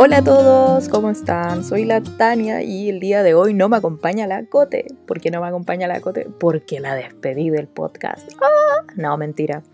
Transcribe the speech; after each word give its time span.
Hola 0.00 0.18
a 0.18 0.22
todos, 0.22 0.88
¿cómo 0.88 1.10
están? 1.10 1.64
Soy 1.64 1.84
la 1.84 2.00
Tania 2.00 2.62
y 2.62 2.88
el 2.88 3.00
día 3.00 3.24
de 3.24 3.34
hoy 3.34 3.52
no 3.52 3.68
me 3.68 3.78
acompaña 3.78 4.28
la 4.28 4.44
Cote. 4.44 4.86
¿Por 5.08 5.20
qué 5.20 5.32
no 5.32 5.40
me 5.40 5.48
acompaña 5.48 5.88
la 5.88 6.00
Cote? 6.00 6.28
Porque 6.38 6.78
la 6.78 6.94
despedí 6.94 7.50
del 7.50 7.66
podcast. 7.66 8.30
¡Ah! 8.40 8.84
No, 8.94 9.16
mentira. 9.16 9.64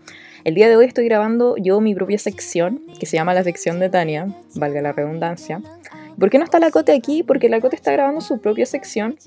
El 0.43 0.55
día 0.55 0.67
de 0.67 0.77
hoy 0.77 0.87
estoy 0.87 1.05
grabando 1.05 1.57
yo 1.57 1.79
mi 1.79 1.93
propia 1.93 2.17
sección, 2.17 2.81
que 2.99 3.05
se 3.05 3.17
llama 3.17 3.35
la 3.35 3.43
sección 3.43 3.79
de 3.79 3.89
Tania, 3.89 4.27
valga 4.55 4.81
la 4.81 4.93
redundancia. 4.93 5.61
¿Por 6.19 6.31
qué 6.31 6.39
no 6.39 6.43
está 6.43 6.59
la 6.59 6.71
Cote 6.71 6.93
aquí? 6.93 7.21
Porque 7.21 7.47
la 7.47 7.61
Cote 7.61 7.75
está 7.75 7.91
grabando 7.91 8.19
su 8.19 8.41
propia 8.41 8.65
sección 8.65 9.17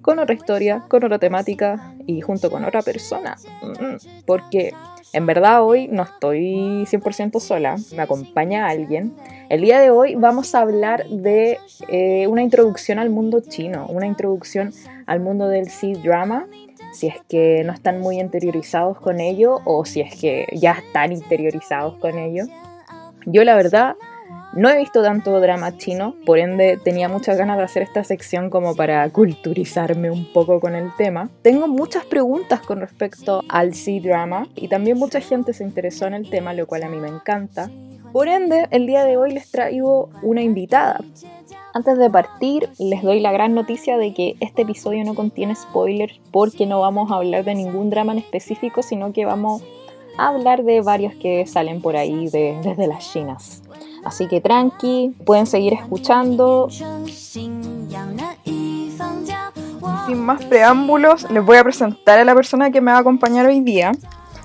con 0.00 0.18
otra 0.18 0.34
historia, 0.34 0.84
con 0.88 1.04
otra 1.04 1.18
temática 1.18 1.92
y 2.06 2.22
junto 2.22 2.50
con 2.50 2.64
otra 2.64 2.80
persona. 2.80 3.36
Mm, 3.60 4.24
porque 4.24 4.72
en 5.16 5.24
verdad 5.24 5.64
hoy 5.64 5.88
no 5.88 6.02
estoy 6.02 6.84
100% 6.84 7.40
sola, 7.40 7.76
me 7.96 8.02
acompaña 8.02 8.68
alguien. 8.68 9.14
El 9.48 9.62
día 9.62 9.80
de 9.80 9.90
hoy 9.90 10.14
vamos 10.14 10.54
a 10.54 10.60
hablar 10.60 11.08
de 11.08 11.58
eh, 11.88 12.26
una 12.26 12.42
introducción 12.42 12.98
al 12.98 13.08
mundo 13.08 13.40
chino, 13.40 13.86
una 13.86 14.06
introducción 14.06 14.74
al 15.06 15.20
mundo 15.20 15.48
del 15.48 15.70
C-drama, 15.70 16.48
si 16.92 17.06
es 17.06 17.14
que 17.30 17.62
no 17.64 17.72
están 17.72 17.98
muy 17.98 18.20
interiorizados 18.20 19.00
con 19.00 19.18
ello 19.18 19.62
o 19.64 19.86
si 19.86 20.02
es 20.02 20.14
que 20.20 20.48
ya 20.52 20.72
están 20.72 21.12
interiorizados 21.12 21.96
con 21.96 22.18
ello. 22.18 22.44
Yo 23.24 23.42
la 23.42 23.54
verdad 23.54 23.96
no 24.56 24.70
he 24.70 24.78
visto 24.78 25.02
tanto 25.02 25.38
drama 25.38 25.76
chino, 25.76 26.14
por 26.24 26.38
ende 26.38 26.78
tenía 26.82 27.10
muchas 27.10 27.36
ganas 27.36 27.58
de 27.58 27.64
hacer 27.64 27.82
esta 27.82 28.02
sección 28.04 28.48
como 28.48 28.74
para 28.74 29.08
culturizarme 29.10 30.10
un 30.10 30.32
poco 30.32 30.60
con 30.60 30.74
el 30.74 30.90
tema. 30.96 31.28
Tengo 31.42 31.68
muchas 31.68 32.06
preguntas 32.06 32.60
con 32.60 32.80
respecto 32.80 33.42
al 33.50 33.74
C-drama 33.74 34.48
y 34.54 34.68
también 34.68 34.96
mucha 34.96 35.20
gente 35.20 35.52
se 35.52 35.62
interesó 35.62 36.06
en 36.06 36.14
el 36.14 36.30
tema, 36.30 36.54
lo 36.54 36.66
cual 36.66 36.84
a 36.84 36.88
mí 36.88 36.96
me 36.96 37.08
encanta. 37.08 37.70
Por 38.12 38.28
ende, 38.28 38.66
el 38.70 38.86
día 38.86 39.04
de 39.04 39.18
hoy 39.18 39.34
les 39.34 39.50
traigo 39.50 40.08
una 40.22 40.40
invitada. 40.40 41.00
Antes 41.74 41.98
de 41.98 42.08
partir, 42.08 42.70
les 42.78 43.02
doy 43.02 43.20
la 43.20 43.32
gran 43.32 43.54
noticia 43.54 43.98
de 43.98 44.14
que 44.14 44.36
este 44.40 44.62
episodio 44.62 45.04
no 45.04 45.14
contiene 45.14 45.54
spoilers 45.54 46.18
porque 46.30 46.64
no 46.64 46.80
vamos 46.80 47.12
a 47.12 47.16
hablar 47.16 47.44
de 47.44 47.54
ningún 47.54 47.90
drama 47.90 48.12
en 48.12 48.18
específico, 48.20 48.82
sino 48.82 49.12
que 49.12 49.26
vamos 49.26 49.62
a 50.16 50.28
hablar 50.28 50.64
de 50.64 50.80
varios 50.80 51.14
que 51.16 51.46
salen 51.46 51.82
por 51.82 51.94
ahí 51.94 52.30
desde 52.30 52.86
las 52.86 53.12
chinas. 53.12 53.62
Así 54.06 54.28
que 54.28 54.40
tranqui, 54.40 55.12
pueden 55.24 55.46
seguir 55.46 55.72
escuchando. 55.72 56.68
Sin 56.70 57.80
más 60.20 60.44
preámbulos, 60.44 61.28
les 61.28 61.44
voy 61.44 61.56
a 61.56 61.64
presentar 61.64 62.20
a 62.20 62.24
la 62.24 62.32
persona 62.32 62.70
que 62.70 62.80
me 62.80 62.92
va 62.92 62.98
a 62.98 63.00
acompañar 63.00 63.46
hoy 63.46 63.58
día. 63.62 63.90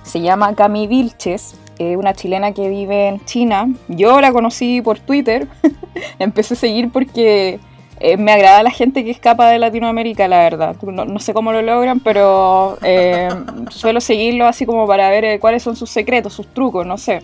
Se 0.02 0.20
llama 0.20 0.56
Cami 0.56 0.88
Vilches, 0.88 1.54
eh, 1.78 1.96
una 1.96 2.16
chilena 2.16 2.54
que 2.54 2.70
vive 2.70 3.08
en 3.08 3.24
China. 3.26 3.72
Yo 3.88 4.20
la 4.20 4.32
conocí 4.32 4.82
por 4.82 4.98
Twitter, 4.98 5.48
empecé 6.18 6.56
a 6.56 6.58
seguir 6.58 6.92
porque 6.92 7.60
eh, 8.00 8.18
me 8.18 8.32
agrada 8.32 8.64
la 8.64 8.72
gente 8.72 9.04
que 9.04 9.12
escapa 9.12 9.48
de 9.50 9.60
Latinoamérica, 9.60 10.28
la 10.28 10.40
verdad. 10.40 10.76
No, 10.82 11.20
sé 11.20 11.36
cómo 11.36 11.52
lo 11.52 11.62
logran, 11.62 12.00
pero 12.00 12.80
eh, 12.82 13.30
suelo 13.70 14.02
seguirlo 14.02 14.48
así 14.48 14.66
como 14.66 14.88
para 14.88 15.08
ver 15.12 15.40
cuáles 15.40 15.62
son 15.62 15.76
sus 15.76 15.92
secretos, 15.92 16.34
sus 16.34 16.52
trucos, 16.52 16.84
no 16.88 16.98
sé. 16.98 17.22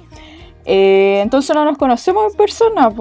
Eh, 0.70 1.22
entonces 1.22 1.56
no 1.56 1.64
nos 1.64 1.78
conocemos 1.78 2.34
en 2.34 2.38
persona, 2.38 2.92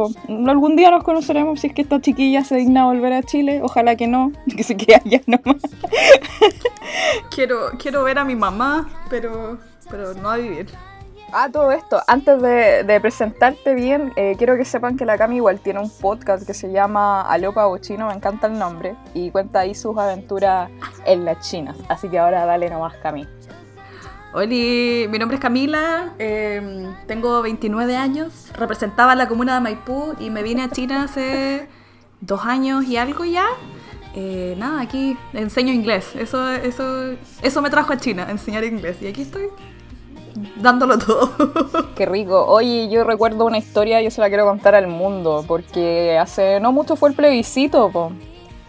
algún 0.46 0.76
día 0.76 0.88
nos 0.92 1.02
conoceremos 1.02 1.58
si 1.58 1.66
es 1.66 1.72
que 1.74 1.82
esta 1.82 2.00
chiquilla 2.00 2.44
se 2.44 2.54
digna 2.54 2.82
a 2.82 2.86
volver 2.86 3.12
a 3.12 3.24
Chile, 3.24 3.60
ojalá 3.60 3.96
que 3.96 4.06
no, 4.06 4.30
que 4.56 4.62
se 4.62 4.76
quede 4.76 4.94
allá 5.04 5.20
nomás. 5.26 5.62
quiero, 7.34 7.72
quiero 7.76 8.04
ver 8.04 8.20
a 8.20 8.24
mi 8.24 8.36
mamá, 8.36 8.88
pero, 9.10 9.58
pero 9.90 10.14
no 10.14 10.30
a 10.30 10.36
vivir. 10.36 10.68
Ah, 11.32 11.48
todo 11.52 11.72
esto, 11.72 12.00
antes 12.06 12.40
de, 12.40 12.98
presentarte 13.00 13.74
bien, 13.74 14.12
eh, 14.14 14.36
quiero 14.38 14.56
que 14.56 14.64
sepan 14.64 14.96
que 14.96 15.04
la 15.04 15.18
Cami 15.18 15.36
igual 15.36 15.58
tiene 15.58 15.80
un 15.80 15.90
podcast 15.90 16.46
que 16.46 16.54
se 16.54 16.70
llama 16.70 17.22
Alopa 17.22 17.66
o 17.66 17.78
Chino, 17.78 18.06
me 18.06 18.14
encanta 18.14 18.46
el 18.46 18.56
nombre, 18.56 18.94
y 19.12 19.32
cuenta 19.32 19.60
ahí 19.60 19.74
sus 19.74 19.98
aventuras 19.98 20.70
en 21.04 21.24
la 21.24 21.40
China. 21.40 21.74
Así 21.88 22.08
que 22.08 22.20
ahora 22.20 22.46
dale 22.46 22.70
nomás, 22.70 22.94
Cami. 22.98 23.26
Hola, 24.38 24.48
mi 24.48 25.18
nombre 25.18 25.36
es 25.36 25.40
Camila, 25.40 26.12
em, 26.18 26.94
tengo 27.06 27.40
29 27.40 27.96
años, 27.96 28.50
representaba 28.52 29.14
la 29.14 29.28
comuna 29.28 29.54
de 29.54 29.60
Maipú 29.62 30.12
y 30.20 30.28
me 30.28 30.42
vine 30.42 30.62
a 30.62 30.68
China 30.68 31.04
hace 31.04 31.66
dos 32.20 32.44
años 32.44 32.84
y 32.84 32.98
algo 32.98 33.24
ya. 33.24 33.46
Eh, 34.14 34.54
nada, 34.58 34.82
aquí 34.82 35.16
enseño 35.32 35.72
inglés, 35.72 36.14
eso, 36.16 36.50
eso, 36.50 37.14
eso 37.40 37.62
me 37.62 37.70
trajo 37.70 37.94
a 37.94 37.96
China, 37.96 38.26
enseñar 38.28 38.62
inglés 38.64 38.98
y 39.00 39.06
aquí 39.06 39.22
estoy 39.22 39.48
dándolo 40.60 40.98
todo. 40.98 41.94
Qué 41.96 42.04
rico. 42.04 42.44
Oye, 42.44 42.90
yo 42.90 43.04
recuerdo 43.04 43.46
una 43.46 43.56
historia, 43.56 44.02
yo 44.02 44.10
se 44.10 44.20
la 44.20 44.28
quiero 44.28 44.44
contar 44.44 44.74
al 44.74 44.86
mundo, 44.86 45.46
porque 45.48 46.18
hace 46.18 46.60
no 46.60 46.72
mucho 46.72 46.94
fue 46.94 47.08
el 47.08 47.14
plebiscito, 47.14 47.90
po. 47.90 48.12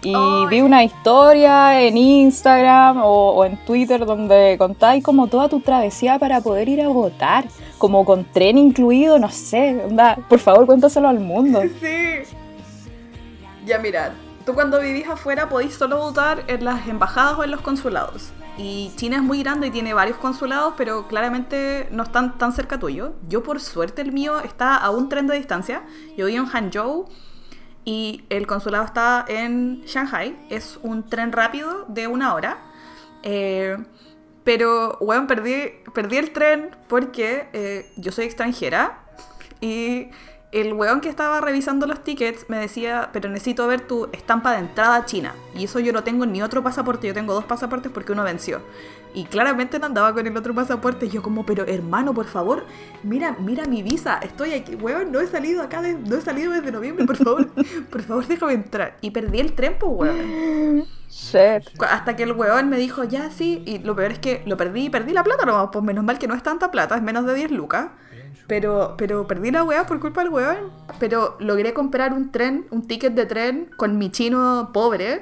Y 0.03 0.13
vi 0.49 0.61
una 0.61 0.83
historia 0.83 1.81
en 1.81 1.97
Instagram 1.97 3.01
o, 3.03 3.43
en 3.45 3.57
Twitter 3.65 4.05
donde 4.05 4.55
contáis 4.57 5.03
como 5.03 5.27
toda 5.27 5.49
tu 5.49 5.59
travesía 5.59 6.19
para 6.19 6.39
poder 6.41 6.69
ir 6.69 6.81
a 6.81 6.87
votar, 6.87 7.45
como 7.77 8.05
con 8.05 8.23
tren 8.25 8.57
incluido, 8.57 9.17
no 9.17 9.29
sé, 9.29 9.81
por 10.29 10.39
favor 10.39 10.65
cuéntaselo 10.65 11.07
al 11.07 11.19
mundo. 11.19 11.61
Sí. 11.79 12.35
Ya 13.65 13.79
mirad, 13.79 14.11
tú 14.45 14.53
cuando 14.53 14.79
vivís 14.79 15.07
afuera 15.07 15.49
podéis 15.49 15.75
solo 15.75 15.97
votar 15.97 16.43
en 16.47 16.63
las 16.63 16.87
embajadas 16.87 17.37
o 17.37 17.43
en 17.43 17.51
los 17.51 17.59
consulados. 17.61 18.31
Y 18.57 18.91
China 18.95 19.17
es 19.17 19.23
muy 19.23 19.43
grande 19.43 19.67
y 19.67 19.71
tiene 19.71 19.93
varios 19.93 20.17
consulados, 20.17 20.73
pero 20.77 21.07
claramente 21.07 21.87
no 21.91 22.03
están 22.03 22.37
tan 22.37 22.53
cerca 22.53 22.79
tuyo. 22.79 23.13
Yo 23.27 23.43
por 23.43 23.59
suerte 23.59 24.01
el 24.01 24.11
mío 24.11 24.39
está 24.39 24.77
a 24.77 24.89
un 24.89 25.09
tren 25.09 25.27
de 25.27 25.35
distancia. 25.35 25.83
Yo 26.17 26.25
vivo 26.25 26.43
en 26.43 26.45
Hangzhou 26.45 27.07
y 27.87 28.25
el 28.29 28.47
consulado 28.47 28.83
está 28.83 29.23
en 29.29 29.81
Shanghai. 29.85 30.35
Es 30.49 30.77
un 30.83 31.07
tren 31.07 31.31
rápido 31.31 31.85
de 31.87 32.07
una 32.07 32.33
hora. 32.33 32.57
Eh, 33.23 33.77
pero, 34.43 34.97
bueno, 34.99 35.25
perdí, 35.25 35.71
perdí 35.93 36.17
el 36.17 36.31
tren 36.31 36.75
porque 36.89 37.47
eh, 37.53 37.89
yo 37.95 38.11
soy 38.11 38.25
extranjera 38.25 38.99
y 39.61 40.09
el 40.51 40.73
weón 40.73 40.99
que 40.99 41.07
estaba 41.07 41.39
revisando 41.39 41.87
los 41.87 42.03
tickets 42.03 42.49
me 42.49 42.57
decía, 42.57 43.09
pero 43.13 43.29
necesito 43.29 43.65
ver 43.67 43.79
tu 43.79 44.09
estampa 44.11 44.51
de 44.51 44.59
entrada 44.59 44.97
a 44.97 45.05
China. 45.05 45.33
Y 45.55 45.63
eso 45.63 45.79
yo 45.79 45.93
no 45.93 46.03
tengo 46.03 46.25
ni 46.25 46.41
otro 46.41 46.61
pasaporte, 46.61 47.07
yo 47.07 47.13
tengo 47.13 47.33
dos 47.33 47.45
pasaportes 47.45 47.89
porque 47.89 48.11
uno 48.11 48.25
venció. 48.25 48.61
Y 49.17 49.23
claramente 49.23 49.79
no 49.79 49.87
andaba 49.87 50.13
con 50.13 50.27
el 50.27 50.37
otro 50.37 50.53
pasaporte. 50.53 51.07
Y 51.07 51.09
yo 51.09 51.23
como, 51.23 51.43
pero 51.43 51.65
hermano, 51.65 52.13
por 52.13 52.27
favor, 52.27 52.67
mira, 53.01 53.35
mira 53.39 53.65
mi 53.65 53.81
visa. 53.81 54.19
Estoy 54.21 54.53
aquí, 54.53 54.75
weón, 54.75 55.11
no 55.11 55.19
he 55.19 55.25
salido 55.25 55.63
acá, 55.63 55.81
no 55.81 56.15
he 56.15 56.21
salido 56.21 56.51
desde 56.51 56.71
noviembre, 56.71 57.03
por 57.03 57.17
favor. 57.17 57.47
por 57.89 58.03
favor, 58.03 58.27
déjame 58.27 58.53
entrar. 58.53 58.95
Y 59.01 59.09
perdí 59.09 59.39
el 59.39 59.53
tren, 59.53 59.75
pues, 59.79 59.91
weón. 59.91 60.85
Hasta 61.89 62.15
que 62.15 62.21
el 62.21 62.33
weón 62.33 62.69
me 62.69 62.77
dijo, 62.77 63.05
ya 63.05 63.31
sí, 63.31 63.63
y 63.65 63.79
lo 63.79 63.95
peor 63.95 64.11
es 64.11 64.19
que 64.19 64.43
lo 64.45 64.55
perdí 64.55 64.85
y 64.85 64.89
perdí 64.91 65.13
la 65.13 65.23
plata 65.23 65.47
no, 65.47 65.71
pues 65.71 65.83
menos 65.83 66.03
mal 66.03 66.19
que 66.19 66.27
no 66.27 66.35
es 66.35 66.43
tanta 66.43 66.69
plata, 66.69 66.95
es 66.95 67.01
menos 67.01 67.25
de 67.25 67.33
10 67.33 67.49
lucas. 67.49 67.87
Pero, 68.45 68.93
pero 68.99 69.25
perdí 69.25 69.49
la 69.49 69.63
weá 69.63 69.87
por 69.87 69.99
culpa 69.99 70.21
del 70.21 70.31
weón. 70.31 70.71
Pero 70.99 71.37
logré 71.39 71.73
comprar 71.73 72.13
un 72.13 72.31
tren, 72.31 72.67
un 72.69 72.85
ticket 72.85 73.15
de 73.15 73.25
tren 73.25 73.71
con 73.77 73.97
mi 73.97 74.11
chino 74.11 74.69
pobre. 74.73 75.21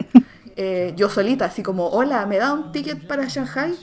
Eh, 0.56 0.94
yo 0.96 1.10
solita, 1.10 1.46
así 1.46 1.64
como, 1.64 1.88
hola, 1.88 2.26
¿me 2.26 2.38
da 2.38 2.54
un 2.54 2.72
ticket 2.72 3.08
para 3.08 3.26
Shanghai? 3.26 3.74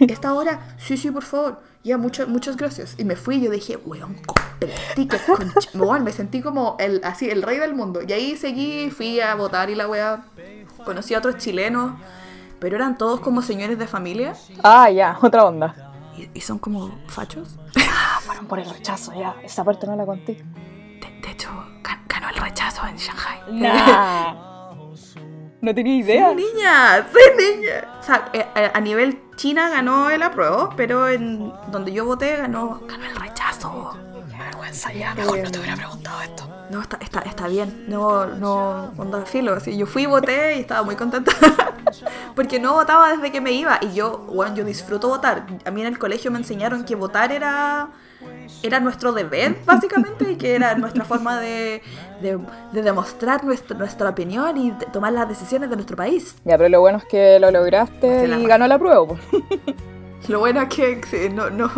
¿Esta 0.00 0.32
hora? 0.34 0.74
Sí, 0.78 0.96
sí, 0.96 1.10
por 1.10 1.24
favor. 1.24 1.60
Ya, 1.82 1.96
muchas 1.96 2.28
muchas 2.28 2.56
gracias. 2.56 2.94
Y 2.98 3.04
me 3.04 3.16
fui 3.16 3.36
y 3.36 3.42
yo 3.42 3.50
dije, 3.50 3.76
weón, 3.76 4.14
compré 4.26 4.74
ticket 4.94 5.20
con... 5.74 6.04
me 6.04 6.12
sentí 6.12 6.40
como 6.40 6.76
el, 6.78 7.00
así, 7.04 7.28
el 7.28 7.42
rey 7.42 7.58
del 7.58 7.74
mundo. 7.74 8.00
Y 8.06 8.12
ahí 8.12 8.36
seguí, 8.36 8.90
fui 8.90 9.20
a 9.20 9.34
votar 9.34 9.70
y 9.70 9.74
la 9.74 9.88
weá. 9.88 10.24
Conocí 10.84 11.14
a 11.14 11.18
otros 11.18 11.36
chilenos, 11.38 11.92
pero 12.58 12.76
eran 12.76 12.96
todos 12.96 13.20
como 13.20 13.42
señores 13.42 13.78
de 13.78 13.86
familia. 13.86 14.34
Ah, 14.62 14.90
ya, 14.90 15.18
otra 15.20 15.44
onda. 15.44 15.92
y 16.34 16.40
son 16.40 16.58
como 16.58 16.98
fachos 17.08 17.58
fueron 18.30 18.46
por 18.46 18.58
el 18.60 18.70
rechazo, 18.70 19.12
ya. 19.14 19.34
Esa 19.42 19.64
parte 19.64 19.86
no 19.86 19.96
la 19.96 20.06
conté. 20.06 20.34
De, 20.34 21.30
hecho, 21.30 21.50
ganó 22.08 22.28
el 22.28 22.36
rechazo 22.36 22.86
en 22.86 22.96
Shanghai. 22.96 24.40
no 25.60 25.74
tenía 25.74 25.96
idea. 25.96 26.28
Sí, 26.30 26.36
niña, 26.36 27.06
sí, 27.12 27.20
niña. 27.36 27.98
O 28.00 28.02
sea, 28.02 28.30
eh, 28.32 28.46
eh, 28.54 28.70
a 28.72 28.80
nivel 28.80 29.20
China 29.36 29.68
ganó 29.68 30.10
el 30.10 30.22
apruebo, 30.22 30.70
pero 30.76 31.08
en 31.08 31.52
donde 31.70 31.92
yo 31.92 32.04
voté 32.04 32.36
ganó, 32.36 32.80
ganó 32.86 33.04
el 33.04 33.16
rechazo. 33.16 33.96
Qué 34.30 34.36
vergüenza 34.36 34.92
ya, 34.92 35.14
mejor 35.14 35.38
no 35.38 35.50
te 35.50 35.58
hubiera 35.58 35.76
preguntado 35.76 36.22
esto. 36.22 36.50
No, 36.70 36.80
está, 36.80 36.98
está, 37.00 37.20
está 37.20 37.48
bien. 37.48 37.86
No, 37.88 38.26
no, 38.26 38.92
onda 38.96 39.22
filo. 39.26 39.54
Así, 39.54 39.76
yo 39.76 39.86
fui 39.86 40.04
y 40.04 40.06
voté 40.06 40.56
y 40.56 40.60
estaba 40.60 40.82
muy 40.84 40.94
contenta. 40.94 41.32
Porque 42.36 42.60
no 42.60 42.74
votaba 42.74 43.10
desde 43.10 43.32
que 43.32 43.40
me 43.40 43.52
iba. 43.52 43.78
Y 43.82 43.92
yo, 43.92 44.18
bueno, 44.18 44.54
yo 44.54 44.64
disfruto 44.64 45.08
votar. 45.08 45.46
A 45.64 45.70
mí 45.72 45.80
en 45.80 45.88
el 45.88 45.98
colegio 45.98 46.30
me 46.30 46.38
enseñaron 46.38 46.84
que 46.84 46.94
votar 46.94 47.32
era 47.32 47.88
era 48.62 48.80
nuestro 48.80 49.12
deber, 49.12 49.56
básicamente, 49.66 50.32
y 50.32 50.36
que 50.36 50.54
era 50.54 50.74
nuestra 50.74 51.04
forma 51.04 51.40
de, 51.40 51.82
de, 52.20 52.82
demostrar 52.82 53.44
nuestra, 53.44 53.76
nuestra 53.76 54.10
opinión 54.10 54.56
y 54.56 54.72
tomar 54.92 55.12
las 55.12 55.28
decisiones 55.28 55.70
de 55.70 55.76
nuestro 55.76 55.96
país. 55.96 56.36
Ya, 56.44 56.56
pero 56.56 56.68
lo 56.68 56.80
bueno 56.80 56.98
es 56.98 57.04
que 57.04 57.38
lo 57.38 57.50
lograste 57.50 58.26
y 58.26 58.46
ganó 58.46 58.66
la 58.66 58.78
prueba. 58.78 59.06
Lo 60.28 60.38
bueno 60.38 60.60
es 60.60 60.68
que 60.68 61.30
no, 61.30 61.48
no, 61.48 61.70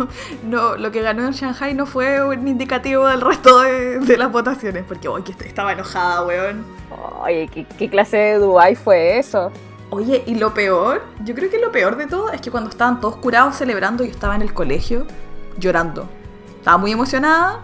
no, 0.43 0.75
lo 0.75 0.91
que 0.91 1.01
ganó 1.01 1.25
en 1.25 1.31
Shanghai 1.31 1.73
no 1.73 1.85
fue 1.85 2.23
un 2.23 2.45
indicativo 2.47 3.07
del 3.07 3.21
resto 3.21 3.61
de, 3.61 3.99
de 3.99 4.17
las 4.17 4.31
votaciones, 4.31 4.83
porque 4.85 5.07
hoy 5.07 5.23
estaba 5.45 5.71
enojada, 5.71 6.25
weón. 6.25 6.65
Oye, 7.23 7.49
¿qué, 7.51 7.65
¿qué, 7.65 7.89
clase 7.89 8.17
de 8.17 8.33
Dubai 8.39 8.75
fue 8.75 9.17
eso? 9.17 9.49
Oye, 9.89 10.23
y 10.27 10.35
lo 10.35 10.53
peor, 10.53 11.03
yo 11.23 11.33
creo 11.33 11.49
que 11.49 11.57
lo 11.57 11.71
peor 11.71 11.95
de 11.95 12.05
todo 12.05 12.31
es 12.31 12.41
que 12.41 12.51
cuando 12.51 12.69
estaban 12.69 12.99
todos 12.99 13.15
curados 13.15 13.55
celebrando, 13.55 14.03
yo 14.03 14.11
estaba 14.11 14.35
en 14.35 14.41
el 14.41 14.53
colegio 14.53 15.07
llorando. 15.57 16.09
Estaba 16.63 16.77
muy 16.77 16.93
emocionada, 16.93 17.59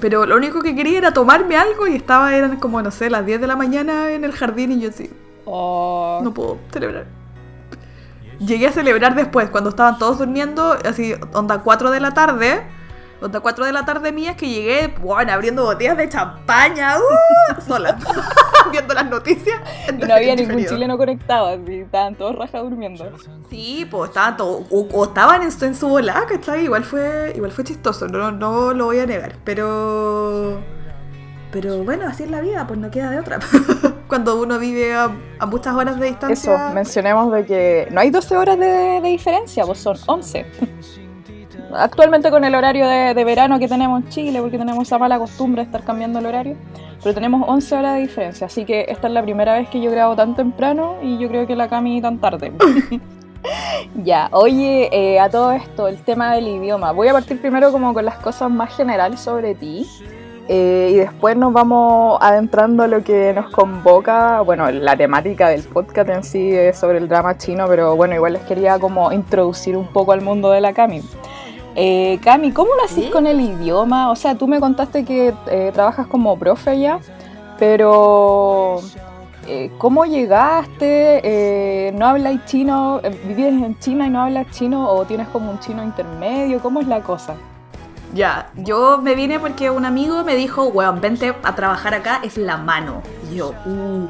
pero 0.00 0.24
lo 0.24 0.36
único 0.36 0.60
que 0.60 0.72
quería 0.76 0.98
era 0.98 1.12
tomarme 1.12 1.56
algo 1.56 1.88
y 1.88 1.96
estaba, 1.96 2.32
eran 2.32 2.58
como, 2.60 2.80
no 2.80 2.92
sé, 2.92 3.10
las 3.10 3.26
10 3.26 3.40
de 3.40 3.48
la 3.48 3.56
mañana 3.56 4.12
en 4.12 4.22
el 4.22 4.30
jardín 4.30 4.70
y 4.70 4.80
yo 4.82 4.90
así, 4.90 5.10
Oh. 5.44 6.20
no 6.22 6.32
puedo 6.32 6.58
celebrar. 6.72 7.06
Llegué 8.38 8.68
a 8.68 8.72
celebrar 8.72 9.16
después, 9.16 9.50
cuando 9.50 9.70
estaban 9.70 9.98
todos 9.98 10.18
durmiendo, 10.20 10.76
así, 10.84 11.12
onda 11.32 11.58
4 11.58 11.90
de 11.90 11.98
la 11.98 12.14
tarde. 12.14 12.62
Onda 13.22 13.38
4 13.38 13.66
de 13.66 13.72
la 13.72 13.84
tarde 13.84 14.10
mías 14.10 14.36
que 14.36 14.48
llegué, 14.48 14.88
bueno, 15.00 15.32
abriendo 15.32 15.62
botellas 15.62 15.96
de 15.96 16.08
champaña, 16.08 16.96
¡uh! 16.98 17.60
sola, 17.60 17.96
viendo 18.72 18.94
las 18.94 19.08
noticias. 19.08 19.60
Y 19.88 19.92
no 19.92 20.12
había 20.12 20.34
ningún 20.34 20.64
chileno 20.66 20.98
conectado, 20.98 21.46
así, 21.46 21.80
estaban 21.80 22.16
todos 22.16 22.34
rajas 22.34 22.62
durmiendo. 22.62 23.08
Sí, 23.48 23.86
pues 23.88 24.10
estaban 24.10 24.36
todos, 24.36 24.64
o, 24.70 24.88
o 24.92 25.04
estaban 25.04 25.42
en 25.42 25.52
su, 25.52 25.64
en 25.64 25.76
su 25.76 25.88
bola, 25.88 26.24
¿cachai? 26.28 26.64
Igual 26.64 26.82
fue, 26.82 27.32
igual 27.36 27.52
fue 27.52 27.62
chistoso, 27.62 28.08
no, 28.08 28.32
no 28.32 28.74
lo 28.74 28.86
voy 28.86 28.98
a 28.98 29.06
negar, 29.06 29.36
pero... 29.44 30.60
Pero 31.52 31.84
bueno, 31.84 32.06
así 32.08 32.24
es 32.24 32.30
la 32.30 32.40
vida, 32.40 32.66
pues 32.66 32.80
no 32.80 32.90
queda 32.90 33.10
de 33.10 33.20
otra. 33.20 33.38
Cuando 34.08 34.40
uno 34.40 34.58
vive 34.58 34.94
a, 34.94 35.10
a 35.38 35.46
muchas 35.46 35.74
horas 35.76 36.00
de 36.00 36.06
distancia... 36.06 36.54
Eso, 36.54 36.74
mencionemos 36.74 37.30
de 37.30 37.44
que 37.44 37.88
no 37.92 38.00
hay 38.00 38.10
12 38.10 38.36
horas 38.36 38.58
de, 38.58 39.00
de 39.00 39.08
diferencia, 39.08 39.64
pues 39.64 39.78
son 39.78 39.96
11. 40.06 40.46
Actualmente 41.74 42.30
con 42.30 42.44
el 42.44 42.54
horario 42.54 42.86
de, 42.88 43.14
de, 43.14 43.24
verano 43.24 43.58
que 43.58 43.68
tenemos 43.68 44.02
en 44.02 44.08
Chile, 44.10 44.40
porque 44.40 44.58
tenemos 44.58 44.86
esa 44.86 44.98
mala 44.98 45.18
costumbre 45.18 45.62
de 45.62 45.66
estar 45.66 45.84
cambiando 45.84 46.18
el 46.18 46.26
horario, 46.26 46.56
pero 47.02 47.14
tenemos 47.14 47.48
11 47.48 47.76
horas 47.76 47.94
de 47.94 48.00
diferencia, 48.00 48.46
así 48.46 48.64
que 48.64 48.86
esta 48.88 49.08
es 49.08 49.12
la 49.12 49.22
primera 49.22 49.54
vez 49.54 49.68
que 49.68 49.80
yo 49.80 49.90
grabo 49.90 50.14
tan 50.14 50.36
temprano 50.36 50.96
y 51.02 51.18
yo 51.18 51.28
creo 51.28 51.46
que 51.46 51.56
la 51.56 51.68
Cami 51.68 52.00
tan 52.00 52.18
tarde. 52.18 52.52
ya, 54.04 54.28
oye, 54.32 54.88
eh, 54.92 55.20
a 55.20 55.28
todo 55.28 55.52
esto, 55.52 55.88
el 55.88 55.98
tema 56.02 56.34
del 56.34 56.48
idioma. 56.48 56.92
Voy 56.92 57.08
a 57.08 57.12
partir 57.12 57.40
primero 57.40 57.72
como 57.72 57.92
con 57.94 58.04
las 58.04 58.16
cosas 58.16 58.50
más 58.50 58.74
generales 58.76 59.20
sobre 59.20 59.54
ti. 59.54 59.86
Eh, 60.48 60.90
y 60.92 60.96
después 60.96 61.36
nos 61.36 61.52
vamos 61.52 62.18
adentrando 62.20 62.82
a 62.82 62.88
lo 62.88 63.04
que 63.04 63.32
nos 63.32 63.48
convoca, 63.50 64.40
bueno, 64.40 64.70
la 64.72 64.96
temática 64.96 65.48
del 65.48 65.62
podcast 65.62 66.08
en 66.08 66.24
sí 66.24 66.52
es 66.52 66.78
sobre 66.78 66.98
el 66.98 67.08
drama 67.08 67.38
chino, 67.38 67.66
pero 67.68 67.94
bueno, 67.94 68.16
igual 68.16 68.32
les 68.32 68.42
quería 68.42 68.78
como 68.78 69.12
introducir 69.12 69.76
un 69.76 69.86
poco 69.86 70.12
al 70.12 70.20
mundo 70.20 70.50
de 70.50 70.60
la 70.60 70.72
Cami. 70.72 71.00
Eh, 71.74 72.18
Cami, 72.22 72.52
¿cómo 72.52 72.74
lo 72.74 72.84
haces 72.84 73.04
¿Sí? 73.04 73.10
con 73.10 73.26
el 73.26 73.40
idioma? 73.40 74.10
O 74.10 74.16
sea, 74.16 74.34
tú 74.34 74.46
me 74.46 74.60
contaste 74.60 75.04
que 75.04 75.34
eh, 75.46 75.70
trabajas 75.72 76.06
como 76.06 76.38
profe 76.38 76.78
ya, 76.78 76.98
pero 77.58 78.80
eh, 79.46 79.70
¿cómo 79.78 80.04
llegaste? 80.04 81.92
¿No 81.96 82.06
hablas 82.06 82.44
chino? 82.46 83.00
¿Vives 83.24 83.54
en 83.54 83.78
China 83.78 84.06
y 84.06 84.10
no 84.10 84.22
hablas 84.22 84.50
chino 84.50 84.90
o 84.90 85.04
tienes 85.04 85.28
como 85.28 85.50
un 85.50 85.60
chino 85.60 85.82
intermedio? 85.82 86.60
¿Cómo 86.60 86.80
es 86.80 86.86
la 86.86 87.00
cosa? 87.00 87.36
Ya, 88.14 88.50
yo 88.56 88.98
me 88.98 89.14
vine 89.14 89.40
porque 89.40 89.70
un 89.70 89.86
amigo 89.86 90.22
me 90.22 90.36
dijo, 90.36 90.66
weón, 90.66 91.00
vente 91.00 91.34
a 91.42 91.54
trabajar 91.54 91.94
acá, 91.94 92.20
es 92.22 92.36
la 92.36 92.58
mano. 92.58 93.00
Y 93.30 93.36
yo, 93.36 93.54
uh, 93.64 94.08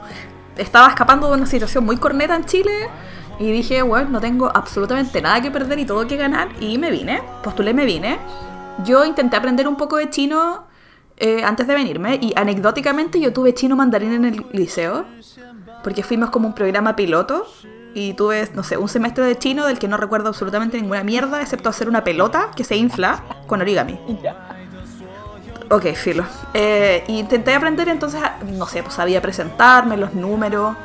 estaba 0.56 0.88
escapando 0.88 1.28
de 1.28 1.36
una 1.36 1.46
situación 1.46 1.84
muy 1.84 1.96
corneta 1.96 2.34
en 2.34 2.44
Chile 2.44 2.88
y 3.38 3.50
dije, 3.50 3.82
bueno, 3.82 4.10
no 4.10 4.20
tengo 4.20 4.50
absolutamente 4.54 5.20
nada 5.20 5.40
que 5.40 5.50
perder 5.50 5.78
y 5.78 5.84
todo 5.84 6.06
que 6.06 6.16
ganar. 6.16 6.48
Y 6.60 6.78
me 6.78 6.90
vine, 6.90 7.22
postulé, 7.42 7.74
me 7.74 7.84
vine. 7.84 8.18
Yo 8.84 9.04
intenté 9.04 9.36
aprender 9.36 9.68
un 9.68 9.76
poco 9.76 9.96
de 9.96 10.10
chino 10.10 10.64
eh, 11.16 11.42
antes 11.44 11.66
de 11.66 11.74
venirme 11.74 12.18
y 12.20 12.32
anecdóticamente 12.36 13.20
yo 13.20 13.32
tuve 13.32 13.54
chino 13.54 13.76
mandarín 13.76 14.12
en 14.12 14.24
el 14.24 14.46
liceo 14.52 15.04
porque 15.82 16.02
fuimos 16.02 16.30
como 16.30 16.48
un 16.48 16.54
programa 16.54 16.96
piloto 16.96 17.46
y 17.94 18.14
tuve, 18.14 18.48
no 18.54 18.62
sé, 18.62 18.76
un 18.76 18.88
semestre 18.88 19.24
de 19.24 19.36
chino 19.38 19.66
del 19.66 19.78
que 19.78 19.88
no 19.88 19.96
recuerdo 19.96 20.28
absolutamente 20.28 20.80
ninguna 20.80 21.04
mierda, 21.04 21.42
excepto 21.42 21.68
hacer 21.68 21.88
una 21.88 22.02
pelota 22.04 22.50
que 22.56 22.64
se 22.64 22.76
infla 22.76 23.22
con 23.46 23.60
origami. 23.60 23.98
Ok, 25.70 25.86
filo. 25.94 26.24
Eh, 26.54 27.04
intenté 27.08 27.54
aprender, 27.54 27.88
entonces, 27.88 28.20
no 28.46 28.66
sé, 28.66 28.82
pues 28.82 28.94
sabía 28.94 29.20
presentarme, 29.20 29.96
los 29.96 30.14
números, 30.14 30.76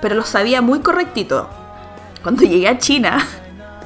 pero 0.00 0.14
los 0.14 0.28
sabía 0.28 0.62
muy 0.62 0.80
correctito. 0.80 1.48
Cuando 2.26 2.42
llegué 2.42 2.66
a 2.66 2.76
China, 2.76 3.24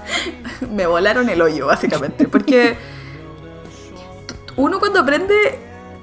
me 0.73 0.87
volaron 0.87 1.29
el 1.29 1.43
hoyo, 1.43 1.67
básicamente, 1.67 2.27
porque 2.27 2.75
uno 4.57 4.79
cuando 4.81 5.01
aprende, 5.01 5.35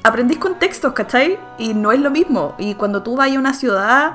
aprendís 0.04 0.38
con 0.38 0.60
textos, 0.60 0.94
¿cachai? 0.94 1.40
Y 1.58 1.74
no 1.74 1.92
es 1.92 2.00
lo 2.00 2.12
mismo. 2.12 2.54
Y 2.60 2.76
cuando 2.76 3.02
tú 3.02 3.16
vas 3.16 3.32
a 3.32 3.40
una 3.40 3.56
ciudad 3.56 4.14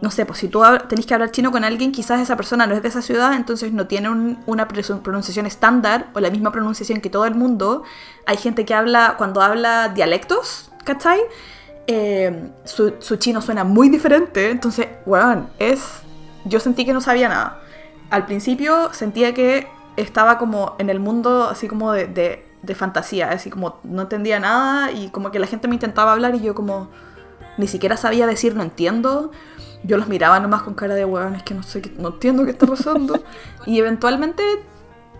no 0.00 0.12
sé, 0.12 0.24
pues 0.24 0.38
si 0.38 0.46
tú 0.46 0.62
tenés 0.88 1.06
que 1.06 1.14
hablar 1.14 1.32
chino 1.32 1.50
con 1.50 1.64
alguien, 1.64 1.90
quizás 1.90 2.20
esa 2.20 2.36
persona 2.36 2.68
no 2.68 2.74
es 2.76 2.82
de 2.82 2.88
esa 2.88 3.02
ciudad, 3.02 3.34
entonces 3.34 3.72
no 3.72 3.88
tiene 3.88 4.10
un, 4.10 4.38
una 4.46 4.68
pronunciación 4.68 5.44
estándar 5.46 6.06
o 6.14 6.20
la 6.20 6.30
misma 6.30 6.52
pronunciación 6.52 7.00
que 7.00 7.10
todo 7.10 7.26
el 7.26 7.34
mundo. 7.34 7.82
Hay 8.26 8.36
gente 8.36 8.64
que 8.64 8.74
habla, 8.74 9.16
cuando 9.18 9.40
habla 9.40 9.88
dialectos, 9.88 10.70
¿cachai? 10.84 11.18
Eh, 11.88 12.48
su, 12.62 12.94
su, 13.00 13.16
chino 13.16 13.42
suena 13.42 13.64
muy 13.64 13.88
diferente, 13.88 14.50
entonces, 14.50 14.86
weón, 15.04 15.48
es... 15.58 16.05
Yo 16.46 16.60
sentí 16.60 16.84
que 16.84 16.92
no 16.92 17.00
sabía 17.00 17.28
nada. 17.28 17.60
Al 18.10 18.26
principio 18.26 18.92
sentía 18.92 19.34
que 19.34 19.68
estaba 19.96 20.38
como 20.38 20.76
en 20.78 20.90
el 20.90 21.00
mundo 21.00 21.48
así 21.50 21.68
como 21.68 21.92
de, 21.92 22.44
fantasía, 22.74 23.30
así 23.30 23.50
como 23.50 23.78
no 23.84 24.02
entendía 24.02 24.40
nada 24.40 24.90
y 24.90 25.10
como 25.10 25.30
que 25.30 25.38
la 25.38 25.46
gente 25.46 25.68
me 25.68 25.74
intentaba 25.74 26.12
hablar 26.12 26.34
y 26.34 26.40
yo 26.40 26.54
como 26.54 26.88
ni 27.58 27.68
siquiera 27.68 27.96
sabía 27.96 28.26
decir 28.26 28.56
no 28.56 28.62
entiendo 28.62 29.30
yo 29.86 29.96
los 29.96 30.08
miraba 30.08 30.40
nomás 30.40 30.62
con 30.62 30.74
cara 30.74 30.94
de 30.94 31.04
weón, 31.04 31.36
es 31.36 31.42
que 31.42 31.54
no 31.54 31.62
sé, 31.62 31.82
no 31.98 32.08
entiendo 32.08 32.44
qué 32.44 32.50
está 32.50 32.66
pasando. 32.66 33.22
y 33.66 33.78
eventualmente 33.78 34.42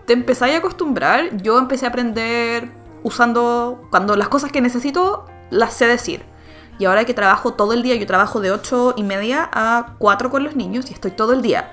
te 0.05 0.13
empezáis 0.13 0.55
a 0.55 0.57
acostumbrar. 0.59 1.37
Yo 1.37 1.57
empecé 1.57 1.85
a 1.85 1.89
aprender 1.89 2.69
usando, 3.03 3.87
cuando 3.89 4.15
las 4.15 4.29
cosas 4.29 4.51
que 4.51 4.61
necesito 4.61 5.25
las 5.49 5.73
sé 5.73 5.87
decir. 5.87 6.23
Y 6.79 6.85
ahora 6.85 7.05
que 7.05 7.13
trabajo 7.13 7.53
todo 7.53 7.73
el 7.73 7.83
día, 7.83 7.95
yo 7.95 8.05
trabajo 8.05 8.39
de 8.39 8.51
8 8.51 8.95
y 8.97 9.03
media 9.03 9.49
a 9.51 9.95
4 9.97 10.29
con 10.29 10.43
los 10.43 10.55
niños 10.55 10.89
y 10.89 10.93
estoy 10.93 11.11
todo 11.11 11.33
el 11.33 11.41
día. 11.41 11.71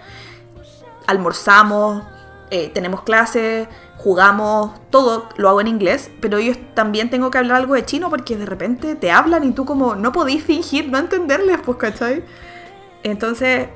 Almorzamos, 1.07 2.03
eh, 2.51 2.71
tenemos 2.73 3.03
clases, 3.03 3.69
jugamos, 3.99 4.73
todo 4.91 5.29
lo 5.37 5.49
hago 5.49 5.61
en 5.61 5.69
inglés, 5.69 6.11
pero 6.21 6.39
yo 6.39 6.55
también 6.75 7.11
tengo 7.11 7.31
que 7.31 7.39
hablar 7.39 7.57
algo 7.57 7.75
de 7.75 7.85
chino 7.85 8.11
porque 8.11 8.37
de 8.37 8.47
repente 8.47 8.95
te 8.95 9.11
hablan 9.11 9.45
y 9.45 9.53
tú 9.53 9.65
como 9.65 9.95
no 9.95 10.13
podís 10.13 10.45
fingir 10.45 10.91
no 10.91 10.99
entenderles, 10.99 11.59
pues, 11.65 11.79
¿cachai? 11.79 12.25
Entonces, 13.03 13.69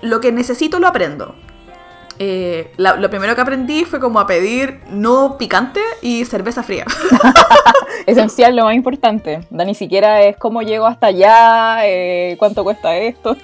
lo 0.00 0.20
que 0.20 0.32
necesito 0.32 0.80
lo 0.80 0.88
aprendo. 0.88 1.34
Eh, 2.18 2.72
la, 2.76 2.96
lo 2.96 3.08
primero 3.10 3.34
que 3.34 3.40
aprendí 3.40 3.84
fue 3.84 4.00
como 4.00 4.20
a 4.20 4.26
pedir 4.26 4.80
no 4.88 5.36
picante 5.38 5.80
y 6.02 6.24
cerveza 6.24 6.62
fría. 6.62 6.84
Esencial, 8.06 8.56
lo 8.56 8.64
más 8.64 8.74
importante. 8.74 9.46
Da, 9.50 9.64
ni 9.64 9.74
siquiera 9.74 10.22
es 10.22 10.36
cómo 10.36 10.62
llego 10.62 10.86
hasta 10.86 11.08
allá, 11.08 11.86
eh, 11.86 12.36
cuánto 12.38 12.64
cuesta 12.64 12.96
esto. 12.96 13.36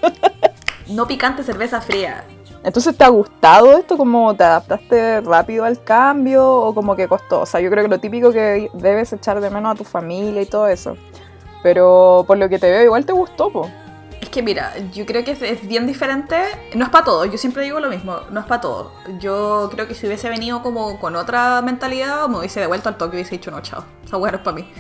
no 0.89 1.07
picante, 1.07 1.43
cerveza 1.43 1.81
fría. 1.81 2.25
Entonces, 2.65 2.97
¿te 2.97 3.05
ha 3.05 3.09
gustado 3.09 3.79
esto? 3.79 3.97
¿Cómo 3.97 4.35
te 4.35 4.45
adaptaste 4.45 5.21
rápido 5.21 5.65
al 5.65 5.83
cambio 5.83 6.47
o 6.47 6.75
como 6.75 6.97
que 6.97 7.09
costó? 7.09 7.43
O 7.43 7.47
sea, 7.47 7.61
yo 7.61 7.71
creo 7.71 7.85
que 7.85 7.91
lo 7.91 8.01
típico 8.01 8.33
que 8.33 8.69
debes 8.75 9.13
echar 9.13 9.41
de 9.41 9.49
menos 9.49 9.73
a 9.73 9.79
tu 9.79 9.85
familia 9.85 10.43
y 10.43 10.47
todo 10.47 10.67
eso. 10.69 10.97
Pero 11.63 12.25
por 12.27 12.37
lo 12.37 12.49
que 12.49 12.59
te 12.59 12.71
veo, 12.71 12.83
igual 12.83 13.07
te 13.07 13.13
gustó, 13.13 13.51
po. 13.51 13.71
Es 14.29 14.33
que 14.33 14.43
mira, 14.43 14.75
yo 14.93 15.07
creo 15.07 15.25
que 15.25 15.31
es, 15.31 15.67
bien 15.67 15.87
diferente. 15.87 16.37
No 16.75 16.85
es 16.85 16.91
para 16.91 17.03
todo, 17.03 17.25
yo 17.25 17.39
siempre 17.39 17.63
digo 17.63 17.81
lo 17.81 17.89
mismo, 17.89 18.21
no 18.31 18.41
es 18.41 18.47
para 18.47 18.61
todo. 18.61 18.93
Yo 19.19 19.71
creo 19.73 19.89
que 19.89 19.95
si 19.95 20.07
hubiese 20.07 20.29
venido 20.29 20.63
como 20.63 21.01
con 21.01 21.17
otra 21.17 21.63
mentalidad, 21.63 22.29
me 22.29 22.37
hubiese 22.37 22.61
devuelto 22.61 22.91
al 22.91 22.99
toque 22.99 23.17
y 23.17 23.21
hubiese 23.21 23.37
dicho, 23.37 23.51
no, 23.51 23.63
chao, 23.63 23.87
esa 24.05 24.19
hueá 24.19 24.33
no 24.33 24.37
es 24.37 24.45
para 24.45 24.57
mí. 24.57 24.71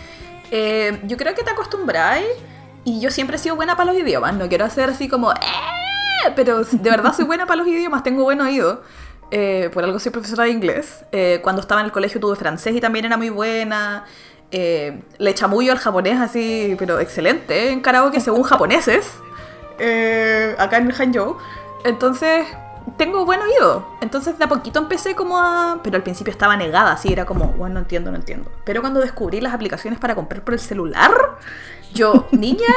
Eh, 0.51 1.01
yo 1.05 1.17
creo 1.17 1.35
que 1.35 1.43
te 1.43 1.51
acostumbráis 1.51 2.27
y 2.85 3.01
yo 3.01 3.11
siempre 3.11 3.37
he 3.37 3.39
sido 3.39 3.57
buena 3.57 3.75
para 3.75 3.91
los 3.91 4.03
idiomas. 4.03 4.35
No 4.35 4.51
quiero 4.51 4.67
hacer 4.67 4.91
así 4.91 5.09
como, 5.09 5.33
¡eh! 5.33 6.33
Pero 6.37 6.63
de 6.63 6.91
verdad 6.91 7.15
soy 7.15 7.25
buena 7.25 7.47
para 7.47 7.57
los 7.57 7.69
idiomas, 7.69 8.03
tengo 8.03 8.25
buen 8.25 8.43
oído. 8.43 8.83
Eh, 9.31 9.71
por 9.73 9.83
algo 9.83 9.99
soy 9.99 10.13
profesora 10.13 10.45
de 10.45 10.51
inglés. 10.51 11.07
Eh, 11.11 11.41
cuando 11.43 11.63
estaba 11.63 11.81
en 11.81 11.87
el 11.87 11.93
colegio 11.93 12.21
tuve 12.21 12.37
francés 12.37 12.77
y 12.77 12.83
también 12.83 13.07
era 13.07 13.17
muy 13.17 13.31
buena. 13.31 14.05
Eh, 14.51 15.01
le 15.17 15.33
chamullo 15.33 15.73
al 15.73 15.79
japonés 15.79 16.21
así, 16.21 16.77
pero 16.79 17.01
excelente, 17.01 17.71
en 17.71 17.81
karaoke 17.81 18.21
según 18.21 18.43
japoneses. 18.43 19.11
Eh, 19.79 20.55
acá 20.59 20.79
en 20.79 20.91
Hangzhou. 20.91 21.37
Entonces, 21.85 22.47
tengo 22.97 23.25
buen 23.25 23.41
oído. 23.41 23.87
Entonces, 24.01 24.39
de 24.39 24.45
a 24.45 24.49
poquito 24.49 24.79
empecé 24.79 25.15
como 25.15 25.39
a. 25.39 25.81
Pero 25.83 25.97
al 25.97 26.03
principio 26.03 26.31
estaba 26.31 26.57
negada, 26.57 26.93
así 26.93 27.13
era 27.13 27.25
como, 27.25 27.53
bueno, 27.53 27.75
no 27.75 27.81
entiendo, 27.81 28.11
no 28.11 28.17
entiendo. 28.17 28.51
Pero 28.65 28.81
cuando 28.81 29.01
descubrí 29.01 29.41
las 29.41 29.55
aplicaciones 29.55 29.99
para 29.99 30.15
comprar 30.15 30.43
por 30.43 30.55
el 30.55 30.61
celular, 30.61 31.13
yo, 31.93 32.27
niña, 32.33 32.75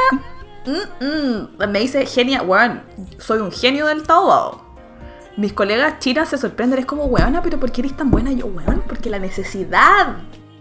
mm, 0.66 1.04
mm, 1.04 1.68
me 1.68 1.82
hice 1.82 2.06
genia. 2.06 2.42
Bueno, 2.42 2.80
soy 3.18 3.40
un 3.40 3.52
genio 3.52 3.86
del 3.86 4.02
Taobao. 4.04 4.62
mis 5.36 5.52
colegas 5.52 5.98
chinas 5.98 6.28
se 6.28 6.38
sorprenden, 6.38 6.78
es 6.78 6.86
como, 6.86 7.04
weona, 7.06 7.42
pero 7.42 7.58
¿por 7.58 7.72
qué 7.72 7.80
eres 7.82 7.96
tan 7.96 8.10
buena? 8.10 8.32
Yo, 8.32 8.46
weón, 8.46 8.82
porque 8.86 9.10
la 9.10 9.18
necesidad. 9.18 10.16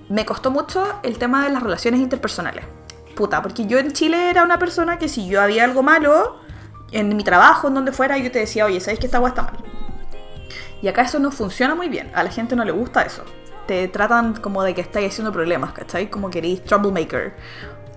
Me 0.09 0.25
costó 0.25 0.51
mucho 0.51 0.83
el 1.03 1.17
tema 1.17 1.45
de 1.45 1.51
las 1.51 1.63
relaciones 1.63 2.01
interpersonales. 2.01 2.65
Puta, 3.15 3.41
porque 3.41 3.65
yo 3.65 3.77
en 3.79 3.91
Chile 3.91 4.29
era 4.29 4.43
una 4.43 4.57
persona 4.57 4.97
que 4.97 5.07
si 5.07 5.27
yo 5.27 5.41
había 5.41 5.63
algo 5.63 5.83
malo, 5.83 6.37
en 6.91 7.15
mi 7.15 7.23
trabajo, 7.23 7.67
en 7.67 7.73
donde 7.73 7.91
fuera, 7.91 8.17
yo 8.17 8.31
te 8.31 8.39
decía, 8.39 8.65
oye, 8.65 8.79
¿sabes 8.79 8.99
que 8.99 9.05
esta 9.05 9.17
agua 9.17 9.29
está 9.29 9.43
mal? 9.43 9.57
Y 10.81 10.87
acá 10.87 11.03
eso 11.03 11.19
no 11.19 11.31
funciona 11.31 11.75
muy 11.75 11.89
bien. 11.89 12.11
A 12.13 12.23
la 12.23 12.31
gente 12.31 12.55
no 12.55 12.65
le 12.65 12.71
gusta 12.71 13.03
eso. 13.03 13.23
Te 13.67 13.87
tratan 13.87 14.35
como 14.35 14.63
de 14.63 14.73
que 14.73 14.81
estáis 14.81 15.11
haciendo 15.11 15.31
problemas, 15.31 15.73
¿cachai? 15.73 16.09
Como 16.09 16.29
que 16.29 16.39
eres 16.39 16.63
troublemaker. 16.63 17.33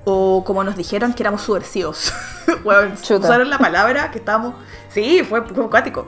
O 0.05 0.45
como 0.45 0.63
nos 0.63 0.77
dijeron 0.77 1.15
que 1.15 1.23
éramos 1.23 1.43
subversivos. 1.43 2.13
bueno, 2.65 2.93
usaron 2.95 3.49
la 3.49 3.59
palabra 3.59 4.11
que 4.11 4.19
estábamos... 4.19 4.55
Sí, 4.91 5.25
fue, 5.27 5.43
fue 5.43 5.65
acuático. 5.65 6.07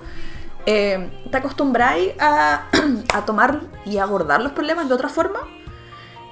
Eh, 0.67 1.11
te 1.31 1.37
acostumbráis 1.37 2.13
a, 2.21 2.67
a 3.15 3.25
tomar 3.25 3.63
y 3.87 3.97
abordar 3.99 4.43
los 4.43 4.53
problemas 4.53 4.89
de 4.89 4.95
otra 4.95 5.09
forma. 5.09 5.41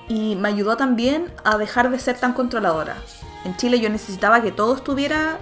Y 0.09 0.37
me 0.37 0.49
ayudó 0.49 0.77
también 0.77 1.33
a 1.45 1.57
dejar 1.57 1.91
de 1.91 1.99
ser 1.99 2.19
tan 2.19 2.35
controladora. 2.35 2.97
En 3.45 3.57
Chile 3.57 3.81
yo 3.81 3.89
necesitaba 3.89 4.43
que 4.43 4.53
todo 4.53 4.75
estuviera 4.75 5.39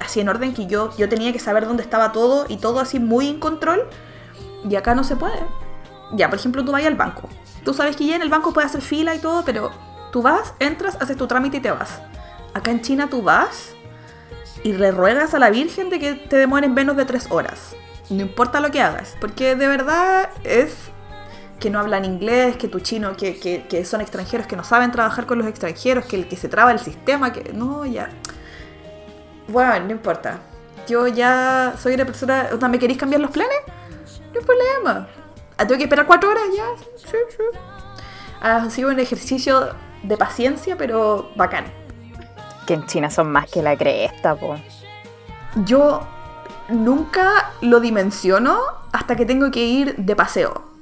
así 0.00 0.20
en 0.20 0.28
orden, 0.28 0.54
que 0.54 0.66
yo, 0.66 0.94
yo 0.96 1.08
tenía 1.08 1.32
que 1.32 1.38
saber 1.38 1.66
dónde 1.66 1.82
estaba 1.82 2.12
todo 2.12 2.46
y 2.48 2.56
todo 2.56 2.80
así 2.80 2.98
muy 2.98 3.28
en 3.28 3.40
control. 3.40 3.88
Y 4.68 4.76
acá 4.76 4.94
no 4.94 5.04
se 5.04 5.16
puede. 5.16 5.40
Ya, 6.12 6.28
por 6.28 6.38
ejemplo, 6.38 6.64
tú 6.64 6.72
vas 6.72 6.84
al 6.84 6.94
banco. 6.94 7.28
Tú 7.64 7.74
sabes 7.74 7.96
que 7.96 8.06
ya 8.06 8.16
en 8.16 8.22
el 8.22 8.28
banco 8.28 8.52
puedes 8.52 8.70
hacer 8.70 8.82
fila 8.82 9.14
y 9.14 9.18
todo, 9.18 9.44
pero 9.44 9.70
tú 10.12 10.22
vas, 10.22 10.54
entras, 10.60 10.96
haces 11.00 11.16
tu 11.16 11.26
trámite 11.26 11.56
y 11.58 11.60
te 11.60 11.70
vas. 11.70 12.00
Acá 12.54 12.70
en 12.70 12.80
China 12.80 13.08
tú 13.10 13.22
vas 13.22 13.74
y 14.62 14.72
le 14.72 14.90
ruegas 14.92 15.34
a 15.34 15.38
la 15.38 15.50
Virgen 15.50 15.90
de 15.90 15.98
que 15.98 16.14
te 16.14 16.36
demoren 16.36 16.74
menos 16.74 16.96
de 16.96 17.04
tres 17.04 17.26
horas. 17.30 17.74
No 18.08 18.22
importa 18.22 18.60
lo 18.60 18.70
que 18.70 18.80
hagas, 18.80 19.16
porque 19.20 19.56
de 19.56 19.66
verdad 19.66 20.30
es 20.44 20.76
que 21.58 21.70
no 21.70 21.78
hablan 21.78 22.04
inglés, 22.04 22.56
que 22.56 22.68
tu 22.68 22.80
chino, 22.80 23.16
que, 23.16 23.38
que, 23.38 23.66
que 23.66 23.84
son 23.84 24.00
extranjeros, 24.00 24.46
que 24.46 24.56
no 24.56 24.64
saben 24.64 24.92
trabajar 24.92 25.26
con 25.26 25.38
los 25.38 25.46
extranjeros, 25.46 26.04
que 26.04 26.16
el 26.16 26.28
que 26.28 26.36
se 26.36 26.48
traba 26.48 26.72
el 26.72 26.78
sistema, 26.78 27.32
que 27.32 27.52
no, 27.52 27.86
ya. 27.86 28.10
Bueno, 29.48 29.86
no 29.86 29.92
importa. 29.92 30.40
Yo 30.88 31.06
ya 31.06 31.74
soy 31.78 31.94
una 31.94 32.04
persona. 32.04 32.48
O 32.52 32.58
sea, 32.58 32.68
¿Me 32.68 32.78
queréis 32.78 32.98
cambiar 32.98 33.20
los 33.20 33.30
planes? 33.30 33.56
No 34.32 34.40
hay 34.40 34.46
problema. 34.46 35.08
Ah, 35.56 35.66
¿Tengo 35.66 35.78
que 35.78 35.84
esperar 35.84 36.06
cuatro 36.06 36.30
horas? 36.30 36.44
Ya, 36.54 36.64
sí, 36.96 37.16
sí. 37.30 37.58
Ha 38.40 38.68
sido 38.70 38.90
un 38.90 39.00
ejercicio 39.00 39.70
de 40.02 40.16
paciencia, 40.16 40.76
pero 40.76 41.30
bacán. 41.36 41.64
Que 42.66 42.74
en 42.74 42.86
China 42.86 43.10
son 43.10 43.30
más 43.30 43.50
que 43.50 43.62
la 43.62 43.76
cresta, 43.76 44.34
po. 44.34 44.56
Yo 45.64 46.06
nunca 46.68 47.52
lo 47.62 47.80
dimensiono 47.80 48.58
hasta 48.92 49.16
que 49.16 49.24
tengo 49.24 49.50
que 49.50 49.64
ir 49.64 49.96
de 49.96 50.14
paseo. 50.14 50.75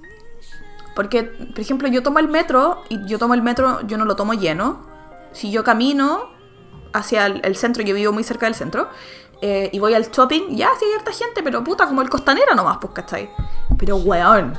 Porque, 0.95 1.25
por 1.25 1.61
ejemplo, 1.61 1.89
yo 1.89 2.03
tomo 2.03 2.19
el 2.19 2.29
metro 2.29 2.83
y 2.89 3.05
yo 3.07 3.19
tomo 3.19 3.35
el 3.35 3.43
metro, 3.43 3.81
yo 3.87 3.99
no 3.99 4.05
lo 4.05 4.17
tomo 4.17 4.35
lleno. 4.35 4.87
Si 5.33 5.51
yo 5.51 5.65
camino 5.65 6.31
hacia 6.93 7.27
el, 7.27 7.41
el 7.45 7.57
centro, 7.57 7.83
yo 7.83 7.95
vivo 7.95 8.13
muy 8.13 8.23
cerca 8.23 8.47
del 8.47 8.55
centro, 8.55 8.89
eh, 9.41 9.69
y 9.73 9.79
voy 9.79 9.95
al 9.95 10.11
shopping, 10.11 10.57
ya 10.57 10.71
sí 10.79 10.85
hay 10.87 10.95
harta 10.99 11.13
gente, 11.13 11.43
pero 11.43 11.63
puta, 11.63 11.87
como 11.87 12.03
el 12.03 12.09
costanera 12.09 12.55
nomás, 12.55 12.79
pues, 12.81 12.93
¿cachai? 12.95 13.31
Pero, 13.79 13.97
weón, 13.97 14.55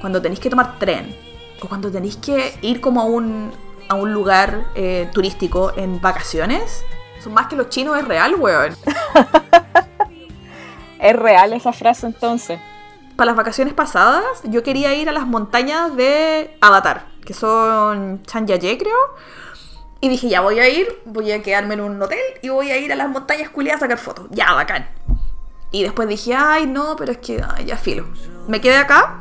cuando 0.00 0.20
tenéis 0.20 0.40
que 0.40 0.50
tomar 0.50 0.78
tren, 0.78 1.16
o 1.62 1.66
cuando 1.66 1.90
tenéis 1.90 2.16
que 2.18 2.58
ir 2.62 2.80
como 2.80 3.00
a 3.00 3.04
un, 3.04 3.50
a 3.88 3.94
un 3.94 4.12
lugar 4.12 4.66
eh, 4.74 5.10
turístico 5.12 5.72
en 5.76 6.00
vacaciones, 6.00 6.84
son 7.24 7.32
más 7.32 7.48
que 7.48 7.56
los 7.56 7.68
chinos, 7.68 7.98
es 7.98 8.06
real, 8.06 8.34
weón. 8.36 8.76
Es 10.98 11.14
real 11.14 11.52
esa 11.52 11.72
frase 11.72 12.06
entonces. 12.06 12.58
Para 13.16 13.28
las 13.28 13.36
vacaciones 13.36 13.72
pasadas, 13.72 14.24
yo 14.44 14.62
quería 14.62 14.94
ir 14.94 15.08
a 15.08 15.12
las 15.12 15.26
montañas 15.26 15.96
de 15.96 16.56
Avatar, 16.60 17.06
que 17.24 17.32
son 17.32 18.22
Chanyaye, 18.24 18.76
creo. 18.76 18.96
Y 20.00 20.10
dije, 20.10 20.28
ya 20.28 20.42
voy 20.42 20.58
a 20.58 20.68
ir, 20.68 20.86
voy 21.06 21.32
a 21.32 21.42
quedarme 21.42 21.74
en 21.74 21.80
un 21.80 22.02
hotel 22.02 22.18
y 22.42 22.50
voy 22.50 22.70
a 22.70 22.76
ir 22.76 22.92
a 22.92 22.96
las 22.96 23.08
montañas 23.08 23.48
culiadas 23.48 23.80
a 23.80 23.84
sacar 23.86 23.98
fotos. 23.98 24.26
Ya, 24.30 24.52
bacán. 24.52 24.86
Y 25.70 25.82
después 25.82 26.08
dije, 26.08 26.34
ay, 26.34 26.66
no, 26.66 26.94
pero 26.96 27.12
es 27.12 27.18
que 27.18 27.42
ya 27.64 27.76
filo. 27.76 28.06
Me 28.48 28.60
quedé 28.60 28.76
acá 28.76 29.20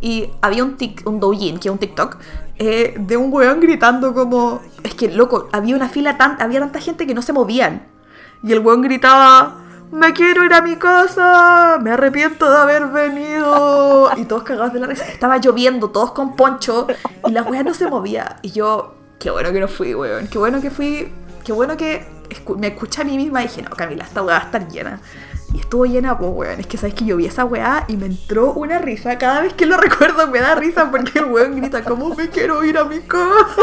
y 0.00 0.30
había 0.40 0.62
un, 0.62 0.76
tic, 0.76 1.02
un 1.06 1.18
doujin, 1.18 1.58
que 1.58 1.68
es 1.68 1.72
un 1.72 1.78
TikTok, 1.78 2.18
eh, 2.58 2.94
de 2.98 3.16
un 3.16 3.32
weón 3.32 3.60
gritando 3.60 4.14
como... 4.14 4.60
Es 4.82 4.94
que, 4.94 5.10
loco, 5.10 5.48
había 5.50 5.74
una 5.74 5.88
fila, 5.88 6.16
tan, 6.16 6.40
había 6.40 6.60
tanta 6.60 6.80
gente 6.80 7.06
que 7.06 7.14
no 7.14 7.22
se 7.22 7.32
movían. 7.32 7.86
Y 8.42 8.52
el 8.52 8.60
weón 8.60 8.82
gritaba, 8.82 9.63
me 9.92 10.12
quiero 10.12 10.44
ir 10.44 10.52
a 10.52 10.60
mi 10.60 10.76
casa, 10.76 11.78
me 11.80 11.90
arrepiento 11.90 12.50
de 12.50 12.56
haber 12.56 12.86
venido. 12.88 14.10
Y 14.16 14.24
todos 14.24 14.42
cagados 14.42 14.72
de 14.72 14.80
la 14.80 14.86
risa. 14.86 15.06
Estaba 15.06 15.38
lloviendo, 15.38 15.90
todos 15.90 16.12
con 16.12 16.36
poncho, 16.36 16.86
y 17.26 17.30
la 17.30 17.42
weá 17.42 17.62
no 17.62 17.74
se 17.74 17.88
movía. 17.88 18.36
Y 18.42 18.50
yo, 18.50 18.94
qué 19.18 19.30
bueno 19.30 19.52
que 19.52 19.60
no 19.60 19.68
fui, 19.68 19.94
weón. 19.94 20.26
Qué 20.28 20.38
bueno 20.38 20.60
que 20.60 20.70
fui, 20.70 21.12
qué 21.44 21.52
bueno 21.52 21.76
que 21.76 22.06
me 22.58 22.68
escuché 22.68 23.02
a 23.02 23.04
mí 23.04 23.16
misma 23.16 23.42
y 23.42 23.48
dije, 23.48 23.62
no, 23.62 23.70
Camila, 23.70 24.04
esta 24.04 24.22
weá 24.22 24.36
va 24.36 24.42
a 24.42 24.46
estar 24.46 24.68
llena. 24.68 25.00
Y 25.52 25.60
estuvo 25.60 25.86
llena, 25.86 26.18
pues, 26.18 26.32
weón. 26.34 26.60
Es 26.60 26.66
que 26.66 26.76
sabes 26.76 26.94
que 26.94 27.04
yo 27.04 27.16
vi 27.16 27.26
esa 27.26 27.44
weá 27.44 27.84
y 27.86 27.96
me 27.96 28.06
entró 28.06 28.52
una 28.54 28.78
risa. 28.78 29.16
Cada 29.18 29.42
vez 29.42 29.52
que 29.52 29.66
lo 29.66 29.76
recuerdo 29.76 30.26
me 30.26 30.40
da 30.40 30.56
risa 30.56 30.90
porque 30.90 31.20
el 31.20 31.26
weón 31.26 31.54
grita, 31.56 31.84
¿cómo 31.84 32.12
me 32.14 32.28
quiero 32.28 32.64
ir 32.64 32.76
a 32.76 32.84
mi 32.84 32.98
casa? 33.00 33.62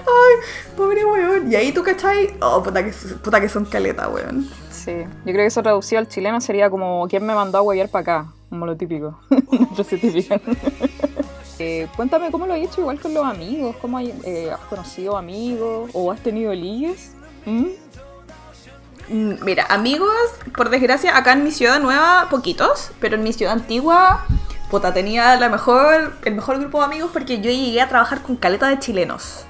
Ay, 0.00 0.34
pobre 0.76 1.04
weón. 1.04 1.52
Y 1.52 1.54
ahí 1.54 1.70
tú, 1.72 1.84
¿cachai? 1.84 2.34
Oh, 2.40 2.60
puta 2.60 2.84
que, 2.84 2.90
puta 2.90 3.40
que 3.40 3.48
son 3.48 3.64
caleta, 3.64 4.08
weón. 4.08 4.48
Sí, 4.84 4.92
yo 5.04 5.22
creo 5.24 5.36
que 5.36 5.46
eso 5.46 5.62
traducido 5.62 5.98
al 6.00 6.08
chileno 6.08 6.40
sería 6.40 6.68
como 6.70 7.06
¿quién 7.08 7.24
me 7.24 7.34
mandó 7.34 7.58
a 7.58 7.62
huevear 7.62 7.88
para 7.88 8.00
acá? 8.02 8.32
Como 8.50 8.66
lo 8.66 8.76
típico, 8.76 9.18
una 9.30 9.66
frase 9.74 9.98
típica. 9.98 10.40
Eh, 11.58 11.86
cuéntame 11.94 12.30
cómo 12.32 12.46
lo 12.46 12.54
has 12.54 12.60
hecho 12.60 12.80
igual 12.80 12.98
con 12.98 13.14
los 13.14 13.24
amigos, 13.24 13.76
cómo 13.80 13.96
hay- 13.98 14.12
eh, 14.24 14.50
has 14.52 14.58
conocido 14.62 15.16
amigos 15.16 15.90
o 15.92 16.10
has 16.10 16.18
tenido 16.20 16.52
ligues. 16.52 17.12
¿Mm? 17.44 17.66
Mm, 19.08 19.34
Mira, 19.44 19.66
amigos, 19.68 20.10
por 20.56 20.70
desgracia, 20.70 21.16
acá 21.16 21.32
en 21.34 21.44
mi 21.44 21.52
ciudad 21.52 21.78
nueva, 21.80 22.26
poquitos, 22.30 22.90
pero 23.00 23.14
en 23.16 23.22
mi 23.22 23.32
ciudad 23.32 23.52
antigua, 23.52 24.24
puta, 24.70 24.92
tenía 24.92 25.36
la 25.38 25.48
mejor, 25.50 26.14
el 26.24 26.34
mejor 26.34 26.58
grupo 26.58 26.78
de 26.80 26.86
amigos 26.86 27.10
porque 27.12 27.36
yo 27.36 27.50
llegué 27.50 27.80
a 27.80 27.88
trabajar 27.88 28.22
con 28.22 28.34
caleta 28.36 28.68
de 28.68 28.80
chilenos. 28.80 29.44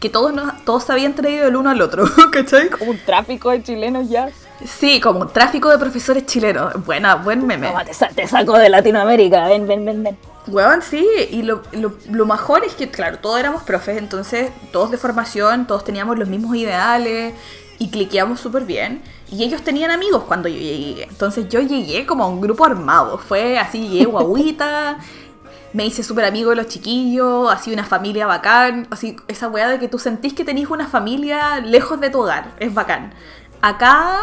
Que 0.00 0.08
todos, 0.08 0.32
nos- 0.32 0.64
todos 0.64 0.84
se 0.84 0.92
habían 0.92 1.14
traído 1.14 1.48
el 1.48 1.56
uno 1.56 1.68
al 1.68 1.82
otro, 1.82 2.04
¿cachai? 2.32 2.70
Como 2.70 2.92
un 2.92 2.98
tráfico 3.04 3.50
de 3.50 3.62
chilenos 3.62 4.08
ya. 4.08 4.30
Sí, 4.64 5.00
como 5.00 5.20
un 5.20 5.28
tráfico 5.28 5.70
de 5.70 5.78
profesores 5.78 6.26
chilenos. 6.26 6.84
Buena, 6.84 7.14
buen 7.16 7.46
meme. 7.46 7.68
Toma, 7.68 7.84
te 7.84 8.26
saco 8.26 8.58
de 8.58 8.68
Latinoamérica, 8.68 9.46
ven, 9.46 9.66
ven, 9.66 9.84
ven, 9.84 10.02
ven. 10.02 10.18
Weón, 10.48 10.82
sí, 10.82 11.06
y 11.30 11.42
lo, 11.42 11.62
lo, 11.72 11.92
lo 12.10 12.26
mejor 12.26 12.64
es 12.64 12.74
que, 12.74 12.90
claro, 12.90 13.18
todos 13.18 13.38
éramos 13.38 13.62
profes, 13.64 13.98
entonces 13.98 14.50
todos 14.72 14.90
de 14.90 14.96
formación, 14.96 15.66
todos 15.66 15.84
teníamos 15.84 16.18
los 16.18 16.26
mismos 16.26 16.56
ideales 16.56 17.34
y 17.78 17.90
cliqueamos 17.90 18.40
súper 18.40 18.64
bien. 18.64 19.02
Y 19.30 19.44
ellos 19.44 19.62
tenían 19.62 19.90
amigos 19.90 20.24
cuando 20.24 20.48
yo 20.48 20.56
llegué. 20.58 21.04
Entonces 21.04 21.48
yo 21.48 21.60
llegué 21.60 22.06
como 22.06 22.24
a 22.24 22.28
un 22.28 22.40
grupo 22.40 22.64
armado. 22.64 23.18
Fue 23.18 23.58
así, 23.58 23.88
llegué 23.88 24.06
guaguita, 24.06 24.98
me 25.74 25.84
hice 25.84 26.02
súper 26.02 26.24
amigo 26.24 26.50
de 26.50 26.56
los 26.56 26.68
chiquillos, 26.68 27.52
así 27.52 27.72
una 27.72 27.84
familia 27.84 28.26
bacán. 28.26 28.88
Así, 28.90 29.16
esa 29.28 29.48
weá 29.48 29.68
de 29.68 29.78
que 29.78 29.88
tú 29.88 29.98
sentís 29.98 30.32
que 30.32 30.44
tenés 30.44 30.68
una 30.70 30.86
familia 30.86 31.60
lejos 31.60 32.00
de 32.00 32.10
tu 32.10 32.20
hogar. 32.20 32.54
Es 32.58 32.72
bacán. 32.72 33.12
Acá. 33.60 34.20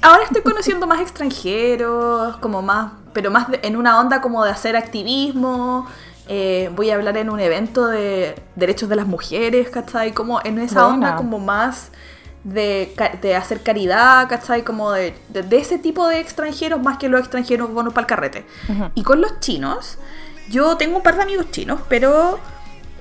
Ahora 0.00 0.24
estoy 0.24 0.42
conociendo 0.42 0.86
más 0.86 1.00
extranjeros, 1.00 2.36
como 2.38 2.62
más, 2.62 2.92
pero 3.12 3.30
más 3.30 3.46
en 3.62 3.76
una 3.76 4.00
onda 4.00 4.20
como 4.20 4.44
de 4.44 4.50
hacer 4.50 4.76
activismo. 4.76 5.86
Eh, 6.28 6.70
voy 6.74 6.90
a 6.90 6.94
hablar 6.94 7.16
en 7.16 7.30
un 7.30 7.40
evento 7.40 7.86
de 7.86 8.34
derechos 8.56 8.88
de 8.88 8.96
las 8.96 9.06
mujeres, 9.06 9.68
¿cachai? 9.70 10.12
Como 10.12 10.40
en 10.44 10.58
esa 10.58 10.84
Buena. 10.86 10.94
onda 10.94 11.16
como 11.16 11.38
más 11.38 11.90
de, 12.44 12.94
hacer 13.36 13.62
caridad, 13.62 14.28
¿cachai? 14.28 14.62
Como 14.64 14.92
de, 14.92 15.14
de- 15.28 15.42
de 15.42 15.58
ese 15.58 15.78
tipo 15.78 16.08
de 16.08 16.20
extranjeros 16.20 16.82
más 16.82 16.98
que 16.98 17.08
los 17.08 17.20
extranjeros 17.20 17.72
bonos 17.72 17.92
para 17.92 18.02
el 18.02 18.08
carrete. 18.08 18.46
Y 18.94 19.02
con 19.02 19.20
los 19.20 19.38
chinos, 19.40 19.98
yo 20.48 20.76
tengo 20.76 20.96
un 20.96 21.02
par 21.02 21.16
de 21.16 21.22
amigos 21.22 21.50
chinos, 21.50 21.80
pero 21.88 22.38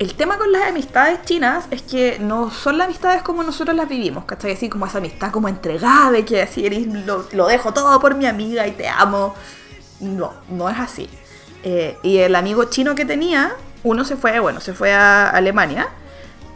el 0.01 0.15
tema 0.15 0.39
con 0.39 0.51
las 0.51 0.67
amistades 0.67 1.21
chinas 1.25 1.65
es 1.69 1.83
que 1.83 2.17
no 2.17 2.49
son 2.49 2.79
las 2.79 2.87
amistades 2.87 3.21
como 3.21 3.43
nosotros 3.43 3.75
las 3.75 3.87
vivimos, 3.87 4.25
¿cachai? 4.25 4.53
Así 4.53 4.67
como 4.67 4.87
esa 4.87 4.97
amistad 4.97 5.29
como 5.29 5.47
entregada, 5.47 6.09
de 6.09 6.25
que 6.25 6.41
así 6.41 6.65
eres, 6.65 6.87
lo, 6.87 7.27
lo 7.33 7.45
dejo 7.45 7.71
todo 7.71 7.99
por 7.99 8.15
mi 8.15 8.25
amiga 8.25 8.65
y 8.65 8.71
te 8.71 8.89
amo. 8.89 9.35
No, 9.99 10.33
no 10.49 10.67
es 10.71 10.79
así. 10.79 11.07
Eh, 11.61 11.99
y 12.01 12.17
el 12.17 12.35
amigo 12.35 12.63
chino 12.63 12.95
que 12.95 13.05
tenía, 13.05 13.51
uno 13.83 14.03
se 14.03 14.15
fue, 14.15 14.39
bueno, 14.39 14.59
se 14.59 14.73
fue 14.73 14.91
a 14.91 15.29
Alemania, 15.29 15.89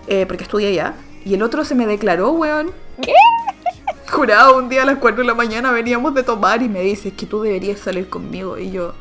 eh, 0.07 0.25
porque 0.25 0.41
estudia 0.45 0.69
allá, 0.69 0.95
y 1.23 1.35
el 1.35 1.43
otro 1.43 1.63
se 1.65 1.75
me 1.75 1.85
declaró, 1.85 2.31
weón. 2.31 2.71
¿Qué? 2.99 3.13
Jurado, 4.11 4.57
un 4.57 4.69
día 4.69 4.81
a 4.81 4.85
las 4.85 4.97
4 4.97 5.21
de 5.21 5.27
la 5.27 5.35
mañana 5.35 5.71
veníamos 5.71 6.15
de 6.15 6.23
tomar 6.23 6.63
y 6.63 6.67
me 6.67 6.81
dice, 6.81 7.13
que 7.13 7.27
tú 7.27 7.43
deberías 7.43 7.79
salir 7.79 8.09
conmigo. 8.09 8.57
Y 8.57 8.71
yo, 8.71 8.95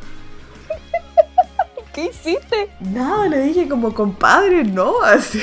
¿Qué 1.95 2.07
hiciste? 2.07 2.71
Nada, 2.81 3.29
le 3.29 3.41
dije 3.43 3.69
como 3.69 3.95
compadre, 3.95 4.65
no, 4.65 5.01
así. 5.05 5.41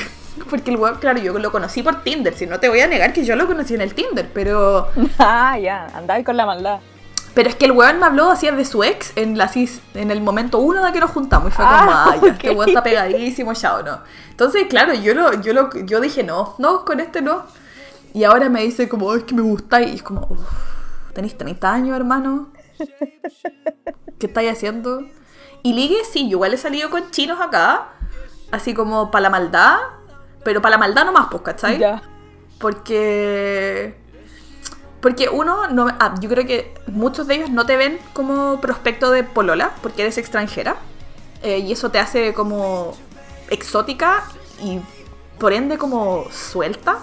Porque 0.49 0.71
el 0.71 0.77
weón, 0.77 0.97
claro, 0.97 1.19
yo 1.19 1.37
lo 1.37 1.51
conocí 1.51 1.81
por 1.81 2.03
Tinder. 2.03 2.33
Si 2.33 2.45
no 2.45 2.59
te 2.59 2.67
voy 2.67 2.81
a 2.81 2.87
negar 2.87 3.13
que 3.13 3.23
yo 3.23 3.35
lo 3.35 3.47
conocí 3.47 3.73
en 3.73 3.81
el 3.81 3.93
Tinder, 3.93 4.29
pero. 4.33 4.89
Ah, 5.19 5.57
ya, 5.57 5.87
andaba 5.93 6.21
con 6.23 6.35
la 6.35 6.45
maldad. 6.45 6.79
Pero 7.33 7.47
es 7.47 7.55
que 7.55 7.65
el 7.65 7.71
weón 7.71 7.99
me 7.99 8.05
habló 8.05 8.29
así 8.29 8.49
de 8.51 8.65
su 8.65 8.83
ex 8.83 9.13
en, 9.15 9.37
la, 9.37 9.49
en 9.93 10.11
el 10.11 10.19
momento 10.19 10.59
uno 10.59 10.83
de 10.83 10.91
que 10.91 10.99
nos 10.99 11.11
juntamos. 11.11 11.53
Y 11.53 11.55
fue 11.55 11.63
como, 11.63 11.77
ah, 11.77 12.17
ya, 12.21 12.27
este 12.27 12.51
weón 12.51 12.67
está 12.67 12.83
pegadísimo, 12.83 13.53
chao, 13.53 13.81
no. 13.83 13.99
Entonces, 14.29 14.65
claro, 14.67 14.93
yo, 14.93 15.13
lo, 15.13 15.41
yo, 15.41 15.53
lo, 15.53 15.69
yo 15.85 16.01
dije, 16.01 16.23
no, 16.23 16.55
no, 16.57 16.83
con 16.83 16.99
este 16.99 17.21
no. 17.21 17.43
Y 18.13 18.25
ahora 18.25 18.49
me 18.49 18.63
dice 18.63 18.89
como, 18.89 19.15
es 19.15 19.23
que 19.23 19.33
me 19.33 19.41
gusta. 19.41 19.81
Y 19.81 19.95
es 19.95 20.03
como, 20.03 20.27
tenéis 21.13 21.37
30 21.37 21.71
años, 21.71 21.95
hermano. 21.95 22.49
¿Qué 24.19 24.27
estáis 24.27 24.51
haciendo? 24.51 25.05
Y 25.63 25.73
ligue, 25.73 25.97
sí, 26.09 26.23
yo 26.23 26.37
igual 26.37 26.53
he 26.53 26.57
salido 26.57 26.89
con 26.89 27.11
chinos 27.11 27.39
acá. 27.39 27.89
Así 28.51 28.73
como 28.73 29.11
para 29.11 29.23
la 29.23 29.29
maldad. 29.29 29.77
Pero 30.43 30.61
para 30.61 30.71
la 30.71 30.77
maldad 30.79 31.05
nomás, 31.05 31.27
pues, 31.29 31.43
¿cachai? 31.43 31.77
Ya. 31.77 32.01
Porque 32.59 33.95
porque 35.01 35.29
uno, 35.29 35.67
no, 35.67 35.87
ah, 35.99 36.13
yo 36.21 36.29
creo 36.29 36.45
que 36.45 36.75
muchos 36.85 37.25
de 37.27 37.35
ellos 37.35 37.49
no 37.49 37.65
te 37.65 37.75
ven 37.75 37.99
como 38.13 38.61
prospecto 38.61 39.09
de 39.09 39.23
polola, 39.23 39.71
porque 39.81 40.03
eres 40.03 40.17
extranjera. 40.19 40.75
Eh, 41.41 41.57
y 41.57 41.71
eso 41.71 41.89
te 41.89 41.97
hace 41.97 42.35
como 42.35 42.95
exótica 43.49 44.23
y 44.61 44.79
por 45.39 45.53
ende 45.53 45.79
como 45.79 46.25
suelta, 46.31 46.99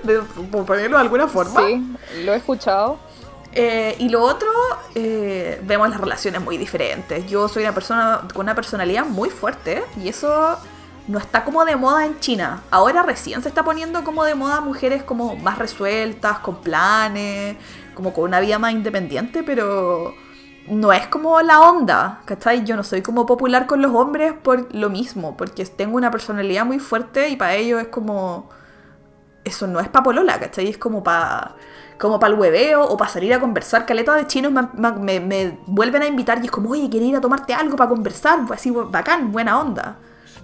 por 0.50 0.64
ponerlo 0.64 0.96
de 0.96 1.02
alguna 1.02 1.28
forma. 1.28 1.60
Sí, 1.60 1.94
lo 2.24 2.32
he 2.32 2.36
escuchado. 2.36 2.98
Eh, 3.54 3.96
y 3.98 4.08
lo 4.08 4.22
otro, 4.22 4.48
eh, 4.94 5.60
vemos 5.64 5.90
las 5.90 6.00
relaciones 6.00 6.40
muy 6.40 6.56
diferentes. 6.56 7.26
Yo 7.26 7.48
soy 7.48 7.64
una 7.64 7.74
persona 7.74 8.22
con 8.32 8.46
una 8.46 8.54
personalidad 8.54 9.04
muy 9.04 9.28
fuerte 9.30 9.84
y 10.02 10.08
eso 10.08 10.58
no 11.08 11.18
está 11.18 11.44
como 11.44 11.64
de 11.64 11.76
moda 11.76 12.06
en 12.06 12.18
China. 12.20 12.62
Ahora 12.70 13.02
recién 13.02 13.42
se 13.42 13.48
está 13.48 13.62
poniendo 13.64 14.04
como 14.04 14.24
de 14.24 14.34
moda 14.34 14.60
mujeres 14.60 15.02
como 15.02 15.36
más 15.36 15.58
resueltas, 15.58 16.38
con 16.38 16.62
planes, 16.62 17.56
como 17.94 18.12
con 18.14 18.24
una 18.24 18.40
vida 18.40 18.58
más 18.58 18.72
independiente, 18.72 19.42
pero 19.42 20.14
no 20.68 20.92
es 20.92 21.06
como 21.08 21.40
la 21.42 21.60
onda, 21.60 22.20
¿cachai? 22.24 22.64
Yo 22.64 22.76
no 22.76 22.84
soy 22.84 23.02
como 23.02 23.26
popular 23.26 23.66
con 23.66 23.82
los 23.82 23.92
hombres 23.94 24.32
por 24.32 24.74
lo 24.74 24.90
mismo, 24.90 25.36
porque 25.36 25.64
tengo 25.66 25.96
una 25.96 26.10
personalidad 26.10 26.64
muy 26.64 26.78
fuerte 26.78 27.28
y 27.28 27.36
para 27.36 27.54
ellos 27.54 27.82
es 27.82 27.88
como... 27.88 28.48
Eso 29.44 29.66
no 29.66 29.80
es 29.80 29.88
pa' 29.88 30.04
polola, 30.04 30.38
¿cachai? 30.38 30.68
Es 30.68 30.78
como 30.78 31.02
para 31.02 31.56
como 32.02 32.18
para 32.18 32.34
el 32.34 32.40
hueveo 32.40 32.82
o 32.82 32.96
para 32.96 33.08
salir 33.08 33.32
a 33.32 33.38
conversar. 33.38 33.86
Caleta 33.86 34.16
de 34.16 34.26
chinos 34.26 34.52
me, 34.52 35.20
me, 35.20 35.58
vuelven 35.66 36.02
a 36.02 36.08
invitar 36.08 36.40
y 36.42 36.46
es 36.46 36.50
como, 36.50 36.70
oye, 36.70 36.90
¿quieres 36.90 37.08
ir 37.08 37.14
a 37.14 37.20
tomarte 37.20 37.54
algo 37.54 37.76
para 37.76 37.88
conversar? 37.88 38.40
Pues 38.44 38.58
así, 38.58 38.72
bacán, 38.72 39.30
buena 39.30 39.60
onda. 39.60 39.98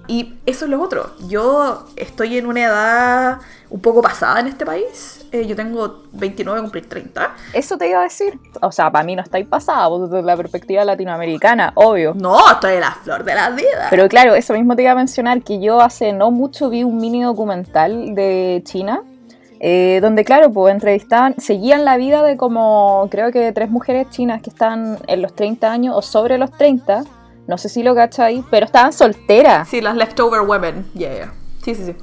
Y 0.06 0.34
eso 0.46 0.66
es 0.66 0.70
lo 0.70 0.80
otro. 0.80 1.10
Yo 1.26 1.84
estoy 1.96 2.38
en 2.38 2.46
una 2.46 2.60
edad 2.60 3.38
un 3.70 3.80
poco 3.80 4.00
pasada 4.00 4.38
en 4.38 4.46
este 4.46 4.64
país. 4.64 5.26
Eh, 5.32 5.46
yo 5.46 5.56
tengo 5.56 6.04
29, 6.12 6.60
cumplir 6.60 6.88
30. 6.88 7.34
Eso 7.52 7.76
te 7.76 7.88
iba 7.88 7.98
a 7.98 8.04
decir. 8.04 8.38
O 8.62 8.70
sea, 8.70 8.92
para 8.92 9.04
mí 9.04 9.16
no 9.16 9.22
estáis 9.22 9.48
pasada, 9.48 9.88
vos 9.88 10.08
desde 10.08 10.24
la 10.24 10.36
perspectiva 10.36 10.84
latinoamericana, 10.84 11.72
obvio. 11.74 12.14
No, 12.14 12.38
estoy 12.52 12.74
en 12.74 12.80
la 12.82 12.92
flor 12.92 13.24
de 13.24 13.34
la 13.34 13.50
vida. 13.50 13.88
Pero 13.90 14.08
claro, 14.08 14.36
eso 14.36 14.54
mismo 14.54 14.76
te 14.76 14.82
iba 14.82 14.92
a 14.92 14.94
mencionar, 14.94 15.42
que 15.42 15.60
yo 15.60 15.80
hace 15.80 16.12
no 16.12 16.30
mucho 16.30 16.70
vi 16.70 16.84
un 16.84 16.98
mini 16.98 17.24
documental 17.24 18.14
de 18.14 18.62
China. 18.64 19.02
Eh, 19.60 19.98
donde 20.00 20.24
claro, 20.24 20.52
pues 20.52 20.72
entrevistaban, 20.72 21.34
seguían 21.38 21.84
la 21.84 21.96
vida 21.96 22.22
de 22.22 22.36
como 22.36 23.08
creo 23.10 23.32
que 23.32 23.52
tres 23.52 23.70
mujeres 23.70 24.08
chinas 24.10 24.40
que 24.40 24.50
están 24.50 24.98
en 25.08 25.20
los 25.20 25.34
30 25.34 25.70
años 25.70 25.96
o 25.96 26.02
sobre 26.02 26.38
los 26.38 26.52
30, 26.52 27.04
no 27.46 27.58
sé 27.58 27.68
si 27.68 27.82
lo 27.82 27.96
ahí, 28.18 28.44
pero 28.50 28.66
estaban 28.66 28.92
solteras. 28.92 29.68
Sí, 29.68 29.80
las 29.80 29.96
leftover 29.96 30.42
women. 30.42 30.86
Yeah, 30.94 31.12
yeah. 31.12 31.32
Sí, 31.64 31.74
sí, 31.74 31.86
sí. 31.86 31.96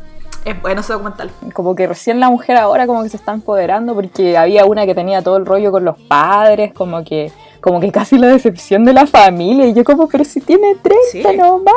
Es 0.44 0.62
bueno 0.62 0.82
ese 0.82 0.94
documental. 0.94 1.32
Como 1.54 1.76
que 1.76 1.88
recién 1.88 2.20
la 2.20 2.30
mujer 2.30 2.58
ahora 2.58 2.86
como 2.86 3.02
que 3.04 3.10
se 3.10 3.18
está 3.18 3.34
empoderando 3.34 3.96
porque 3.96 4.38
había 4.38 4.66
una 4.66 4.86
que 4.86 4.94
tenía 4.94 5.24
todo 5.24 5.38
el 5.38 5.46
rollo 5.46 5.72
con 5.72 5.86
los 5.86 6.00
padres, 6.02 6.74
como 6.74 7.04
que 7.04 7.32
como 7.62 7.80
que 7.80 7.92
casi 7.92 8.20
la 8.20 8.28
decepción 8.28 8.86
de 8.86 8.94
la 8.94 9.08
familia. 9.08 9.66
Y 9.66 9.74
yo 9.74 9.84
como, 9.84 10.08
pero 10.08 10.24
si 10.24 10.42
tiene 10.42 10.76
30 10.76 11.34
nomás. 11.34 11.74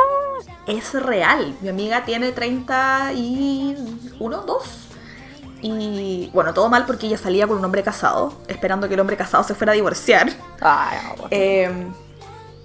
Es 0.67 0.93
real. 0.93 1.55
Mi 1.61 1.69
amiga 1.69 2.05
tiene 2.05 2.31
31, 2.31 3.75
2. 4.19 4.88
Y 5.61 6.29
bueno, 6.33 6.53
todo 6.53 6.69
mal 6.69 6.85
porque 6.85 7.07
ella 7.07 7.17
salía 7.17 7.47
con 7.47 7.57
un 7.57 7.65
hombre 7.65 7.83
casado, 7.83 8.33
esperando 8.47 8.87
que 8.87 8.93
el 8.93 8.99
hombre 8.99 9.17
casado 9.17 9.43
se 9.43 9.55
fuera 9.55 9.73
a 9.73 9.75
divorciar. 9.75 10.29
Ay, 10.61 10.97
no, 11.17 11.27
eh, 11.31 11.87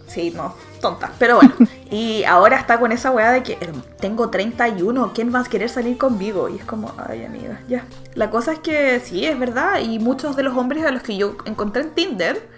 sí, 0.07 0.31
no 0.31 0.55
tonta. 0.85 1.11
Pero 1.19 1.37
bueno, 1.37 1.55
y 1.91 2.25
ahora 2.25 2.59
está 2.59 2.79
con 2.79 2.93
esa 2.93 3.11
weá 3.11 3.33
de 3.33 3.43
que 3.43 3.53
eh, 3.53 3.73
tengo 4.01 4.29
31, 4.29 5.13
¿quién 5.15 5.35
va 5.35 5.41
a 5.41 5.45
querer 5.45 5.71
salir 5.71 5.97
conmigo? 5.97 6.49
Y 6.51 6.57
es 6.59 6.65
como, 6.65 6.93
ay 7.09 7.25
amiga, 7.25 7.61
ya. 7.69 7.87
La 8.15 8.31
cosa 8.31 8.53
es 8.53 8.59
que 8.59 9.01
sí, 9.01 9.25
es 9.25 9.39
verdad, 9.39 9.81
y 9.81 9.99
muchos 9.99 10.37
de 10.37 10.43
los 10.43 10.57
hombres 10.57 10.85
a 10.85 10.91
los 10.91 11.03
que 11.03 11.17
yo 11.17 11.37
encontré 11.47 11.83
en 11.83 11.95
Tinder 11.95 12.49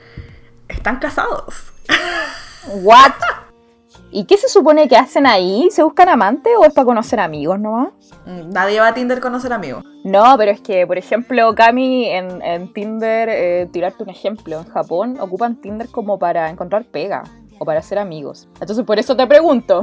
están 0.68 0.98
casados. 0.98 1.54
¿What? 2.66 3.12
¿Y 4.16 4.24
qué 4.24 4.38
se 4.38 4.48
supone 4.48 4.88
que 4.88 4.96
hacen 4.96 5.26
ahí? 5.26 5.68
¿Se 5.70 5.82
buscan 5.82 6.08
amantes 6.08 6.50
o 6.58 6.64
es 6.64 6.72
para 6.72 6.86
conocer 6.86 7.20
amigos 7.20 7.60
nomás? 7.60 7.88
Mm, 8.24 8.48
nadie 8.48 8.80
va 8.80 8.88
a 8.88 8.94
Tinder 8.94 9.18
a 9.18 9.20
conocer 9.20 9.52
amigos. 9.52 9.84
No, 10.04 10.36
pero 10.38 10.52
es 10.52 10.62
que, 10.62 10.86
por 10.86 10.96
ejemplo, 10.96 11.54
Cami 11.54 12.06
en, 12.08 12.72
Tinder, 12.72 13.28
eh, 13.28 13.68
tirarte 13.70 14.04
un 14.04 14.08
ejemplo, 14.08 14.60
en 14.60 14.64
Japón 14.70 15.18
ocupan 15.20 15.56
Tinder 15.56 15.90
como 15.90 16.18
para 16.18 16.48
encontrar 16.48 16.86
pega 16.86 17.24
o 17.58 17.66
para 17.66 17.82
ser 17.82 17.98
amigos. 17.98 18.48
Entonces 18.58 18.86
por 18.86 18.98
eso 18.98 19.14
te 19.18 19.26
pregunto. 19.26 19.82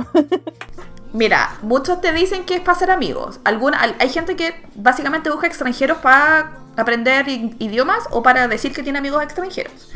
Mira, 1.14 1.52
muchos 1.62 2.02
te 2.02 2.12
dicen 2.12 2.44
que 2.44 2.56
es 2.56 2.62
para 2.62 2.80
ser 2.80 2.90
amigos. 2.90 3.40
Alguna, 3.44 3.80
hay 4.00 4.10
gente 4.10 4.36
que 4.36 4.56
básicamente 4.74 5.30
busca 5.30 5.46
extranjeros 5.46 6.00
para 6.00 6.54
aprender 6.76 7.30
idiomas 7.30 8.06
o 8.10 8.24
para 8.24 8.48
decir 8.48 8.74
que 8.74 8.82
tiene 8.82 8.98
amigos 8.98 9.22
extranjeros. 9.22 9.93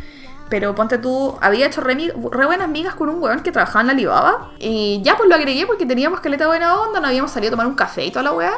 Pero 0.49 0.73
ponte 0.75 0.97
tú, 0.97 1.35
había 1.41 1.67
hecho 1.67 1.81
re, 1.81 2.13
buenas 2.13 2.61
amigas 2.61 2.95
con 2.95 3.09
un 3.09 3.21
weón 3.21 3.41
que 3.41 3.51
trabajaba 3.51 3.81
en 3.81 3.87
la 3.87 3.93
Alibaba. 3.93 4.51
Y 4.59 5.01
ya 5.03 5.17
pues 5.17 5.29
lo 5.29 5.35
agregué 5.35 5.65
porque 5.67 5.85
teníamos 5.85 6.19
caleta 6.21 6.47
buena 6.47 6.79
onda, 6.79 6.99
no 6.99 7.07
habíamos 7.07 7.31
salido 7.31 7.49
a 7.49 7.51
tomar 7.51 7.67
un 7.67 7.75
café 7.75 8.05
y 8.05 8.11
toda 8.11 8.23
la 8.23 8.33
weá. 8.33 8.53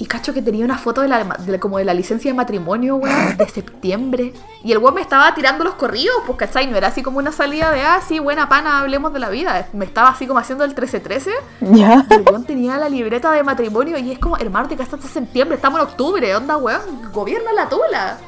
Y 0.00 0.06
cacho 0.06 0.32
que 0.32 0.42
tenía 0.42 0.64
una 0.64 0.78
foto 0.78 1.00
de 1.00 1.08
la, 1.08 1.26
como 1.58 1.78
de 1.78 1.84
la 1.84 1.92
licencia 1.92 2.30
de 2.30 2.36
matrimonio, 2.36 2.96
weón, 2.96 3.36
de 3.36 3.48
septiembre. 3.52 4.32
Y 4.62 4.70
el 4.70 4.78
weón 4.78 4.94
me 4.94 5.00
estaba 5.00 5.34
tirando 5.34 5.64
los 5.64 5.74
corridos, 5.74 6.14
pues, 6.24 6.38
¿cachai? 6.38 6.68
No 6.68 6.76
era 6.76 6.86
así 6.86 7.02
como 7.02 7.18
una 7.18 7.32
salida 7.32 7.72
de, 7.72 7.82
ah, 7.82 8.00
sí, 8.06 8.20
buena 8.20 8.48
pana, 8.48 8.78
hablemos 8.78 9.12
de 9.12 9.18
la 9.18 9.28
vida. 9.28 9.66
Me 9.72 9.84
estaba 9.84 10.10
así 10.10 10.28
como 10.28 10.38
haciendo 10.38 10.64
el 10.64 10.76
13-13. 10.76 11.30
Ya. 11.72 12.06
El 12.10 12.22
weón 12.22 12.44
tenía 12.44 12.78
la 12.78 12.88
libreta 12.88 13.32
de 13.32 13.42
matrimonio 13.42 13.98
y 13.98 14.12
es 14.12 14.20
como, 14.20 14.36
hermano, 14.36 14.68
te 14.68 14.76
casaste 14.76 15.04
en 15.08 15.12
septiembre, 15.12 15.56
estamos 15.56 15.80
en 15.80 15.86
octubre, 15.88 16.36
onda, 16.36 16.56
weón, 16.56 17.12
gobierna 17.12 17.52
la 17.52 17.68
tula. 17.68 18.18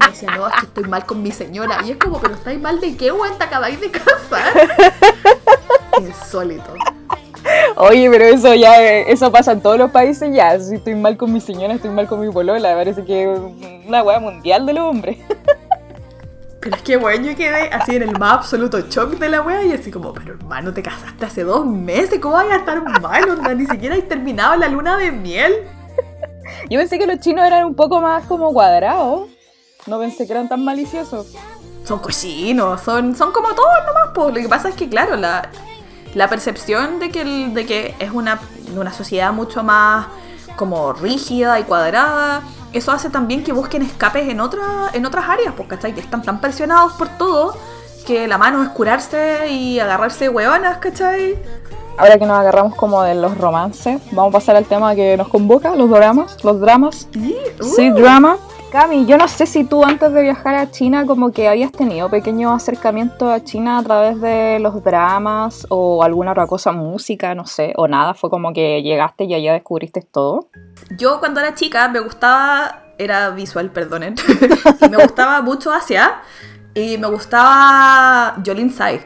Me 0.00 0.08
decía, 0.08 0.30
no, 0.36 0.48
es 0.48 0.54
que 0.54 0.66
estoy 0.66 0.84
mal 0.84 1.04
con 1.06 1.22
mi 1.22 1.30
señora. 1.30 1.78
Y 1.84 1.92
es 1.92 1.96
como, 1.98 2.20
pero 2.20 2.34
estáis 2.34 2.60
mal 2.60 2.80
de 2.80 2.96
qué, 2.96 3.12
weón, 3.12 3.36
te 3.38 3.44
acabáis 3.44 3.80
de 3.80 3.90
casar. 3.90 4.52
Insólito. 6.00 6.74
Oye, 7.76 8.10
pero 8.10 8.24
eso 8.24 8.54
ya, 8.54 8.82
eso 8.82 9.30
pasa 9.30 9.52
en 9.52 9.60
todos 9.60 9.78
los 9.78 9.90
países 9.90 10.34
ya. 10.34 10.58
Si 10.58 10.76
estoy 10.76 10.94
mal 10.94 11.16
con 11.16 11.32
mi 11.32 11.40
señora, 11.40 11.74
estoy 11.74 11.90
mal 11.90 12.06
con 12.06 12.20
mi 12.20 12.32
polola. 12.32 12.74
Parece 12.74 13.04
que 13.04 13.32
es 13.32 13.40
una 13.86 14.02
weá 14.02 14.18
mundial 14.18 14.66
de 14.66 14.74
los 14.74 14.84
hombres. 14.84 15.18
Pero 16.60 16.74
es 16.74 16.82
que, 16.82 16.96
bueno, 16.96 17.24
yo 17.24 17.36
quedé 17.36 17.70
así 17.70 17.94
en 17.94 18.02
el 18.02 18.18
más 18.18 18.38
absoluto 18.38 18.80
shock 18.80 19.12
de 19.12 19.28
la 19.28 19.42
wea 19.42 19.62
y 19.64 19.72
así 19.72 19.92
como, 19.92 20.12
pero 20.12 20.34
hermano, 20.34 20.74
te 20.74 20.82
casaste 20.82 21.24
hace 21.24 21.44
dos 21.44 21.64
meses, 21.64 22.18
¿cómo 22.18 22.34
vas 22.34 22.50
a 22.50 22.56
estar 22.56 22.82
mal? 23.00 23.30
Onda? 23.30 23.54
Ni 23.54 23.64
siquiera 23.64 23.94
has 23.94 24.08
terminado 24.08 24.56
la 24.56 24.68
luna 24.68 24.98
de 24.98 25.12
miel. 25.12 25.54
Yo 26.68 26.78
pensé 26.80 26.98
que 26.98 27.06
los 27.06 27.20
chinos 27.20 27.46
eran 27.46 27.64
un 27.64 27.76
poco 27.76 28.00
más 28.00 28.24
como 28.24 28.52
cuadrados. 28.52 29.28
No 29.86 29.98
pensé 29.98 30.26
que 30.26 30.32
eran 30.32 30.48
tan 30.48 30.64
maliciosos. 30.64 31.34
Son 31.84 31.98
cochinos, 32.00 32.80
son, 32.82 33.16
son 33.16 33.32
como 33.32 33.48
todos 33.54 33.68
nomás. 33.86 34.10
Pues. 34.14 34.34
Lo 34.34 34.40
que 34.40 34.48
pasa 34.48 34.68
es 34.68 34.74
que, 34.74 34.88
claro, 34.88 35.16
la, 35.16 35.50
la 36.14 36.28
percepción 36.28 36.98
de 36.98 37.10
que, 37.10 37.24
de 37.24 37.66
que 37.66 37.94
es 37.98 38.10
una, 38.10 38.40
una 38.76 38.92
sociedad 38.92 39.32
mucho 39.32 39.62
más 39.62 40.06
como 40.56 40.92
rígida 40.92 41.60
y 41.60 41.64
cuadrada, 41.64 42.42
eso 42.72 42.92
hace 42.92 43.10
también 43.10 43.44
que 43.44 43.52
busquen 43.52 43.82
escapes 43.82 44.28
en, 44.28 44.40
otra, 44.40 44.90
en 44.92 45.06
otras 45.06 45.28
áreas, 45.28 45.54
porque 45.56 45.76
¿cachai? 45.76 45.94
Que 45.94 46.00
están 46.00 46.22
tan 46.22 46.40
presionados 46.40 46.92
por 46.94 47.08
todo 47.16 47.56
que 48.06 48.26
la 48.26 48.38
mano 48.38 48.62
es 48.62 48.70
curarse 48.70 49.50
y 49.50 49.78
agarrarse 49.78 50.28
hueonas, 50.28 50.78
¿cachai? 50.78 51.38
Ahora 51.98 52.18
que 52.18 52.26
nos 52.26 52.38
agarramos 52.38 52.74
como 52.74 53.02
de 53.02 53.14
los 53.14 53.36
romances, 53.36 54.00
vamos 54.12 54.34
a 54.34 54.38
pasar 54.38 54.56
al 54.56 54.64
tema 54.64 54.94
que 54.94 55.16
nos 55.16 55.28
convoca, 55.28 55.74
los 55.74 55.90
dramas, 55.90 56.42
los 56.44 56.60
dramas. 56.60 57.08
Sí, 57.12 57.36
sí 57.60 57.90
drama. 57.90 58.38
Cami, 58.70 59.06
yo 59.06 59.16
no 59.16 59.26
sé 59.28 59.46
si 59.46 59.64
tú 59.64 59.82
antes 59.82 60.12
de 60.12 60.20
viajar 60.20 60.54
a 60.54 60.70
China 60.70 61.06
como 61.06 61.32
que 61.32 61.48
habías 61.48 61.72
tenido 61.72 62.10
pequeño 62.10 62.52
acercamiento 62.52 63.30
a 63.30 63.42
China 63.42 63.78
a 63.78 63.82
través 63.82 64.20
de 64.20 64.58
los 64.58 64.84
dramas 64.84 65.66
o 65.70 66.02
alguna 66.02 66.32
otra 66.32 66.46
cosa, 66.46 66.72
música, 66.72 67.34
no 67.34 67.46
sé, 67.46 67.72
o 67.76 67.88
nada, 67.88 68.12
fue 68.12 68.28
como 68.28 68.52
que 68.52 68.82
llegaste 68.82 69.24
y 69.24 69.32
allá 69.32 69.54
descubriste 69.54 70.02
todo. 70.02 70.50
Yo 70.98 71.18
cuando 71.18 71.40
era 71.40 71.54
chica 71.54 71.88
me 71.88 72.00
gustaba, 72.00 72.82
era 72.98 73.30
visual, 73.30 73.70
perdonen, 73.70 74.16
me 74.90 74.96
gustaba 74.98 75.40
mucho 75.40 75.72
Asia 75.72 76.20
y 76.74 76.98
me 76.98 77.08
gustaba 77.08 78.36
Jolin 78.44 78.68
Tsai, 78.68 79.00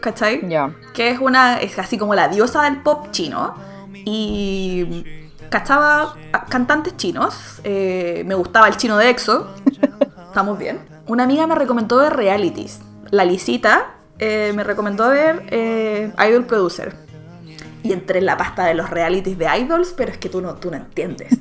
¿cachai? 0.00 0.48
Ya. 0.48 0.74
Que 0.94 1.10
es 1.10 1.20
una, 1.20 1.60
es 1.60 1.78
así 1.78 1.96
como 1.96 2.16
la 2.16 2.26
diosa 2.26 2.64
del 2.64 2.82
pop 2.82 3.06
chino 3.12 3.54
y 4.04 5.04
cachaba 5.50 6.14
cantantes 6.48 6.96
chinos. 6.96 7.60
eh, 7.64 8.22
me 8.26 8.34
gustaba 8.34 8.68
el 8.68 8.76
chino 8.76 8.96
de 8.96 9.10
EXO. 9.10 9.46
Estamos 10.28 10.58
bien. 10.58 10.80
Una 11.06 11.24
amiga 11.24 11.46
me 11.46 11.54
recomendó 11.54 11.96
ver 11.98 12.14
realities. 12.14 12.80
La 13.10 13.24
Lisita 13.24 13.94
eh, 14.18 14.52
me 14.54 14.64
recomendó 14.64 15.08
ver 15.10 15.44
eh, 15.50 16.12
Idol 16.28 16.44
Producer. 16.46 16.94
Y 17.82 17.92
entré 17.94 18.18
en 18.18 18.26
la 18.26 18.36
pasta 18.36 18.66
de 18.66 18.74
los 18.74 18.90
realities 18.90 19.38
de 19.38 19.46
idols, 19.58 19.94
pero 19.96 20.12
es 20.12 20.18
que 20.18 20.28
tú 20.28 20.42
no, 20.42 20.54
tú 20.56 20.70
no 20.70 20.76
entiendes. 20.76 21.38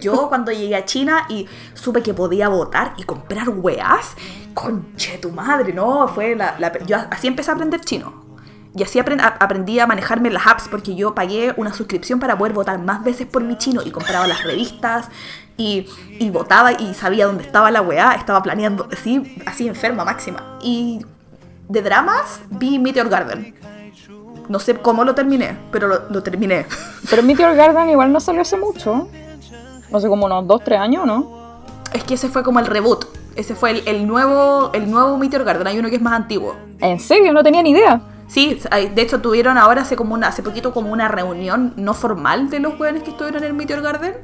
Yo 0.00 0.28
cuando 0.28 0.52
llegué 0.52 0.76
a 0.76 0.84
China 0.84 1.24
y 1.30 1.46
supe 1.72 2.02
que 2.02 2.12
podía 2.12 2.48
votar 2.48 2.92
y 2.98 3.04
comprar 3.04 3.48
weas, 3.48 4.14
conche 4.52 5.16
tu 5.18 5.30
madre, 5.30 5.72
no, 5.72 6.06
fue 6.08 6.36
la, 6.36 6.56
la- 6.58 6.78
yo 6.84 6.98
así 7.10 7.28
empecé 7.28 7.50
a 7.50 7.54
aprender 7.54 7.80
chino. 7.80 8.26
Y 8.76 8.82
así 8.84 8.98
aprend- 9.00 9.20
aprendí 9.40 9.80
a 9.80 9.86
manejarme 9.86 10.30
las 10.30 10.46
apps 10.46 10.68
porque 10.70 10.94
yo 10.94 11.14
pagué 11.14 11.52
una 11.56 11.72
suscripción 11.72 12.20
para 12.20 12.38
poder 12.38 12.52
votar 12.52 12.78
más 12.78 13.02
veces 13.02 13.26
por 13.26 13.42
mi 13.42 13.58
chino 13.58 13.82
y 13.84 13.90
compraba 13.90 14.26
las 14.28 14.44
revistas 14.44 15.08
y, 15.56 15.86
y 16.20 16.30
votaba 16.30 16.72
y 16.72 16.94
sabía 16.94 17.26
dónde 17.26 17.42
estaba 17.42 17.70
la 17.72 17.82
weá, 17.82 18.12
estaba 18.14 18.42
planeando, 18.42 18.88
así, 18.92 19.42
así 19.46 19.66
enferma 19.66 20.04
máxima. 20.04 20.58
Y 20.62 21.04
de 21.68 21.82
dramas 21.82 22.40
vi 22.50 22.78
Meteor 22.78 23.08
Garden. 23.08 23.54
No 24.48 24.58
sé 24.58 24.74
cómo 24.76 25.04
lo 25.04 25.14
terminé, 25.14 25.56
pero 25.72 25.86
lo, 25.88 26.08
lo 26.10 26.22
terminé. 26.22 26.66
Pero 27.10 27.22
Meteor 27.22 27.54
Garden 27.56 27.88
igual 27.90 28.12
no 28.12 28.18
salió 28.20 28.42
hace 28.42 28.56
mucho. 28.56 29.08
No 29.90 30.00
sé, 30.00 30.08
como 30.08 30.26
unos 30.26 30.46
2, 30.46 30.62
3 30.64 30.78
años, 30.80 31.06
¿no? 31.06 31.60
Es 31.92 32.02
que 32.04 32.14
ese 32.14 32.28
fue 32.28 32.42
como 32.44 32.58
el 32.60 32.66
reboot. 32.66 33.04
Ese 33.36 33.54
fue 33.54 33.70
el, 33.70 33.82
el 33.86 34.06
nuevo, 34.08 34.70
el 34.74 34.90
nuevo 34.90 35.16
Meteor 35.18 35.44
Garden. 35.44 35.66
Hay 35.66 35.78
uno 35.78 35.88
que 35.88 35.96
es 35.96 36.02
más 36.02 36.14
antiguo. 36.14 36.56
¿En 36.80 36.98
serio? 37.00 37.32
No 37.32 37.42
tenía 37.44 37.62
ni 37.62 37.70
idea. 37.70 38.00
Sí, 38.30 38.60
de 38.94 39.02
hecho 39.02 39.20
tuvieron 39.20 39.58
ahora 39.58 39.82
hace 39.82 39.96
como 39.96 40.14
una, 40.14 40.28
hace 40.28 40.42
poquito 40.42 40.72
como 40.72 40.92
una 40.92 41.08
reunión 41.08 41.72
no 41.76 41.94
formal 41.94 42.48
de 42.48 42.60
los 42.60 42.74
jóvenes 42.76 43.02
que 43.02 43.10
estuvieron 43.10 43.42
en 43.42 43.48
el 43.48 43.54
Meteor 43.54 43.82
Garden, 43.82 44.14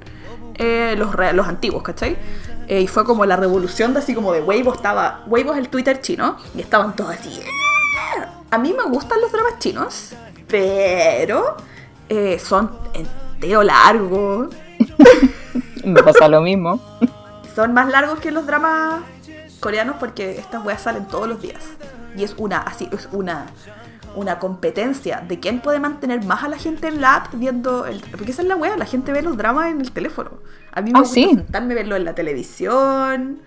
eh, 0.54 0.94
los, 0.96 1.12
re- 1.14 1.32
los 1.32 1.48
antiguos, 1.48 1.82
¿cachai? 1.82 2.16
Eh, 2.68 2.80
y 2.82 2.86
fue 2.86 3.04
como 3.04 3.24
la 3.26 3.34
revolución 3.36 3.92
de 3.94 3.98
así 3.98 4.14
como 4.14 4.32
de 4.32 4.42
Weibo 4.42 4.72
estaba, 4.72 5.22
Weibo 5.26 5.52
es 5.52 5.58
el 5.58 5.68
Twitter 5.68 6.00
chino, 6.00 6.36
y 6.54 6.60
estaban 6.60 6.94
todos 6.94 7.14
así. 7.16 7.40
"Ah". 8.18 8.26
A 8.52 8.58
mí 8.58 8.72
me 8.76 8.84
gustan 8.90 9.20
los 9.20 9.32
dramas 9.32 9.58
chinos, 9.58 10.12
pero 10.46 11.56
eh, 12.08 12.38
son 12.38 12.70
entero 12.94 13.62
largos, 13.64 14.54
Me 15.84 16.02
pasa 16.02 16.28
lo 16.28 16.40
mismo. 16.42 16.80
son 17.56 17.72
más 17.74 17.88
largos 17.88 18.18
que 18.20 18.30
los 18.30 18.46
dramas 18.46 19.02
coreanos 19.60 19.96
porque 19.98 20.38
estas 20.38 20.64
weas 20.64 20.82
salen 20.82 21.06
todos 21.06 21.28
los 21.28 21.40
días. 21.42 21.62
Y 22.16 22.24
es 22.24 22.34
una, 22.38 22.58
así, 22.58 22.88
es 22.92 23.08
una, 23.12 23.46
una 24.16 24.38
competencia 24.38 25.22
de 25.26 25.38
quién 25.38 25.60
puede 25.60 25.78
mantener 25.78 26.24
más 26.24 26.42
a 26.42 26.48
la 26.48 26.58
gente 26.58 26.88
en 26.88 27.00
la 27.00 27.16
app 27.16 27.34
viendo 27.34 27.86
el, 27.86 28.00
porque 28.10 28.32
esa 28.32 28.42
es 28.42 28.48
la 28.48 28.56
wea, 28.56 28.76
la 28.76 28.86
gente 28.86 29.12
ve 29.12 29.22
los 29.22 29.36
dramas 29.36 29.70
en 29.70 29.80
el 29.80 29.92
teléfono. 29.92 30.30
A 30.72 30.80
mí 30.82 30.90
me 30.92 30.98
Ah, 30.98 31.02
gusta 31.02 31.14
sí. 31.14 31.24
sentarme 31.28 31.74
a 31.74 31.76
verlo 31.76 31.96
en 31.96 32.04
la 32.04 32.14
televisión. 32.14 33.40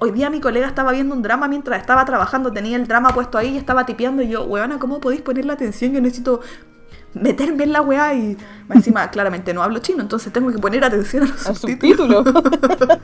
Hoy 0.00 0.10
día 0.12 0.30
mi 0.30 0.40
colega 0.40 0.66
estaba 0.66 0.90
viendo 0.92 1.14
un 1.14 1.22
drama 1.22 1.46
mientras 1.48 1.80
estaba 1.80 2.04
trabajando, 2.04 2.50
tenía 2.52 2.76
el 2.76 2.88
drama 2.88 3.10
puesto 3.10 3.38
ahí 3.38 3.50
y 3.54 3.56
estaba 3.58 3.84
tipeando 3.86 4.22
y 4.22 4.28
yo, 4.28 4.44
weona, 4.44 4.78
¿cómo 4.78 5.00
podéis 5.00 5.22
poner 5.22 5.44
la 5.44 5.52
atención? 5.52 5.92
Yo 5.92 6.00
necesito 6.00 6.40
meterme 7.14 7.64
en 7.64 7.72
la 7.72 7.82
weá 7.82 8.14
y 8.14 8.36
encima 8.70 9.10
claramente 9.12 9.52
no 9.54 9.62
hablo 9.62 9.78
chino, 9.80 10.00
entonces 10.00 10.32
tengo 10.32 10.50
que 10.50 10.58
poner 10.58 10.82
atención 10.84 11.24
a 11.24 11.26
los 11.26 11.46
Al 11.46 11.56
subtítulos. 11.56 12.24
subtítulo. 12.24 12.92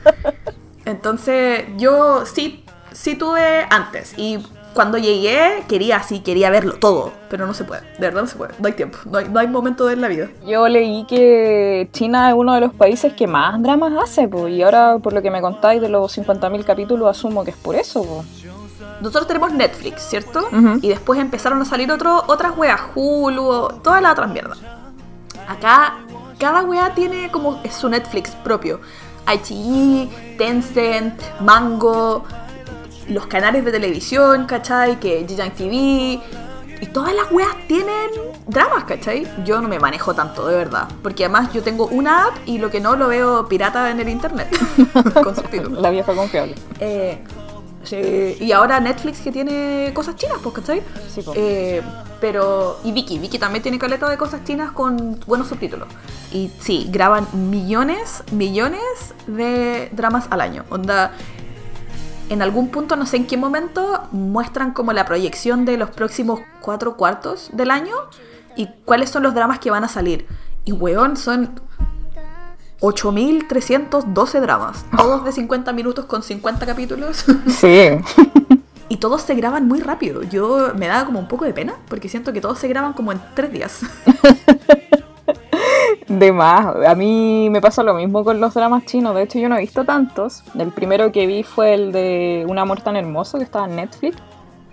Entonces 0.85 1.65
yo 1.77 2.25
sí, 2.25 2.65
sí 2.91 3.15
tuve 3.15 3.65
antes 3.69 4.13
y 4.17 4.39
cuando 4.73 4.97
llegué 4.97 5.63
quería 5.67 5.97
así, 5.97 6.19
quería 6.19 6.49
verlo 6.49 6.73
todo, 6.79 7.11
pero 7.29 7.45
no 7.47 7.53
se 7.53 7.63
puede, 7.63 7.81
de 7.81 7.99
verdad 7.99 8.21
no 8.21 8.27
se 8.27 8.37
puede, 8.37 8.53
no 8.59 8.67
hay 8.67 8.73
tiempo, 8.73 8.97
no 9.05 9.17
hay, 9.17 9.27
no 9.29 9.39
hay 9.39 9.47
momento 9.47 9.85
de 9.85 9.93
en 9.93 10.01
la 10.01 10.07
vida. 10.07 10.29
Yo 10.45 10.67
leí 10.67 11.05
que 11.05 11.89
China 11.91 12.29
es 12.29 12.35
uno 12.35 12.53
de 12.53 12.61
los 12.61 12.73
países 12.73 13.13
que 13.13 13.27
más 13.27 13.61
dramas 13.61 13.93
hace, 14.01 14.27
pues, 14.27 14.53
y 14.53 14.61
ahora 14.61 14.97
por 14.99 15.13
lo 15.13 15.21
que 15.21 15.31
me 15.31 15.41
contáis 15.41 15.81
de 15.81 15.89
los 15.89 16.17
50.000 16.17 16.63
capítulos 16.63 17.09
asumo 17.09 17.43
que 17.43 17.51
es 17.51 17.57
por 17.57 17.75
eso, 17.75 18.03
pues. 18.03 18.45
Nosotros 19.01 19.27
tenemos 19.27 19.53
Netflix, 19.53 20.01
¿cierto? 20.01 20.49
Y 20.81 20.89
después 20.89 21.19
empezaron 21.19 21.61
a 21.61 21.65
salir 21.65 21.91
otro, 21.91 22.23
otras 22.27 22.57
weas, 22.57 22.81
Hulu, 22.95 23.79
todas 23.83 24.01
las 24.01 24.11
otras 24.11 24.29
mierdas. 24.29 24.59
Acá 25.47 25.95
cada 26.37 26.63
wea 26.63 26.93
tiene 26.95 27.29
como 27.31 27.61
su 27.69 27.89
Netflix 27.89 28.31
propio. 28.43 28.79
ITV, 29.31 30.37
Tencent, 30.37 31.21
Mango, 31.41 32.23
los 33.09 33.27
canales 33.27 33.65
de 33.65 33.71
televisión, 33.71 34.45
¿cachai? 34.45 34.99
Que 34.99 35.25
Jijang 35.27 35.51
TV. 35.51 36.19
Y 36.81 36.85
todas 36.93 37.13
las 37.13 37.29
weas 37.31 37.55
tienen 37.67 38.09
dramas, 38.47 38.85
¿cachai? 38.85 39.27
Yo 39.43 39.59
no 39.61 39.67
me 39.67 39.79
manejo 39.79 40.13
tanto, 40.13 40.47
de 40.47 40.55
verdad. 40.55 40.87
Porque 41.03 41.25
además 41.25 41.51
yo 41.51 41.61
tengo 41.61 41.87
una 41.87 42.27
app 42.27 42.37
y 42.45 42.57
lo 42.57 42.69
que 42.69 42.79
no 42.79 42.95
lo 42.95 43.09
veo 43.09 43.47
pirata 43.49 43.91
en 43.91 43.99
el 43.99 44.07
internet. 44.07 44.47
con 45.23 45.35
subtítulos. 45.35 45.81
La 45.81 45.89
vieja 45.89 46.13
confiable. 46.13 46.55
Eh, 46.79 47.21
sí, 47.83 48.37
y 48.39 48.51
ahora 48.53 48.79
Netflix 48.79 49.19
que 49.19 49.31
tiene 49.31 49.91
cosas 49.93 50.15
chinas, 50.15 50.37
pues, 50.41 50.55
¿cachai? 50.55 50.81
Sí, 51.13 51.21
po. 51.21 51.33
Eh, 51.35 51.81
pero. 52.21 52.79
Y 52.85 52.93
Vicky, 52.93 53.19
Vicky 53.19 53.39
también 53.39 53.61
tiene 53.61 53.77
caleta 53.77 54.09
de 54.09 54.17
cosas 54.17 54.45
chinas 54.45 54.71
con 54.71 55.19
buenos 55.27 55.49
subtítulos. 55.49 55.89
Y 56.31 56.49
sí, 56.61 56.87
graban 56.89 57.27
millones, 57.33 58.23
millones 58.31 58.81
de 59.27 59.89
dramas 59.91 60.27
al 60.29 60.39
año. 60.39 60.63
Onda. 60.69 61.11
En 62.29 62.43
algún 62.43 62.69
punto, 62.69 62.95
no 62.95 63.07
sé 63.07 63.17
en 63.17 63.25
qué 63.27 63.37
momento, 63.37 64.07
muestran 64.11 64.71
como 64.71 64.93
la 64.93 65.05
proyección 65.05 65.65
de 65.65 65.77
los 65.77 65.89
próximos 65.89 66.39
cuatro 66.61 66.95
cuartos 66.95 67.49
del 67.53 67.71
año 67.71 67.95
y 68.55 68.69
cuáles 68.85 69.09
son 69.09 69.23
los 69.23 69.33
dramas 69.33 69.57
que 69.57 69.71
van 69.71 69.83
a 69.83 69.87
salir. 69.87 70.27
Y 70.63 70.71
weón, 70.71 71.17
son 71.17 71.59
8.312 72.81 74.41
dramas, 74.41 74.85
todos 74.97 75.25
de 75.25 75.31
50 75.31 75.73
minutos 75.73 76.05
con 76.05 76.21
50 76.21 76.65
capítulos. 76.65 77.25
Sí. 77.47 77.89
y 78.89 78.97
todos 78.97 79.23
se 79.23 79.33
graban 79.33 79.67
muy 79.67 79.79
rápido. 79.79 80.21
Yo 80.21 80.73
me 80.75 80.85
da 80.85 81.05
como 81.05 81.19
un 81.19 81.27
poco 81.27 81.45
de 81.45 81.53
pena 81.53 81.73
porque 81.87 82.09
siento 82.09 82.31
que 82.31 82.41
todos 82.41 82.59
se 82.59 82.67
graban 82.67 82.93
como 82.93 83.11
en 83.11 83.19
tres 83.33 83.51
días. 83.51 83.81
De 86.09 86.33
más. 86.33 86.75
A 86.87 86.95
mí 86.95 87.49
me 87.51 87.61
pasa 87.61 87.83
lo 87.83 87.93
mismo 87.93 88.23
con 88.23 88.41
los 88.41 88.53
dramas 88.55 88.85
chinos. 88.85 89.15
De 89.15 89.23
hecho, 89.23 89.37
yo 89.39 89.47
no 89.47 89.57
he 89.57 89.61
visto 89.61 89.85
tantos. 89.85 90.43
El 90.57 90.71
primero 90.71 91.11
que 91.11 91.27
vi 91.27 91.43
fue 91.43 91.75
el 91.75 91.91
de 91.91 92.45
Un 92.49 92.57
amor 92.57 92.81
tan 92.81 92.95
hermoso 92.95 93.37
que 93.37 93.43
estaba 93.43 93.65
en 93.65 93.75
Netflix. 93.75 94.17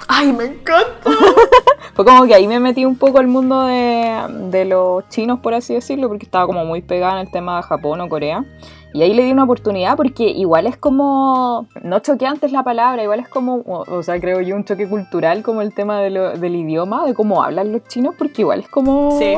¡Ay, 0.08 0.32
me 0.32 0.44
encanta! 0.44 1.10
Fue 1.94 2.04
como 2.04 2.26
que 2.26 2.34
ahí 2.34 2.46
me 2.46 2.60
metí 2.60 2.84
un 2.84 2.96
poco 2.96 3.18
al 3.18 3.26
mundo 3.26 3.64
de, 3.64 4.20
de 4.50 4.66
los 4.66 5.08
chinos, 5.08 5.40
por 5.40 5.54
así 5.54 5.72
decirlo, 5.72 6.08
porque 6.08 6.26
estaba 6.26 6.46
como 6.46 6.64
muy 6.66 6.82
pegada 6.82 7.14
en 7.14 7.26
el 7.26 7.30
tema 7.30 7.56
de 7.56 7.62
Japón 7.62 8.02
o 8.02 8.08
Corea. 8.08 8.44
Y 8.96 9.02
ahí 9.02 9.12
le 9.12 9.24
di 9.24 9.30
una 9.32 9.44
oportunidad 9.44 9.94
porque 9.94 10.24
igual 10.24 10.66
es 10.66 10.78
como, 10.78 11.66
no 11.82 11.98
choqueante 11.98 12.46
es 12.46 12.52
la 12.52 12.62
palabra, 12.62 13.02
igual 13.02 13.20
es 13.20 13.28
como, 13.28 13.56
o, 13.66 14.02
sea, 14.02 14.18
creo 14.18 14.40
yo, 14.40 14.56
un 14.56 14.64
choque 14.64 14.88
cultural 14.88 15.42
como 15.42 15.60
el 15.60 15.74
tema 15.74 16.00
de 16.00 16.08
lo- 16.08 16.30
del 16.38 16.56
idioma, 16.56 17.04
de 17.04 17.12
cómo 17.12 17.42
hablan 17.42 17.72
los 17.72 17.84
chinos, 17.84 18.14
porque 18.16 18.40
igual 18.40 18.60
es 18.60 18.68
como 18.70 19.18
Sí. 19.18 19.34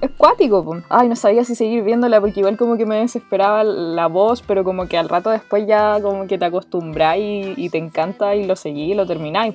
es 0.00 0.10
cuático. 0.16 0.78
Ay, 0.88 1.10
no 1.10 1.16
sabía 1.16 1.44
si 1.44 1.54
seguir 1.54 1.84
viéndola 1.84 2.18
porque 2.18 2.40
igual 2.40 2.56
como 2.56 2.78
que 2.78 2.86
me 2.86 2.96
desesperaba 2.96 3.62
la 3.62 4.06
voz, 4.06 4.40
pero 4.40 4.64
como 4.64 4.86
que 4.88 4.96
al 4.96 5.10
rato 5.10 5.28
después 5.28 5.66
ya 5.66 6.00
como 6.00 6.26
que 6.26 6.38
te 6.38 6.46
acostumbráis 6.46 7.58
y, 7.58 7.66
y 7.66 7.68
te 7.68 7.76
encanta 7.76 8.34
y 8.34 8.46
lo 8.46 8.56
seguís 8.56 8.92
y 8.92 8.94
lo 8.94 9.06
termináis. 9.06 9.54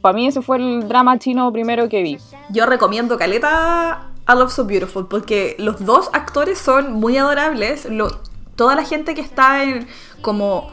Para 0.00 0.14
mí 0.14 0.26
ese 0.26 0.42
fue 0.42 0.56
el 0.56 0.88
drama 0.88 1.16
chino 1.20 1.52
primero 1.52 1.88
que 1.88 2.02
vi. 2.02 2.18
Yo 2.50 2.66
recomiendo 2.66 3.16
Caleta 3.18 4.08
I 4.28 4.32
Love 4.36 4.50
So 4.50 4.64
Beautiful 4.64 5.06
porque 5.08 5.54
los 5.58 5.84
dos 5.84 6.10
actores 6.12 6.58
son 6.58 6.92
muy 6.94 7.16
adorables. 7.16 7.84
Lo- 7.88 8.08
toda 8.56 8.74
la 8.76 8.84
gente 8.84 9.14
que 9.14 9.20
está 9.20 9.62
en 9.64 9.86
como 10.20 10.70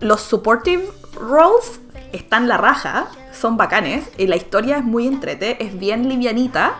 los 0.00 0.20
supportive 0.20 0.84
roles 1.14 1.80
están 2.12 2.46
la 2.48 2.56
raja, 2.56 3.06
son 3.32 3.56
bacanes. 3.56 4.08
Y 4.18 4.26
la 4.26 4.36
historia 4.36 4.78
es 4.78 4.84
muy 4.84 5.06
entrete, 5.06 5.62
es 5.64 5.78
bien 5.78 6.08
livianita, 6.08 6.74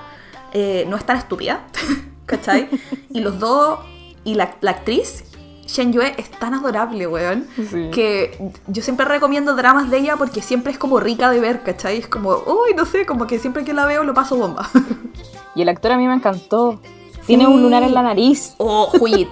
eh, 0.52 0.84
no 0.88 0.96
es 0.96 1.04
tan 1.04 1.16
estúpida, 1.16 1.64
¿cachai? 2.26 2.68
Y 3.10 3.20
los 3.20 3.38
dos, 3.38 3.80
y 4.24 4.34
la, 4.34 4.54
la 4.60 4.72
actriz, 4.72 5.24
Shen 5.66 5.92
Yue, 5.92 6.14
es 6.18 6.30
tan 6.30 6.52
adorable, 6.54 7.06
weón 7.06 7.46
Sí. 7.56 7.88
que 7.90 8.52
yo 8.66 8.82
siempre 8.82 9.06
recomiendo 9.06 9.56
dramas 9.56 9.90
de 9.90 9.96
ella 9.98 10.16
porque 10.16 10.42
siempre 10.42 10.70
es 10.72 10.78
como 10.78 11.00
rica 11.00 11.30
de 11.30 11.40
ver, 11.40 11.62
¿cachai? 11.62 11.96
Es 11.98 12.06
como, 12.06 12.30
uy, 12.46 12.74
no 12.76 12.84
sé, 12.84 13.06
como 13.06 13.26
que 13.26 13.38
siempre 13.38 13.64
que 13.64 13.72
la 13.72 13.86
veo 13.86 14.04
lo 14.04 14.14
paso 14.14 14.36
bomba. 14.36 14.68
Y 15.56 15.62
el 15.62 15.68
actor 15.68 15.92
a 15.92 15.96
mí 15.96 16.06
me 16.08 16.14
encantó. 16.14 16.80
Tiene 17.26 17.44
Sí. 17.46 17.50
un 17.52 17.62
lunar 17.62 17.84
en 17.84 17.94
la 17.94 18.02
nariz. 18.02 18.54
O 18.58 18.90
Huyi. 19.00 19.28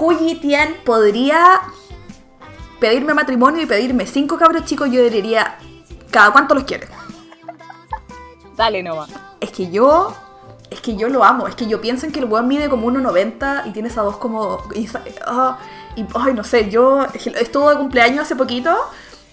Huyi 0.00 0.36
Tian 0.36 0.76
podría 0.82 1.60
pedirme 2.80 3.12
matrimonio 3.12 3.62
y 3.62 3.66
pedirme 3.66 4.06
cinco 4.06 4.38
cabros 4.38 4.64
chicos, 4.64 4.90
yo 4.90 5.02
diría, 5.04 5.58
¿cada 6.10 6.32
cuánto 6.32 6.54
los 6.54 6.64
quieres? 6.64 6.88
Dale 8.56 8.82
nomás. 8.82 9.10
Es 9.40 9.50
que 9.50 9.70
yo. 9.70 10.14
Es 10.70 10.80
que 10.80 10.96
yo 10.96 11.08
lo 11.08 11.22
amo. 11.22 11.48
Es 11.48 11.54
que 11.54 11.66
yo 11.66 11.82
pienso 11.82 12.06
en 12.06 12.12
que 12.12 12.20
el 12.20 12.24
weón 12.24 12.48
mide 12.48 12.70
como 12.70 12.90
1,90 12.90 13.66
y 13.66 13.72
tiene 13.72 13.88
esa 13.88 14.02
voz 14.02 14.16
como. 14.16 14.62
Y, 14.74 14.88
ay, 16.14 16.34
no 16.34 16.44
sé, 16.44 16.70
yo. 16.70 17.04
Estuvo 17.14 17.68
de 17.68 17.76
cumpleaños 17.76 18.22
hace 18.22 18.36
poquito 18.36 18.74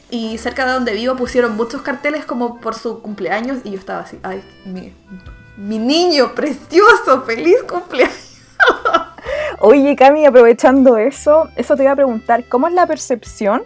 y 0.10 0.38
cerca 0.38 0.66
de 0.66 0.74
donde 0.74 0.94
vivo 0.94 1.16
pusieron 1.16 1.56
muchos 1.56 1.82
carteles 1.82 2.26
como 2.26 2.60
por 2.60 2.76
su 2.76 3.02
cumpleaños 3.02 3.60
y 3.64 3.72
yo 3.72 3.80
estaba 3.80 4.00
así, 4.00 4.20
ay, 4.24 4.44
mi. 4.66 4.94
Mi 5.56 5.80
niño 5.80 6.36
precioso, 6.36 7.24
feliz 7.24 7.64
cumpleaños. 7.64 8.38
Oye, 9.60 9.96
Cami, 9.96 10.24
aprovechando 10.24 10.98
eso, 10.98 11.50
eso 11.56 11.76
te 11.76 11.82
iba 11.82 11.92
a 11.92 11.96
preguntar, 11.96 12.44
¿cómo 12.48 12.68
es 12.68 12.74
la 12.74 12.86
percepción 12.86 13.64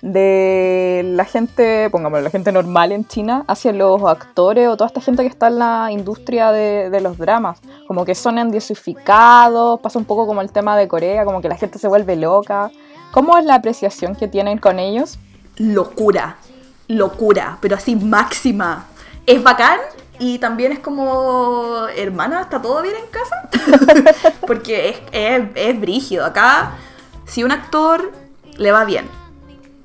de 0.00 1.02
la 1.04 1.26
gente, 1.26 1.90
pongámoslo, 1.90 2.24
la 2.24 2.30
gente 2.30 2.50
normal 2.50 2.92
en 2.92 3.06
China 3.06 3.44
hacia 3.46 3.74
los 3.74 4.02
actores 4.04 4.68
o 4.68 4.76
toda 4.78 4.88
esta 4.88 5.02
gente 5.02 5.22
que 5.22 5.28
está 5.28 5.48
en 5.48 5.58
la 5.58 5.88
industria 5.90 6.50
de, 6.50 6.98
los 7.02 7.18
dramas? 7.18 7.60
Como 7.86 8.06
que 8.06 8.14
son 8.14 8.38
endosificados, 8.38 9.80
pasa 9.80 9.98
un 9.98 10.06
poco 10.06 10.26
como 10.26 10.40
el 10.40 10.50
tema 10.50 10.78
de 10.78 10.88
Corea, 10.88 11.26
como 11.26 11.42
que 11.42 11.48
la 11.48 11.56
gente 11.56 11.78
se 11.78 11.88
vuelve 11.88 12.16
loca. 12.16 12.70
¿Cómo 13.10 13.36
es 13.36 13.44
la 13.44 13.56
apreciación 13.56 14.16
que 14.16 14.28
tienen 14.28 14.56
con 14.56 14.78
ellos? 14.78 15.18
Locura, 15.56 16.38
locura, 16.88 17.58
pero 17.60 17.76
así 17.76 17.96
máxima. 17.96 18.86
Es 19.26 19.42
bacán 19.42 19.78
y 20.18 20.38
también 20.38 20.72
es 20.72 20.78
como, 20.78 21.86
hermana, 21.96 22.42
¿está 22.42 22.62
todo 22.62 22.82
bien 22.82 22.94
en 22.96 23.06
casa? 23.10 24.30
Porque 24.46 24.90
es, 24.90 24.96
es, 25.12 25.48
es 25.54 25.80
brígido. 25.80 26.24
Acá, 26.24 26.74
si 27.26 27.42
un 27.42 27.50
actor 27.50 28.12
le 28.56 28.70
va 28.70 28.84
bien, 28.84 29.08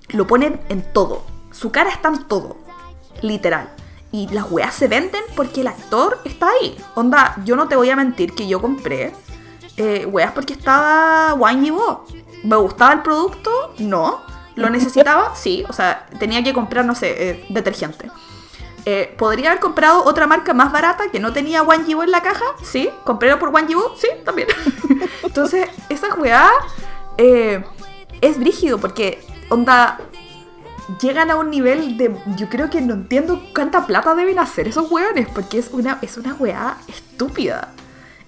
lo 0.10 0.28
ponen 0.28 0.60
en 0.70 0.82
todo. 0.94 1.24
Su 1.52 1.72
cara 1.72 1.90
está 1.90 2.10
en 2.10 2.24
todo. 2.26 2.58
Literal. 3.22 3.70
Y 4.12 4.28
las 4.30 4.50
weas 4.50 4.74
se 4.74 4.88
venden 4.88 5.22
porque 5.36 5.62
el 5.62 5.68
actor 5.68 6.20
está 6.26 6.48
ahí. 6.50 6.78
Onda, 6.96 7.36
yo 7.46 7.56
no 7.56 7.68
te 7.68 7.76
voy 7.76 7.90
a 7.90 7.96
mentir 7.96 8.34
que 8.34 8.48
yo 8.48 8.60
compré 8.60 9.14
eh, 9.78 10.06
weas 10.06 10.32
porque 10.32 10.54
estaba 10.54 11.34
Wang 11.36 11.64
Yibo. 11.64 12.06
¿Me 12.44 12.56
gustaba 12.56 12.94
el 12.94 13.02
producto? 13.02 13.74
No. 13.80 14.22
¿Lo 14.56 14.70
necesitaba? 14.70 15.34
Sí. 15.36 15.64
O 15.70 15.74
sea, 15.74 16.08
tenía 16.20 16.44
que 16.44 16.54
comprar, 16.54 16.86
no 16.86 16.96
sé, 16.96 17.30
eh, 17.30 17.46
detergente. 17.50 18.10
Eh, 18.86 19.14
¿Podría 19.18 19.50
haber 19.50 19.60
comprado 19.60 20.04
otra 20.06 20.28
marca 20.28 20.54
más 20.54 20.72
barata 20.72 21.12
que 21.12 21.20
no 21.20 21.34
tenía 21.34 21.64
Yibo 21.86 22.04
en 22.04 22.12
la 22.12 22.22
caja? 22.22 22.46
Sí. 22.64 22.90
¿Compré 23.04 23.36
por 23.38 23.68
Yibo? 23.68 23.96
Sí, 23.98 24.08
también. 24.24 24.48
Entonces, 25.24 25.70
esa 25.90 26.14
weá 26.16 26.50
eh, 27.18 27.64
es 28.22 28.40
brígido 28.40 28.78
porque, 28.78 29.22
onda, 29.50 30.00
llegan 31.02 31.30
a 31.32 31.36
un 31.36 31.50
nivel 31.50 31.98
de. 31.98 32.16
Yo 32.36 32.50
creo 32.50 32.70
que 32.70 32.82
no 32.82 32.94
entiendo 32.94 33.42
cuánta 33.54 33.86
plata 33.86 34.16
deben 34.16 34.40
hacer 34.40 34.68
esos 34.68 34.90
weones, 34.92 35.28
porque 35.30 35.60
es 35.60 35.70
una, 35.72 36.00
es 36.02 36.18
una 36.18 36.36
estúpida. 36.88 37.70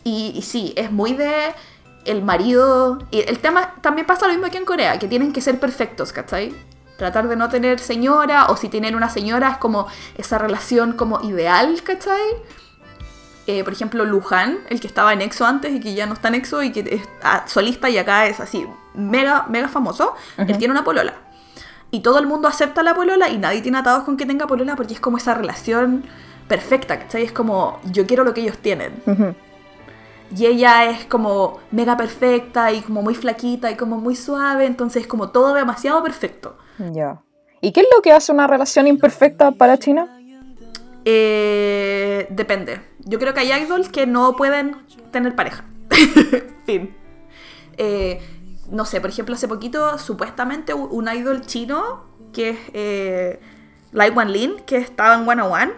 Y, 0.04 0.34
y 0.36 0.42
sí, 0.42 0.74
es 0.76 0.92
muy 0.92 1.14
de 1.14 1.54
el 2.06 2.24
marido. 2.24 3.00
Y 3.12 3.22
el 3.22 3.40
tema 3.40 3.76
también 3.82 4.06
pasa 4.06 4.28
lo 4.28 4.34
mismo 4.34 4.50
que 4.50 4.58
en 4.58 4.66
Corea, 4.66 5.00
que 5.00 5.08
tienen 5.08 5.34
que 5.34 5.42
ser 5.42 5.60
perfectos, 5.60 6.12
¿cachai? 6.12 6.54
Tratar 7.02 7.28
de 7.28 7.36
no 7.36 7.50
tener 7.50 7.80
señora, 7.80 8.46
o 8.50 8.56
si 8.56 8.70
tienen 8.70 8.94
una 8.94 9.10
señora, 9.10 9.50
es 9.50 9.58
como 9.58 9.88
esa 10.20 10.38
relación 10.38 10.94
como 10.94 11.20
ideal, 11.22 11.82
¿cachai? 11.82 12.22
Eh, 13.48 13.64
por 13.64 13.74
ejemplo, 13.74 14.06
Luján, 14.06 14.60
el 14.70 14.80
que 14.80 14.86
estaba 14.86 15.12
en 15.12 15.22
EXO 15.22 15.48
antes 15.48 15.74
y 15.74 15.80
que 15.80 15.96
ya 15.96 16.06
no 16.06 16.14
está 16.14 16.28
en 16.28 16.36
EXO 16.36 16.62
y 16.62 16.72
que 16.72 16.82
es 16.82 17.02
ah, 17.24 17.46
solista 17.48 17.90
y 17.90 17.98
acá 17.98 18.28
es 18.28 18.40
así, 18.40 18.68
mega, 18.94 19.48
mega 19.50 19.68
famoso, 19.68 20.14
él 20.38 20.56
tiene 20.60 20.74
una 20.74 20.84
polola. 20.84 21.16
Y 21.90 22.02
todo 22.02 22.20
el 22.20 22.28
mundo 22.28 22.48
acepta 22.48 22.84
la 22.84 22.94
polola 22.94 23.30
y 23.30 23.40
nadie 23.40 23.64
tiene 23.64 23.80
atados 23.80 24.04
con 24.04 24.16
que 24.16 24.28
tenga 24.28 24.46
polola 24.46 24.76
porque 24.76 24.94
es 24.94 25.00
como 25.00 25.18
esa 25.18 25.34
relación 25.34 26.06
perfecta, 26.48 27.00
¿cachai? 27.00 27.24
Es 27.24 27.32
como, 27.32 27.80
yo 27.86 28.06
quiero 28.06 28.24
lo 28.24 28.36
que 28.36 28.42
ellos 28.42 28.60
tienen. 28.60 29.02
Ujú. 29.08 29.34
Y 30.38 30.46
ella 30.46 30.86
es 30.86 31.04
como 31.06 31.62
mega 31.72 31.98
perfecta 31.98 32.72
y 32.72 32.82
como 32.82 33.02
muy 33.02 33.16
flaquita 33.16 33.72
y 33.72 33.76
como 33.76 33.98
muy 33.98 34.16
suave, 34.16 34.68
entonces 34.68 35.02
es 35.02 35.08
como 35.08 35.32
todo 35.32 35.56
demasiado 35.56 36.04
perfecto. 36.04 36.58
Ya. 36.80 37.22
¿Y 37.62 37.72
qué 37.72 37.82
es 37.82 37.88
lo 37.96 38.02
que 38.02 38.12
hace 38.12 38.32
una 38.32 38.48
relación 38.48 38.88
imperfecta 38.88 39.52
para 39.52 39.78
China? 39.78 40.08
Eh, 41.06 42.28
depende. 42.30 42.82
Yo 43.00 43.20
creo 43.20 43.34
que 43.34 43.42
hay 43.42 43.64
idols 43.64 43.90
que 43.90 44.08
no 44.08 44.36
pueden 44.36 44.78
tener 45.12 45.36
pareja. 45.36 45.66
fin. 46.66 46.96
Eh, 47.78 48.20
no 48.70 48.86
sé, 48.86 49.02
por 49.02 49.10
ejemplo, 49.10 49.36
hace 49.36 49.48
poquito, 49.48 49.98
supuestamente 49.98 50.74
un 50.74 51.08
idol 51.08 51.42
chino, 51.46 52.06
que 52.34 52.52
es 52.52 52.58
eh, 52.74 53.40
Lai 53.92 54.12
Wanlin, 54.12 54.62
que 54.66 54.78
estaba 54.78 55.16
en 55.16 55.28
One 55.28 55.42
on 55.42 55.52
One, 55.52 55.72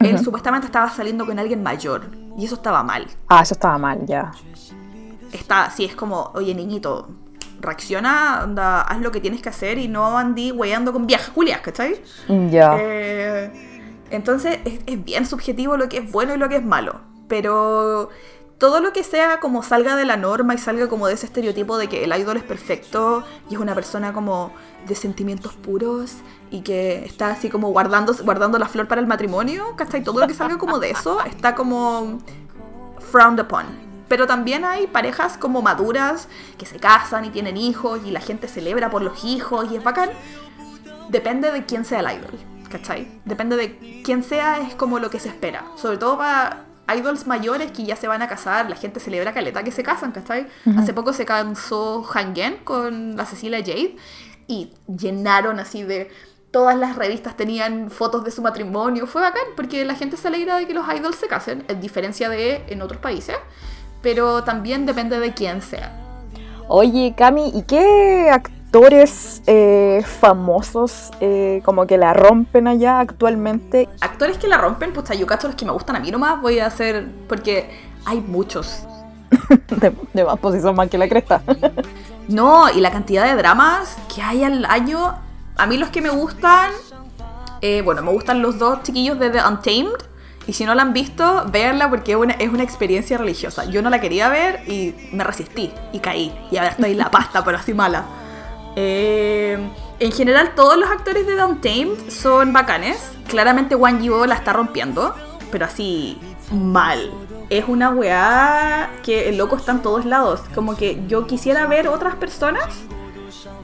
él 0.00 0.18
supuestamente 0.18 0.66
estaba 0.66 0.90
saliendo 0.90 1.24
con 1.24 1.38
alguien 1.38 1.62
mayor. 1.62 2.10
Y 2.36 2.44
eso 2.44 2.56
estaba 2.56 2.82
mal. 2.82 3.06
Ah, 3.28 3.42
eso 3.42 3.54
estaba 3.54 3.78
mal, 3.78 4.04
ya. 4.06 4.32
Está, 5.32 5.70
sí, 5.70 5.84
es 5.84 5.94
como, 5.94 6.30
oye, 6.34 6.54
niñito, 6.54 7.08
reacciona, 7.60 8.42
anda, 8.42 8.82
haz 8.82 9.00
lo 9.00 9.10
que 9.10 9.20
tienes 9.20 9.42
que 9.42 9.48
hacer 9.48 9.78
y 9.78 9.88
no 9.88 10.18
andí 10.18 10.52
weyando 10.52 10.92
con 10.92 11.06
viejas 11.06 11.30
culias, 11.30 11.60
¿cachai? 11.60 12.00
Ya. 12.50 12.76
Eh, 12.78 13.50
entonces 14.10 14.58
es, 14.64 14.80
es 14.86 15.04
bien 15.04 15.26
subjetivo 15.26 15.76
lo 15.76 15.88
que 15.88 15.98
es 15.98 16.12
bueno 16.12 16.34
y 16.34 16.38
lo 16.38 16.48
que 16.48 16.56
es 16.56 16.64
malo. 16.64 17.00
Pero 17.28 18.10
todo 18.58 18.80
lo 18.80 18.92
que 18.92 19.02
sea 19.02 19.40
como 19.40 19.62
salga 19.62 19.96
de 19.96 20.04
la 20.04 20.16
norma 20.16 20.54
y 20.54 20.58
salga 20.58 20.88
como 20.88 21.06
de 21.06 21.14
ese 21.14 21.26
estereotipo 21.26 21.76
de 21.76 21.88
que 21.88 22.04
el 22.04 22.16
idol 22.16 22.36
es 22.36 22.44
perfecto 22.44 23.24
y 23.50 23.54
es 23.54 23.60
una 23.60 23.74
persona 23.74 24.12
como 24.12 24.52
de 24.86 24.94
sentimientos 24.94 25.54
puros 25.54 26.16
y 26.50 26.60
que 26.60 27.04
está 27.04 27.30
así 27.30 27.50
como 27.50 27.70
guardando, 27.70 28.14
guardando 28.22 28.58
la 28.58 28.68
flor 28.68 28.86
para 28.86 29.00
el 29.00 29.06
matrimonio, 29.06 29.74
¿cachai? 29.76 30.02
Todo 30.02 30.20
lo 30.20 30.26
que 30.26 30.34
salga 30.34 30.58
como 30.58 30.78
de 30.78 30.90
eso 30.90 31.22
está 31.24 31.54
como 31.54 32.18
frowned 33.10 33.40
upon. 33.40 33.83
Pero 34.08 34.26
también 34.26 34.64
hay 34.64 34.86
parejas 34.86 35.38
como 35.38 35.62
maduras 35.62 36.28
que 36.58 36.66
se 36.66 36.78
casan 36.78 37.24
y 37.24 37.30
tienen 37.30 37.56
hijos 37.56 38.00
y 38.04 38.10
la 38.10 38.20
gente 38.20 38.48
celebra 38.48 38.90
por 38.90 39.02
los 39.02 39.24
hijos 39.24 39.66
y 39.70 39.76
es 39.76 39.84
bacán. 39.84 40.10
Depende 41.08 41.50
de 41.50 41.64
quién 41.64 41.84
sea 41.84 42.00
el 42.00 42.18
idol, 42.18 42.38
¿cachai? 42.70 43.20
Depende 43.24 43.56
de 43.56 44.02
quién 44.04 44.22
sea, 44.22 44.58
es 44.58 44.74
como 44.74 44.98
lo 44.98 45.10
que 45.10 45.20
se 45.20 45.28
espera. 45.28 45.64
Sobre 45.76 45.96
todo 45.96 46.18
para 46.18 46.64
idols 46.94 47.26
mayores 47.26 47.72
que 47.72 47.84
ya 47.84 47.96
se 47.96 48.08
van 48.08 48.20
a 48.20 48.28
casar, 48.28 48.68
la 48.68 48.76
gente 48.76 49.00
celebra 49.00 49.32
caleta 49.32 49.62
que 49.62 49.72
se 49.72 49.82
casan, 49.82 50.12
¿cachai? 50.12 50.48
Ujú. 50.66 50.78
Hace 50.78 50.92
poco 50.92 51.12
se 51.12 51.24
casó 51.24 52.04
Hangen 52.12 52.58
con 52.64 53.16
la 53.16 53.24
Cecilia 53.24 53.58
Jade 53.60 53.96
y 54.46 54.72
llenaron 54.86 55.60
así 55.60 55.82
de... 55.82 56.10
Todas 56.50 56.78
las 56.78 56.94
revistas 56.94 57.36
tenían 57.36 57.90
fotos 57.90 58.22
de 58.22 58.30
su 58.30 58.40
matrimonio. 58.40 59.08
Fue 59.08 59.20
bacán 59.20 59.42
porque 59.56 59.84
la 59.84 59.96
gente 59.96 60.16
se 60.16 60.28
alegra 60.28 60.54
de 60.54 60.68
que 60.68 60.72
los 60.72 60.86
idols 60.86 61.16
se 61.16 61.26
casen, 61.26 61.64
en 61.66 61.80
diferencia 61.80 62.28
de 62.28 62.62
en 62.68 62.80
otros 62.80 63.00
países. 63.00 63.34
Pero 64.04 64.44
también 64.44 64.86
depende 64.86 65.18
de 65.18 65.34
quién 65.34 65.60
sea. 65.62 65.90
Oye, 66.68 67.14
Cami, 67.16 67.50
¿y 67.52 67.62
qué 67.62 68.30
actores 68.30 69.42
eh, 69.46 70.04
famosos 70.20 71.10
eh, 71.20 71.60
como 71.64 71.86
que 71.86 71.98
la 71.98 72.12
rompen 72.14 72.68
allá 72.68 73.00
actualmente? 73.00 73.88
Actores 74.00 74.38
que 74.38 74.46
la 74.46 74.58
rompen, 74.58 74.92
pues 74.92 75.08
yo 75.18 75.26
cacho 75.26 75.48
los 75.48 75.56
que 75.56 75.64
me 75.64 75.72
gustan 75.72 75.96
a 75.96 76.00
mí 76.00 76.10
nomás. 76.12 76.40
Voy 76.40 76.60
a 76.60 76.66
hacer. 76.66 77.08
Porque 77.28 77.68
hay 78.04 78.20
muchos. 78.20 78.84
De, 79.80 79.92
de 80.12 80.24
más 80.24 80.38
posición 80.38 80.76
más 80.76 80.88
que 80.88 80.98
la 80.98 81.08
cresta. 81.08 81.42
No, 82.28 82.70
y 82.70 82.80
la 82.80 82.90
cantidad 82.90 83.26
de 83.26 83.34
dramas 83.34 83.98
que 84.14 84.22
hay 84.22 84.44
al 84.44 84.64
año. 84.64 85.14
A 85.56 85.66
mí 85.66 85.76
los 85.76 85.90
que 85.90 86.00
me 86.00 86.08
gustan. 86.08 86.70
eh, 87.60 87.82
bueno, 87.82 88.00
me 88.00 88.10
gustan 88.12 88.40
los 88.40 88.58
dos 88.58 88.82
chiquillos 88.82 89.18
de 89.18 89.28
The 89.28 89.40
Untamed. 89.46 89.98
Y 90.46 90.52
si 90.52 90.64
no 90.64 90.74
la 90.74 90.82
han 90.82 90.92
visto, 90.92 91.46
véanla 91.50 91.88
porque 91.88 92.12
es 92.12 92.18
una, 92.18 92.34
es 92.34 92.50
una 92.50 92.62
experiencia 92.62 93.16
religiosa. 93.16 93.64
Yo 93.64 93.80
no 93.82 93.90
la 93.90 94.00
quería 94.00 94.28
ver 94.28 94.68
y 94.68 94.94
me 95.12 95.24
resistí 95.24 95.72
y 95.92 96.00
caí. 96.00 96.34
Y 96.50 96.58
ahora 96.58 96.70
estoy 96.70 96.92
en 96.92 96.98
la 96.98 97.10
pasta, 97.10 97.44
pero 97.44 97.58
así 97.58 97.72
mala. 97.72 98.04
Eh, 98.76 99.58
en 100.00 100.12
general, 100.12 100.52
todos 100.54 100.76
los 100.76 100.90
actores 100.90 101.26
de 101.26 101.36
The 101.36 101.44
Untamed 101.44 102.10
son 102.10 102.52
bacanes. 102.52 103.12
Claramente 103.28 103.74
Wang 103.74 104.00
Yibo 104.00 104.26
la 104.26 104.34
está 104.34 104.52
rompiendo, 104.52 105.14
pero 105.50 105.64
así 105.64 106.18
mal. 106.52 107.10
Es 107.48 107.64
una 107.68 107.90
weá 107.90 108.90
que 109.02 109.28
el 109.28 109.38
loco 109.38 109.56
está 109.56 109.72
en 109.72 109.82
todos 109.82 110.04
lados. 110.04 110.42
Como 110.54 110.76
que 110.76 111.02
yo 111.06 111.26
quisiera 111.26 111.66
ver 111.66 111.88
otras 111.88 112.16
personas, 112.16 112.66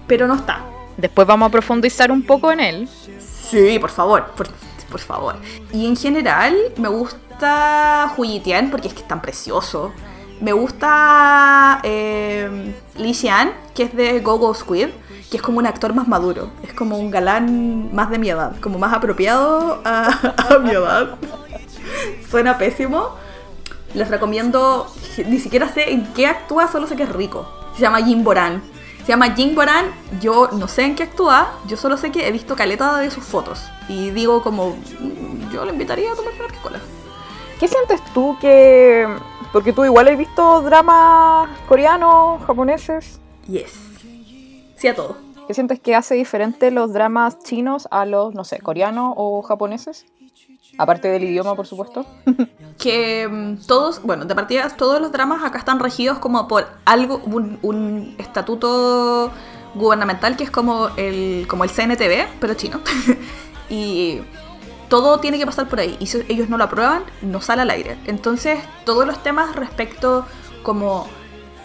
pero 0.06 0.26
no 0.26 0.34
está. 0.34 0.64
Después 0.96 1.26
vamos 1.26 1.48
a 1.48 1.50
profundizar 1.50 2.10
un 2.10 2.22
poco 2.22 2.52
en 2.52 2.60
él. 2.60 2.88
Sí, 3.18 3.78
por 3.78 3.90
favor, 3.90 4.26
por, 4.36 4.48
por 4.90 5.00
favor. 5.00 5.36
Y 5.72 5.86
en 5.86 5.96
general 5.96 6.54
me 6.76 6.88
gusta 6.88 8.12
Huyitian 8.16 8.70
porque 8.70 8.88
es 8.88 8.94
que 8.94 9.00
es 9.00 9.08
tan 9.08 9.22
precioso. 9.22 9.92
Me 10.40 10.52
gusta 10.52 11.80
eh, 11.82 12.74
Xian, 12.96 13.52
que 13.74 13.84
es 13.84 13.94
de 13.94 14.20
Go 14.20 14.38
Go 14.38 14.54
Squid, 14.54 14.88
que 15.30 15.36
es 15.36 15.42
como 15.42 15.58
un 15.58 15.66
actor 15.66 15.94
más 15.94 16.08
maduro. 16.08 16.50
Es 16.62 16.72
como 16.72 16.98
un 16.98 17.10
galán 17.10 17.94
más 17.94 18.10
de 18.10 18.18
mi 18.18 18.30
edad, 18.30 18.56
como 18.60 18.78
más 18.78 18.92
apropiado 18.92 19.80
a, 19.84 20.06
a 20.54 20.58
mi 20.58 20.70
edad. 20.70 21.16
Suena 22.30 22.58
pésimo. 22.58 23.16
Les 23.94 24.08
recomiendo, 24.08 24.86
ni 25.26 25.40
siquiera 25.40 25.68
sé 25.68 25.92
en 25.92 26.12
qué 26.14 26.26
actúa, 26.26 26.68
solo 26.68 26.86
sé 26.86 26.96
que 26.96 27.02
es 27.02 27.12
rico. 27.12 27.48
Se 27.74 27.82
llama 27.82 28.02
Jim 28.02 28.22
Boran. 28.22 28.62
Se 29.10 29.14
llama 29.16 29.34
Jim 29.34 29.56
Boran, 29.56 29.86
yo 30.20 30.50
no 30.52 30.68
sé 30.68 30.84
en 30.84 30.94
qué 30.94 31.02
actúa, 31.02 31.50
yo 31.66 31.76
solo 31.76 31.96
sé 31.96 32.12
que 32.12 32.28
he 32.28 32.30
visto 32.30 32.54
caleta 32.54 32.96
de 32.98 33.10
sus 33.10 33.24
fotos. 33.24 33.60
Y 33.88 34.10
digo 34.10 34.40
como, 34.40 34.68
"Mm, 35.00 35.50
yo 35.50 35.64
le 35.64 35.72
invitaría 35.72 36.12
a 36.12 36.14
tomar 36.14 36.32
una 36.38 36.46
piscola. 36.46 36.78
¿Qué 37.58 37.66
sientes 37.66 38.00
tú 38.14 38.36
que... 38.40 39.08
Porque 39.52 39.72
tú 39.72 39.84
igual 39.84 40.06
has 40.06 40.16
visto 40.16 40.62
dramas 40.62 41.50
coreanos, 41.66 42.40
japoneses. 42.44 43.18
Yes. 43.48 43.72
Sí 44.76 44.86
a 44.86 44.94
todo. 44.94 45.16
¿Qué 45.48 45.54
sientes 45.54 45.80
que 45.80 45.96
hace 45.96 46.14
diferente 46.14 46.70
los 46.70 46.92
dramas 46.92 47.40
chinos 47.40 47.88
a 47.90 48.04
los, 48.06 48.32
no 48.32 48.44
sé, 48.44 48.60
coreanos 48.60 49.14
o 49.16 49.42
japoneses? 49.42 50.06
Aparte 50.78 51.08
del 51.08 51.24
idioma, 51.24 51.54
por 51.54 51.66
supuesto. 51.66 52.06
que 52.78 53.28
mm, 53.28 53.66
todos, 53.66 54.02
bueno, 54.02 54.24
de 54.24 54.34
partida, 54.34 54.68
todos 54.70 55.00
los 55.00 55.12
dramas 55.12 55.44
acá 55.44 55.58
están 55.58 55.78
regidos 55.78 56.18
como 56.18 56.48
por 56.48 56.66
algo, 56.84 57.20
un, 57.24 58.14
estatuto 58.18 59.30
gubernamental 59.74 60.36
que 60.36 60.44
es 60.44 60.50
como 60.50 60.88
el, 60.96 61.46
como 61.48 61.64
el 61.64 61.70
CNTV, 61.70 62.26
pero 62.40 62.54
chino. 62.54 62.80
y 63.70 64.20
todo 64.88 65.20
tiene 65.20 65.38
que 65.38 65.46
pasar 65.46 65.68
por 65.68 65.80
ahí. 65.80 65.96
Y 66.00 66.06
si 66.06 66.22
ellos 66.28 66.48
no 66.48 66.58
lo 66.58 66.64
aprueban, 66.64 67.04
no 67.22 67.40
sale 67.40 67.62
al 67.62 67.70
aire. 67.70 67.96
Entonces, 68.06 68.58
todos 68.84 69.06
los 69.06 69.22
temas 69.22 69.54
respecto 69.56 70.26
como 70.62 71.06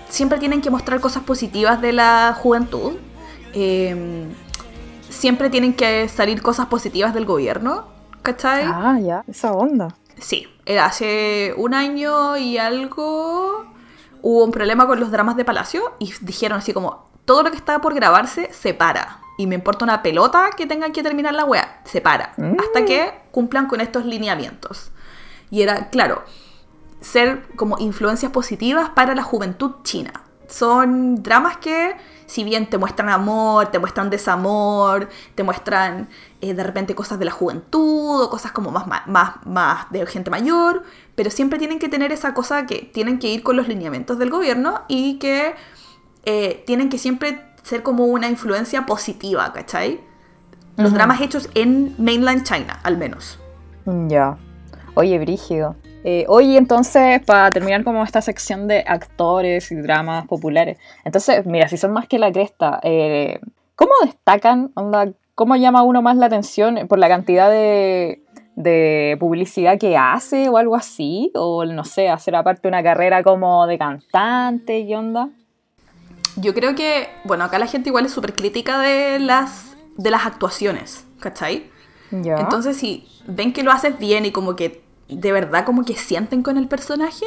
siempre 0.10 0.38
tienen 0.38 0.62
que 0.62 0.70
mostrar 0.70 1.02
cosas 1.02 1.24
positivas 1.24 1.82
de 1.82 1.94
la 1.94 2.38
juventud. 2.40 2.94
Em, 3.54 4.30
siempre 5.10 5.50
tienen 5.50 5.74
que 5.74 6.08
salir 6.08 6.42
cosas 6.42 6.68
positivas 6.68 7.14
del 7.14 7.26
gobierno. 7.26 7.95
¿Cachai? 8.26 8.64
Ah, 8.66 9.00
ya, 9.00 9.24
esa 9.28 9.54
onda. 9.54 9.96
Sí, 10.20 10.48
eh, 10.66 10.80
hace 10.80 11.54
un 11.58 11.74
año 11.74 12.38
y 12.38 12.58
algo 12.58 13.66
hubo 14.22 14.44
un 14.44 14.52
problema 14.52 14.88
con 14.88 15.00
los 15.00 15.12
dramas 15.12 15.38
de 15.38 15.46
Palacio 15.46 15.94
y 16.00 16.12
dijeron 16.22 16.58
así 16.58 16.74
como, 16.74 17.10
todo 17.26 17.44
lo 17.44 17.52
que 17.52 17.58
estaba 17.58 17.82
por 17.82 17.94
grabarse 17.94 18.52
se 18.52 18.74
para. 18.74 19.20
Y 19.38 19.48
me 19.48 19.56
importa 19.56 19.84
una 19.84 20.02
pelota 20.02 20.50
que 20.56 20.66
tengan 20.66 20.92
que 20.92 21.04
terminar 21.04 21.34
la 21.34 21.46
wea, 21.46 21.82
se 21.84 22.02
para. 22.02 22.34
Mm. 22.38 22.58
Hasta 22.60 22.86
que 22.86 23.14
cumplan 23.32 23.68
con 23.68 23.82
estos 23.82 24.06
lineamientos. 24.06 24.92
Y 25.52 25.62
era, 25.62 25.90
claro, 25.90 26.24
ser 27.02 27.46
como 27.56 27.78
influencias 27.78 28.32
positivas 28.32 28.90
para 28.90 29.14
la 29.14 29.24
juventud 29.24 29.74
china. 29.84 30.24
Son 30.48 31.22
dramas 31.22 31.58
que, 31.58 31.96
si 32.28 32.44
bien 32.44 32.70
te 32.70 32.78
muestran 32.78 33.10
amor, 33.10 33.68
te 33.68 33.80
muestran 33.80 34.10
desamor, 34.10 35.10
te 35.34 35.44
muestran 35.44 36.08
eh, 36.46 36.54
de 36.54 36.64
repente 36.64 36.94
cosas 36.94 37.18
de 37.18 37.26
la 37.26 37.32
juventud 37.32 38.22
o 38.22 38.30
cosas 38.30 38.52
como 38.52 38.70
más, 38.70 38.86
más, 38.88 39.46
más 39.46 39.92
de 39.92 40.06
gente 40.06 40.30
mayor, 40.30 40.84
pero 41.16 41.32
siempre 41.32 41.58
tienen 41.58 41.80
que 41.80 41.90
tener 41.90 42.12
esa 42.12 42.34
cosa 42.34 42.68
que 42.68 42.90
tienen 42.94 43.18
que 43.18 43.30
ir 43.30 43.42
con 43.42 43.56
los 43.56 43.68
lineamientos 43.68 44.20
del 44.20 44.30
gobierno 44.30 44.82
y 44.88 45.18
que 45.18 45.56
eh, 46.26 46.64
tienen 46.68 46.90
que 46.90 47.00
siempre 47.00 47.42
ser 47.64 47.82
como 47.82 48.06
una 48.06 48.30
influencia 48.30 48.86
positiva, 48.86 49.52
¿cachai? 49.54 50.00
Los 50.78 50.94
dramas 50.94 51.22
hechos 51.22 51.50
en 51.56 51.96
mainland 51.98 52.44
China, 52.44 52.80
al 52.84 52.98
menos. 52.98 53.40
Ya. 54.08 54.38
Oye, 54.94 55.18
Brígido. 55.18 55.76
Eh, 56.04 56.26
oye, 56.28 56.58
entonces, 56.58 57.22
para 57.26 57.52
terminar 57.52 57.84
como 57.84 58.04
esta 58.04 58.22
sección 58.22 58.68
de 58.68 58.84
actores 58.86 59.72
y 59.72 59.76
dramas 59.76 60.28
populares, 60.28 60.78
entonces, 61.06 61.44
mira, 61.48 61.68
si 61.70 61.78
son 61.78 61.94
más 61.94 62.08
que 62.08 62.20
la 62.20 62.32
cresta, 62.32 62.80
eh, 62.84 63.40
¿cómo 63.76 63.94
destacan? 64.04 64.72
Onda, 64.76 65.12
¿Cómo 65.36 65.56
llama 65.58 65.84
uno 65.84 66.02
más 66.02 66.18
la 66.18 66.28
atención 66.28 66.88
por 66.88 66.98
la 66.98 67.08
cantidad 67.10 67.50
de, 67.50 68.24
de 68.56 69.18
publicidad 69.20 69.78
que 69.78 69.98
hace 69.98 70.50
o 70.50 70.58
algo 70.58 70.76
así? 70.76 71.32
O 71.36 71.66
no 71.66 71.84
sé, 71.84 72.10
hacer 72.10 72.36
aparte 72.36 72.68
una 72.68 72.82
carrera 72.82 73.22
como 73.22 73.68
de 73.68 73.78
cantante 73.78 74.80
y 74.80 74.96
onda. 74.96 75.30
Yo 76.38 76.54
creo 76.54 76.76
que, 76.76 77.10
bueno, 77.24 77.44
acá 77.44 77.60
la 77.60 77.68
gente 77.68 77.90
igual 77.90 78.06
es 78.06 78.12
súper 78.12 78.34
crítica 78.34 78.80
de 78.80 79.20
las, 79.20 79.78
de 79.98 80.10
las 80.10 80.26
actuaciones, 80.26 81.06
¿cachai? 81.20 81.70
Entonces, 82.12 82.78
si 82.78 83.08
ven 83.28 83.52
que 83.52 83.64
lo 83.64 83.72
haces 83.72 83.98
bien 84.00 84.26
y 84.26 84.32
como 84.32 84.56
que 84.56 84.84
de 85.10 85.32
verdad 85.32 85.66
como 85.66 85.84
que 85.84 85.96
sienten 85.96 86.44
con 86.44 86.58
el 86.58 86.68
personaje, 86.68 87.26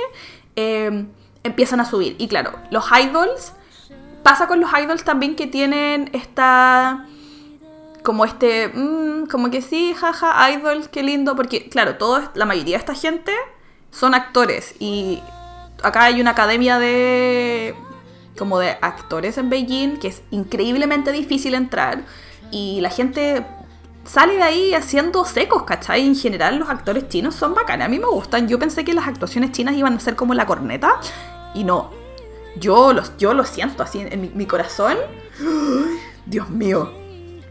em, 0.57 1.09
empiezan 1.43 1.81
a 1.81 1.85
subir. 1.85 2.17
Y 2.19 2.29
claro, 2.29 2.53
los 2.71 2.85
idols, 2.91 3.53
pasa 4.23 4.47
con 4.47 4.61
los 4.61 4.71
idols 4.73 5.05
también 5.05 5.37
que 5.37 5.47
tienen 5.47 6.11
esta, 6.13 7.07
como 8.03 8.25
este, 8.25 8.69
mm, 8.69 9.27
como 9.27 9.51
que 9.51 9.63
sí, 9.63 9.95
jaja, 9.95 10.51
idols, 10.51 10.89
qué 10.89 11.03
lindo, 11.03 11.37
porque 11.37 11.69
claro, 11.69 11.97
todo, 11.97 12.21
la 12.35 12.45
mayoría 12.45 12.77
de 12.77 12.81
esta 12.81 12.95
gente 12.95 13.33
son 13.91 14.15
actores 14.15 14.75
y 14.79 15.23
acá 15.83 16.05
hay 16.05 16.21
una 16.21 16.31
academia 16.31 16.79
de 16.79 17.75
como 18.37 18.59
de 18.59 18.71
actores 18.81 19.37
en 19.39 19.51
Beijing 19.51 19.99
que 19.99 20.09
es 20.09 20.23
increíblemente 20.31 21.11
difícil 21.11 21.55
entrar 21.55 22.05
y 22.51 22.81
la 22.81 22.91
gente 22.91 23.45
sale 24.09 24.37
de 24.37 24.43
ahí 24.43 24.75
haciendo 24.75 25.25
secos, 25.25 25.65
¿cachai? 25.65 26.07
En 26.07 26.17
general 26.17 26.59
los 26.59 26.69
actores 26.69 27.09
chinos 27.09 27.35
son 27.35 27.55
bacanes, 27.55 27.87
a 27.87 27.89
mí 27.89 27.99
me 27.99 28.07
gustan. 28.07 28.49
Yo 28.49 28.59
pensé 28.59 28.85
que 28.85 28.95
las 28.95 29.07
actuaciones 29.07 29.53
chinas 29.53 29.75
iban 29.77 29.95
a 29.95 30.01
ser 30.01 30.17
como 30.17 30.35
la 30.35 30.47
corneta 30.47 31.01
y 31.55 31.65
no. 31.65 31.91
Yo, 32.57 32.93
los, 32.93 33.17
yo 33.19 33.35
lo 33.35 33.45
siento 33.45 33.83
así 33.83 34.01
en 34.01 34.33
mi, 34.35 34.47
corazón. 34.47 34.97
Dios 36.27 36.49
mío. 36.49 36.91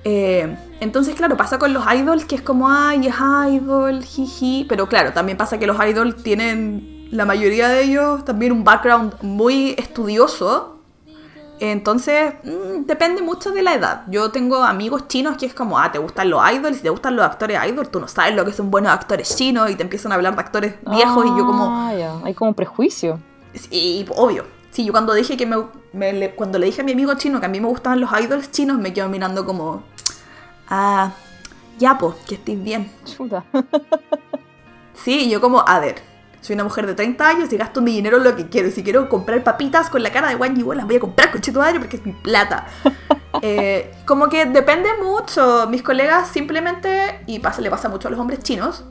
Eh, 0.10 0.56
entonces, 0.80 1.16
claro, 1.16 1.36
pasa 1.36 1.60
con 1.60 1.74
los 1.74 1.84
idols 1.94 2.24
que 2.26 2.36
es 2.36 2.42
como, 2.42 2.70
ay, 2.70 3.08
es 3.08 3.16
idol, 3.52 4.04
jiji. 4.04 4.66
Pero 4.70 4.88
claro, 4.88 5.12
también 5.12 5.38
pasa 5.38 5.58
que 5.58 5.68
los 5.68 5.78
idols 5.84 6.24
tienen, 6.24 7.08
la 7.12 7.26
mayoría 7.26 7.68
de 7.68 7.84
ellos, 7.84 8.24
también 8.24 8.52
un 8.52 8.64
background 8.64 9.16
muy 9.22 9.76
estudioso 9.78 10.78
entonces, 11.60 12.36
mm, 12.44 12.86
depende 12.86 13.22
mucho 13.22 13.52
de 13.52 13.64
la 13.64 13.74
edad. 13.74 14.04
Yo 14.08 14.32
tengo 14.32 14.64
amigos 14.64 15.08
chinos 15.08 15.38
que 15.38 15.48
es 15.48 15.54
como, 15.54 15.80
ah, 15.80 15.92
te 15.92 15.98
gustan 15.98 16.30
los 16.30 16.42
idols, 16.52 16.78
si 16.78 16.84
te 16.84 16.90
gustan 16.90 17.16
los 17.16 17.26
actores 17.26 17.60
idols, 17.68 17.90
tú 17.90 18.00
no 18.00 18.08
sabes 18.08 18.36
lo 18.36 18.46
que 18.46 18.54
son 18.54 18.70
buenos 18.70 18.92
actores 18.92 19.36
chinos 19.36 19.70
y 19.72 19.76
te 19.76 19.84
empiezan 19.84 20.12
a 20.12 20.16
hablar 20.16 20.36
de 20.36 20.42
actores 20.42 20.76
viejos 20.86 21.26
y 21.26 21.30
yo 21.30 21.46
como... 21.46 21.66
Ah, 21.70 22.22
hay 22.24 22.34
como 22.34 22.54
prejuicio. 22.54 23.20
Sí, 23.54 24.06
obvio. 24.16 24.46
Sí, 24.78 24.86
yo 24.86 24.92
cuando 24.92 25.16
dije 25.16 25.36
que 25.38 25.48
me, 25.48 26.30
cuando 26.36 26.60
le 26.60 26.68
dije 26.68 26.82
a 26.82 26.84
mi 26.84 26.92
amigo 26.92 27.16
chino 27.16 27.40
que 27.40 27.48
a 27.48 27.50
mí 27.50 27.60
me 27.60 27.68
gustaban 27.68 28.00
los 28.00 28.12
idols 28.12 28.52
chinos, 28.52 28.78
me 28.78 28.94
quedo 28.94 29.10
mirando 29.10 29.44
como, 29.44 29.82
ah, 30.70 31.14
ya, 31.80 31.98
pues, 31.98 32.14
que 32.28 32.36
estés 32.36 32.64
bien. 32.64 32.92
Chuta. 33.04 33.44
sí, 34.94 35.32
yo 35.32 35.42
como, 35.42 35.68
a 35.68 35.80
ver, 35.80 35.96
soy 36.42 36.54
una 36.54 36.64
mujer 36.64 36.86
de 36.86 36.94
30 36.94 37.28
años 37.28 37.52
y 37.52 37.58
gasto 37.58 37.82
mi 37.82 37.94
dinero 37.94 38.18
en 38.18 38.24
lo 38.26 38.36
que 38.36 38.50
quiero. 38.50 38.68
Y 38.68 38.72
si 38.72 38.84
quiero 38.84 39.10
comprar 39.10 39.44
papitas 39.44 39.90
con 39.90 40.04
la 40.04 40.12
cara 40.12 40.30
de 40.30 40.36
Wang 40.36 40.56
Yi, 40.56 40.64
las 40.76 40.86
voy 40.86 40.98
a 40.98 41.00
comprar 41.00 41.32
con 41.32 41.42
Chito 41.42 41.60
porque 41.80 41.98
es 41.98 42.06
mi 42.06 42.14
plata. 42.14 42.68
Eh, 43.42 43.94
como 44.06 44.30
que 44.30 44.46
depende 44.46 44.90
mucho. 45.04 45.68
Mis 45.70 45.84
colegas 45.84 46.28
simplemente, 46.28 47.20
y 47.28 47.40
pasa, 47.40 47.62
le 47.62 47.70
pasa 47.70 47.90
mucho 47.90 48.08
a 48.08 48.12
los 48.12 48.20
hombres 48.20 48.40
chinos, 48.40 48.84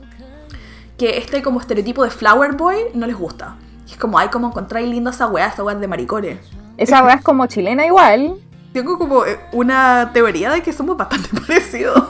que 0.97 1.17
este 1.17 1.41
como 1.41 1.59
estereotipo 1.59 2.03
de 2.03 2.11
flower 2.11 2.53
boy 2.53 2.77
no 2.93 3.07
les 3.07 3.15
gusta. 3.15 3.57
Es 3.91 3.97
como, 3.97 4.19
ay, 4.19 4.29
como 4.29 4.47
encontráis 4.47 4.87
linda 4.87 5.11
esa 5.11 5.27
weá, 5.27 5.47
esa 5.47 5.63
weá 5.63 5.75
de 5.75 5.87
maricones. 5.87 6.39
Esa 6.77 7.03
weá 7.03 7.15
es 7.15 7.23
como 7.23 7.45
chilena 7.47 7.85
igual. 7.85 8.35
Tengo 8.73 8.97
como 8.97 9.25
eh, 9.25 9.39
una 9.53 10.11
teoría 10.13 10.51
de 10.51 10.61
que 10.61 10.73
somos 10.73 10.97
bastante 10.97 11.29
parecidos. 11.47 12.03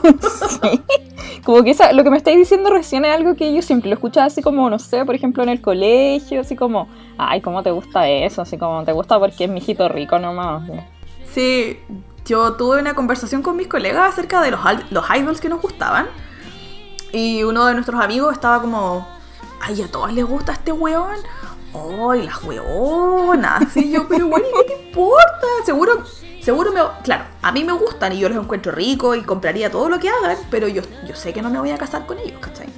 sí. 0.60 0.82
Como 1.44 1.62
que 1.62 1.74
lo 1.92 2.04
que 2.04 2.10
me 2.10 2.18
estáis 2.18 2.36
diciendo 2.36 2.68
recién 2.68 3.04
es 3.04 3.14
algo 3.14 3.34
que 3.34 3.54
yo 3.54 3.62
siempre 3.62 3.88
lo 3.88 3.94
escuchaba 3.94 4.26
así 4.26 4.42
como, 4.42 4.68
no 4.68 4.78
sé, 4.78 5.04
por 5.04 5.14
ejemplo 5.14 5.42
en 5.42 5.48
el 5.48 5.62
colegio, 5.62 6.42
así 6.42 6.56
como, 6.56 6.88
ay, 7.16 7.40
¿cómo 7.40 7.62
te 7.62 7.70
gusta 7.70 8.06
eso? 8.08 8.42
Así 8.42 8.58
como, 8.58 8.84
¿te 8.84 8.92
gusta 8.92 9.18
porque 9.18 9.44
es 9.44 9.50
mi 9.50 9.58
hijito 9.58 9.88
rico 9.88 10.18
nomás? 10.18 10.68
Sí, 11.32 11.78
yo 12.26 12.54
tuve 12.54 12.80
una 12.80 12.94
conversación 12.94 13.42
con 13.42 13.56
mis 13.56 13.68
colegas 13.68 14.12
acerca 14.12 14.42
de 14.42 14.50
los, 14.50 14.60
los 14.90 15.04
idols 15.16 15.40
que 15.40 15.48
nos 15.48 15.62
gustaban. 15.62 16.06
Y 17.12 17.42
uno 17.44 17.64
de 17.64 17.74
nuestros 17.74 17.98
amigos 17.98 18.34
estaba 18.34 18.60
como, 18.60 19.06
ay, 19.62 19.80
a 19.80 19.90
todos 19.90 20.12
les 20.12 20.26
gusta 20.26 20.52
este 20.52 20.72
weón. 20.72 21.16
Ay, 22.10 22.22
las 22.22 22.42
weonas. 22.44 23.72
Sí, 23.72 23.90
yo, 23.90 24.08
pero 24.08 24.28
bueno, 24.28 24.46
¿qué 24.66 24.74
te 24.74 24.88
importa? 24.88 25.46
Seguro 25.64 26.04
Seguro 26.48 26.72
me... 26.72 26.80
Claro, 27.02 27.24
a 27.42 27.52
mí 27.52 27.62
me 27.62 27.74
gustan 27.74 28.14
y 28.14 28.20
yo 28.20 28.28
los 28.30 28.42
encuentro 28.42 28.72
ricos 28.72 29.18
y 29.18 29.20
compraría 29.20 29.70
todo 29.70 29.90
lo 29.90 29.98
que 29.98 30.08
hagan, 30.08 30.38
pero 30.50 30.66
yo, 30.66 30.80
yo 31.06 31.14
sé 31.14 31.34
que 31.34 31.42
no 31.42 31.50
me 31.50 31.58
voy 31.58 31.72
a 31.72 31.76
casar 31.76 32.06
con 32.06 32.18
ellos, 32.18 32.40
¿cachai? 32.40 32.68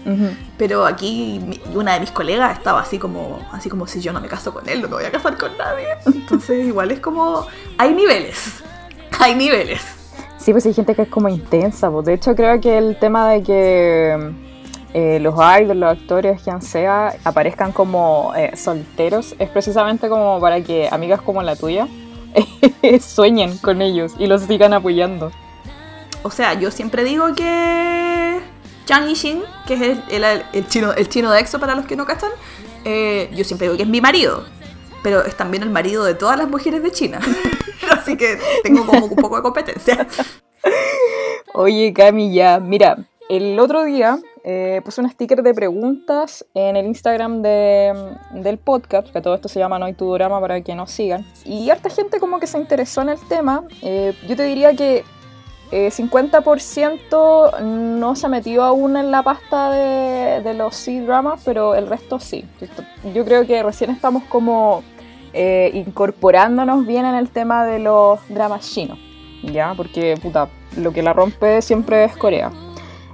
Pero 0.59 0.85
aquí 0.85 1.61
una 1.73 1.95
de 1.95 2.01
mis 2.01 2.11
colegas 2.11 2.59
estaba 2.59 2.81
así 2.81 2.99
como, 2.99 3.39
así 3.53 3.69
como 3.69 3.87
si 3.87 4.01
yo 4.01 4.13
no 4.13 4.21
me 4.21 4.27
caso 4.27 4.53
con 4.53 4.69
él, 4.69 4.83
no 4.83 4.89
me 4.89 4.95
voy 4.95 5.05
a 5.05 5.13
casar 5.13 5.39
con 5.39 5.57
nadie. 5.57 5.87
Entonces 6.05 6.67
igual 6.67 6.91
es 6.91 6.99
como... 6.99 7.47
Hay 7.79 7.95
niveles. 7.95 8.65
Hay 9.21 9.37
niveles. 9.37 9.83
Sí, 10.39 10.51
pues 10.51 10.67
hay 10.67 10.75
gente 10.75 10.97
que 10.97 11.03
es 11.03 11.09
como 11.09 11.29
intensa. 11.29 11.93
Pues. 11.93 12.07
De 12.07 12.15
hecho 12.15 12.35
creo 12.35 12.61
que 12.61 12.77
el 12.77 12.99
tema 12.99 13.31
de 13.31 13.43
que... 13.45 14.50
Eh, 14.93 15.21
los 15.21 15.35
idols, 15.35 15.77
los 15.77 15.93
actores, 15.93 16.43
quien 16.43 16.61
sea, 16.63 17.15
aparezcan 17.25 17.71
como 17.71 18.33
eh, 18.37 18.57
solteros, 18.57 19.37
es 19.39 19.49
precisamente 19.49 20.09
como 20.09 20.41
para 20.41 20.61
que 20.63 20.89
amigas 20.91 21.21
como 21.23 21.43
la 21.43 21.55
tuya 21.55 21.87
sueñen 23.01 23.57
con 23.59 23.83
ellos 23.83 24.15
y 24.19 24.27
los 24.27 24.43
sigan 24.43 24.73
apoyando. 24.73 25.31
O 26.23 26.31
sea, 26.31 26.55
yo 26.55 26.71
siempre 26.71 27.05
digo 27.05 27.35
que 27.35 28.41
Chang 28.85 29.07
Yixin, 29.07 29.43
que 29.67 29.75
es 29.75 29.99
el, 30.11 30.69
chino, 30.69 30.93
el 30.93 31.09
chino 31.09 31.31
de 31.31 31.41
EXO 31.41 31.61
para 31.61 31.77
los 31.77 31.87
que 31.87 31.95
no 31.95 32.05
cachan, 32.05 32.31
eh, 32.85 33.31
yo 33.33 33.45
siempre 33.45 33.69
digo 33.69 33.77
que 33.77 33.85
es 33.85 33.89
mi 33.89 34.01
marido, 34.01 34.45
pero 35.03 35.25
es 35.25 35.37
también 35.37 35.63
el 35.63 35.71
marido 35.71 36.05
de 36.05 36.15
todas 36.15 36.37
las 36.37 36.49
mujeres 36.49 36.83
de 36.83 36.91
China. 36.91 37.21
Así 37.91 38.17
que 38.17 38.39
tengo 38.65 38.85
como 38.85 39.07
un 39.07 39.17
poco 39.17 39.37
de 39.37 39.43
competencia. 39.43 40.07
Oye, 41.55 41.93
Cami, 41.93 42.35
ya, 42.35 42.59
mira, 42.61 42.99
el 43.31 43.59
otro 43.61 43.85
día 43.85 44.19
eh, 44.43 44.81
puse 44.85 45.01
un 45.01 45.09
sticker 45.09 45.43
de 45.43 45.55
preguntas 45.55 46.45
en 46.55 46.77
el 46.77 46.87
Instagram 46.87 47.43
del 47.43 48.59
podcast, 48.59 49.13
que 49.13 49.21
todo 49.21 49.35
esto 49.35 49.49
se 49.49 49.61
llama 49.61 49.79
No 49.79 49.87
hay 49.87 49.95
tu 49.95 50.13
drama 50.13 50.41
para 50.41 50.61
que 50.61 50.75
nos 50.75 50.91
sigan. 50.91 51.25
Y 51.45 51.71
harta 51.71 51.91
gente 51.91 52.19
como 52.19 52.41
que 52.41 52.49
se 52.49 52.59
interesó 52.59 53.03
en 53.03 53.11
el 53.11 53.21
tema. 53.29 53.65
Eh, 53.83 54.15
yo 54.29 54.35
te 54.35 54.43
diría 54.43 54.75
que 54.75 55.05
eh, 55.71 55.91
50% 55.91 57.61
no 57.61 58.17
se 58.17 58.27
ha 58.27 58.29
metido 58.29 58.65
aún 58.65 58.97
en 58.97 59.13
la 59.13 59.23
pasta 59.23 59.71
de, 59.71 60.43
de 60.43 60.55
los 60.55 60.75
C-dramas, 60.75 61.41
pero 61.45 61.77
el 61.77 61.87
resto 61.87 62.19
sí. 62.19 62.45
Yo 63.15 63.25
creo 63.25 63.47
que 63.47 63.63
recién 63.63 63.91
estamos 63.91 64.25
como 64.25 64.83
eh, 65.33 65.71
incorporándonos 65.75 66.85
bien 66.85 67.07
en 67.07 67.15
el 67.15 67.31
tema 67.31 67.65
de 67.65 67.79
los 67.79 68.19
dramas 68.29 68.69
chinos, 68.69 68.99
¿ya? 69.45 69.75
Porque, 69.77 70.17
puta, 70.21 70.49
lo 70.77 70.93
que 70.93 71.05
la 71.05 71.13
rompe 71.13 71.63
siempre 71.63 72.03
es 72.03 72.17
Corea. 72.17 72.51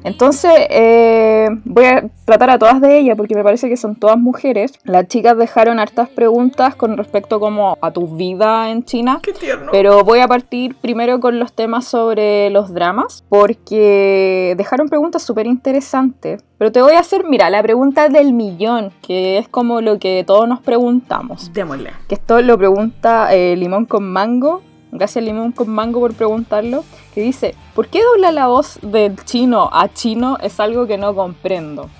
Entonces, 0.06 0.52
eh, 0.70 1.48
voy 1.64 1.84
a 1.84 2.04
tratar 2.24 2.50
a 2.50 2.58
todas 2.60 2.80
de 2.80 2.96
ellas 2.96 3.16
porque 3.16 3.34
me 3.34 3.42
parece 3.42 3.68
que 3.68 3.76
son 3.76 3.96
todas 3.96 4.16
mujeres. 4.16 4.72
Las 4.84 5.08
chicas 5.08 5.36
dejaron 5.36 5.80
hartas 5.80 6.08
preguntas 6.08 6.76
con 6.76 6.96
respecto 6.96 7.40
como 7.40 7.76
a 7.80 7.90
tu 7.90 8.06
vida 8.16 8.70
en 8.70 8.84
China. 8.84 9.18
Qué 9.20 9.32
tierno. 9.32 9.72
Pero 9.72 10.04
voy 10.04 10.20
a 10.20 10.28
partir 10.28 10.76
primero 10.76 11.18
con 11.18 11.40
los 11.40 11.52
temas 11.52 11.86
sobre 11.86 12.50
los 12.50 12.72
dramas 12.72 13.24
porque 13.28 14.54
dejaron 14.56 14.88
preguntas 14.88 15.24
súper 15.24 15.48
interesantes. 15.48 16.40
Pero 16.56 16.70
te 16.70 16.80
voy 16.80 16.94
a 16.94 17.00
hacer, 17.00 17.24
mira, 17.24 17.50
la 17.50 17.60
pregunta 17.60 18.08
del 18.08 18.32
millón, 18.32 18.92
que 19.02 19.38
es 19.38 19.48
como 19.48 19.80
lo 19.80 19.98
que 19.98 20.22
todos 20.24 20.48
nos 20.48 20.60
preguntamos. 20.60 21.52
Démosle. 21.52 21.90
Que 22.08 22.14
esto 22.14 22.40
lo 22.42 22.56
pregunta 22.56 23.34
eh, 23.34 23.56
Limón 23.56 23.86
con 23.86 24.04
Mango. 24.04 24.62
Gracias 24.92 25.24
Limón 25.24 25.52
con 25.52 25.68
Mango 25.68 26.00
por 26.00 26.14
preguntarlo. 26.14 26.84
Que 27.14 27.20
dice, 27.20 27.54
¿por 27.74 27.88
qué 27.88 28.02
dobla 28.02 28.32
la 28.32 28.46
voz 28.46 28.78
del 28.82 29.16
chino 29.24 29.68
a 29.72 29.92
chino? 29.92 30.38
Es 30.40 30.60
algo 30.60 30.86
que 30.86 30.98
no 30.98 31.14
comprendo. 31.14 31.90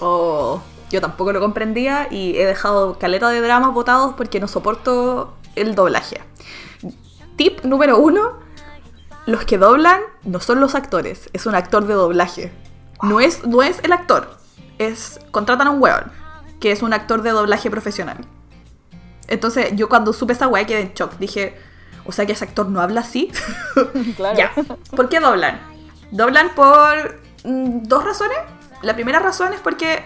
Oh, 0.00 0.60
yo 0.90 1.00
tampoco 1.00 1.32
lo 1.32 1.40
comprendía 1.40 2.08
y 2.10 2.36
he 2.36 2.46
dejado 2.46 2.98
caleta 2.98 3.28
de 3.30 3.40
dramas 3.40 3.72
votados 3.72 4.14
porque 4.16 4.40
no 4.40 4.48
soporto 4.48 5.34
el 5.56 5.74
doblaje. 5.74 6.20
Tip 7.36 7.64
número 7.64 7.98
uno, 7.98 8.38
los 9.26 9.44
que 9.44 9.58
doblan 9.58 10.00
no 10.24 10.40
son 10.40 10.60
los 10.60 10.74
actores, 10.74 11.30
es 11.32 11.46
un 11.46 11.54
actor 11.54 11.86
de 11.86 11.94
doblaje. 11.94 12.52
No 13.02 13.20
es, 13.20 13.44
no 13.46 13.62
es 13.62 13.80
el 13.82 13.92
actor, 13.92 14.36
es 14.78 15.18
contratan 15.30 15.66
a 15.66 15.70
un 15.70 15.82
weón, 15.82 16.12
que 16.60 16.72
es 16.72 16.82
un 16.82 16.92
actor 16.92 17.22
de 17.22 17.30
doblaje 17.30 17.70
profesional. 17.70 18.18
Entonces 19.26 19.72
yo 19.74 19.88
cuando 19.88 20.12
supe 20.12 20.34
esa 20.34 20.48
weá 20.48 20.66
quedé 20.66 20.80
en 20.80 20.92
shock, 20.94 21.18
dije, 21.18 21.56
o 22.06 22.12
sea 22.12 22.26
que 22.26 22.32
ese 22.32 22.44
actor 22.44 22.68
no 22.68 22.80
habla 22.80 23.00
así. 23.00 23.30
Claro. 24.16 24.36
Ya. 24.36 24.52
¿Por 24.94 25.08
qué 25.08 25.20
doblan? 25.20 25.60
Doblan 26.10 26.54
por 26.54 27.20
mm, 27.44 27.82
dos 27.82 28.04
razones. 28.04 28.36
La 28.82 28.94
primera 28.94 29.18
razón 29.18 29.52
es 29.52 29.60
porque 29.60 30.04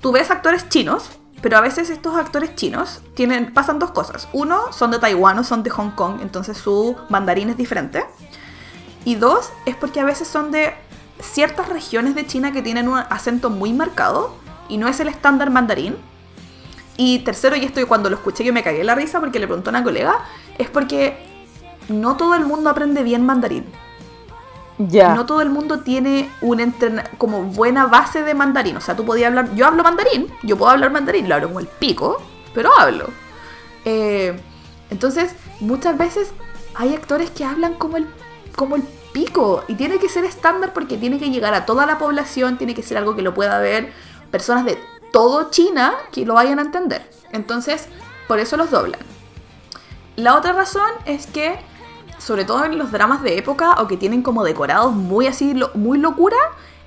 tú 0.00 0.12
ves 0.12 0.30
actores 0.30 0.68
chinos, 0.68 1.10
pero 1.40 1.56
a 1.56 1.60
veces 1.60 1.90
estos 1.90 2.16
actores 2.16 2.54
chinos 2.54 3.00
tienen, 3.14 3.52
pasan 3.52 3.78
dos 3.78 3.90
cosas. 3.90 4.28
Uno, 4.32 4.72
son 4.72 4.90
de 4.90 4.98
Taiwán 4.98 5.38
o 5.38 5.44
son 5.44 5.62
de 5.62 5.70
Hong 5.70 5.90
Kong, 5.92 6.20
entonces 6.22 6.58
su 6.58 6.96
mandarín 7.08 7.48
es 7.48 7.56
diferente. 7.56 8.04
Y 9.04 9.14
dos, 9.14 9.50
es 9.64 9.74
porque 9.76 10.00
a 10.00 10.04
veces 10.04 10.28
son 10.28 10.50
de 10.50 10.74
ciertas 11.20 11.68
regiones 11.68 12.14
de 12.14 12.26
China 12.26 12.52
que 12.52 12.62
tienen 12.62 12.88
un 12.88 12.98
acento 12.98 13.50
muy 13.50 13.72
marcado 13.72 14.34
y 14.68 14.76
no 14.76 14.88
es 14.88 15.00
el 15.00 15.08
estándar 15.08 15.50
mandarín. 15.50 15.96
Y 16.96 17.20
tercero, 17.20 17.56
y 17.56 17.64
esto 17.64 17.86
cuando 17.88 18.10
lo 18.10 18.16
escuché 18.16 18.44
yo 18.44 18.52
me 18.52 18.62
cagué 18.62 18.84
la 18.84 18.94
risa 18.94 19.20
porque 19.20 19.38
le 19.38 19.46
preguntó 19.46 19.70
a 19.70 19.72
una 19.72 19.82
colega, 19.82 20.18
es 20.58 20.68
porque 20.68 21.29
no 21.88 22.16
todo 22.16 22.34
el 22.34 22.44
mundo 22.44 22.70
aprende 22.70 23.02
bien 23.02 23.24
mandarín. 23.26 23.64
Ya. 24.78 25.14
No 25.14 25.26
todo 25.26 25.42
el 25.42 25.50
mundo 25.50 25.80
tiene 25.80 26.30
un 26.40 26.58
entrena- 26.58 27.10
como 27.18 27.42
buena 27.42 27.86
base 27.86 28.22
de 28.22 28.34
mandarín. 28.34 28.76
O 28.76 28.80
sea, 28.80 28.96
tú 28.96 29.04
podías 29.04 29.28
hablar. 29.28 29.54
Yo 29.54 29.66
hablo 29.66 29.82
mandarín, 29.82 30.32
yo 30.42 30.56
puedo 30.56 30.70
hablar 30.70 30.90
mandarín, 30.90 31.28
lo 31.28 31.34
hablo 31.34 31.48
como 31.48 31.60
el 31.60 31.66
pico, 31.66 32.22
pero 32.54 32.70
hablo. 32.78 33.08
Eh, 33.84 34.40
entonces, 34.88 35.34
muchas 35.60 35.98
veces 35.98 36.32
hay 36.74 36.94
actores 36.94 37.30
que 37.30 37.44
hablan 37.44 37.74
como 37.74 37.98
el, 37.98 38.06
como 38.56 38.76
el 38.76 38.82
pico. 39.12 39.64
Y 39.68 39.74
tiene 39.74 39.98
que 39.98 40.08
ser 40.08 40.24
estándar 40.24 40.72
porque 40.72 40.96
tiene 40.96 41.18
que 41.18 41.30
llegar 41.30 41.52
a 41.52 41.66
toda 41.66 41.84
la 41.84 41.98
población, 41.98 42.56
tiene 42.56 42.74
que 42.74 42.82
ser 42.82 42.96
algo 42.96 43.14
que 43.14 43.22
lo 43.22 43.34
pueda 43.34 43.58
ver 43.58 43.92
personas 44.30 44.64
de 44.64 44.78
todo 45.12 45.50
China 45.50 45.94
que 46.12 46.24
lo 46.24 46.34
vayan 46.34 46.58
a 46.58 46.62
entender. 46.62 47.10
Entonces, 47.32 47.86
por 48.28 48.38
eso 48.38 48.56
los 48.56 48.70
doblan. 48.70 49.00
La 50.16 50.36
otra 50.36 50.52
razón 50.52 50.90
es 51.04 51.26
que, 51.26 51.58
sobre 52.20 52.44
todo 52.44 52.64
en 52.64 52.78
los 52.78 52.92
dramas 52.92 53.22
de 53.22 53.38
época 53.38 53.74
o 53.80 53.88
que 53.88 53.96
tienen 53.96 54.22
como 54.22 54.44
decorados 54.44 54.92
muy 54.92 55.26
así, 55.26 55.54
muy 55.74 55.98
locura, 55.98 56.36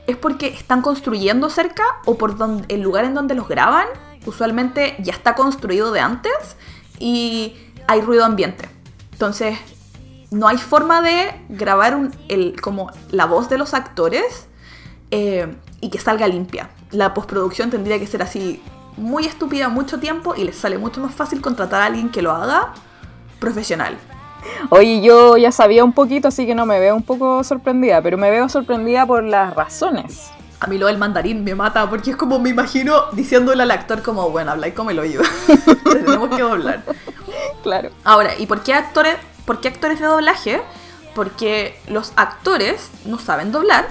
es 0.08 0.16
porque 0.16 0.48
están 0.48 0.82
construyendo 0.82 1.50
cerca 1.50 1.84
o 2.06 2.18
por 2.18 2.38
donde, 2.38 2.66
el 2.74 2.82
lugar 2.82 3.06
en 3.06 3.14
donde 3.14 3.36
los 3.36 3.48
graban, 3.48 3.88
usualmente 4.26 4.96
ya 5.00 5.14
está 5.14 5.36
construido 5.36 5.92
de 5.92 6.00
antes 6.00 6.56
y 7.00 7.56
hay 7.88 8.02
ruido 8.02 8.26
ambiente. 8.26 8.70
Entonces, 9.12 9.58
no 10.32 10.48
hay 10.48 10.58
forma 10.58 11.02
de 11.02 11.34
grabar 11.50 12.12
el, 12.28 12.60
como 12.62 12.92
la 13.12 13.26
voz 13.26 13.50
de 13.50 13.58
los 13.58 13.74
actores 13.74 14.48
eh, 15.12 15.56
y 15.80 15.90
que 15.90 16.00
salga 16.00 16.28
limpia. 16.28 16.70
La 16.92 17.14
postproducción 17.14 17.70
tendría 17.70 18.00
que 18.00 18.08
ser 18.08 18.22
así 18.22 18.62
muy 18.98 19.26
estúpida 19.26 19.70
mucho 19.70 20.00
tiempo 20.00 20.36
y 20.36 20.44
les 20.44 20.58
sale 20.58 20.78
mucho 20.78 21.02
más 21.02 21.14
fácil 21.14 21.42
contratar 21.42 21.82
a 21.82 21.86
alguien 21.86 22.10
que 22.10 22.22
lo 22.22 22.32
haga 22.32 22.74
profesional. 23.40 23.98
Oye, 24.70 25.02
yo 25.02 25.38
ya 25.38 25.52
sabía 25.52 25.84
un 25.84 25.94
poquito, 25.94 26.28
así 26.28 26.46
que 26.46 26.56
no 26.56 26.66
me 26.66 26.80
veo 26.80 26.96
un 26.96 27.04
poco 27.04 27.44
sorprendida, 27.44 28.02
pero 28.02 28.18
me 28.18 28.30
veo 28.30 28.50
sorprendida 28.50 29.06
por 29.06 29.24
las 29.24 29.54
razones. 29.56 30.32
A 30.60 30.68
mí 30.68 30.78
lo 30.78 30.88
del 30.88 30.98
mandarín 30.98 31.44
me 31.44 31.56
mata 31.56 31.90
porque 31.90 32.12
es 32.12 32.16
como 32.16 32.40
me 32.40 32.50
imagino 32.50 33.06
diciéndole 33.12 33.64
al 33.64 33.72
actor 33.72 34.02
como, 34.02 34.30
bueno, 34.30 34.52
habla 34.52 34.74
como 34.74 34.92
el 34.92 35.00
oído. 35.00 35.22
Tenemos 35.84 36.30
que 36.30 36.42
doblar. 36.42 36.84
Claro. 37.64 37.90
Ahora, 38.04 38.38
¿y 38.38 38.46
por 38.46 38.64
qué 38.64 38.74
actores, 38.74 39.18
por 39.46 39.60
qué 39.60 39.68
actores 39.68 40.00
de 40.00 40.06
doblaje? 40.06 40.62
Porque 41.16 41.78
los 41.88 42.14
actores 42.16 42.92
no 43.06 43.20
saben 43.20 43.52
doblar 43.52 43.88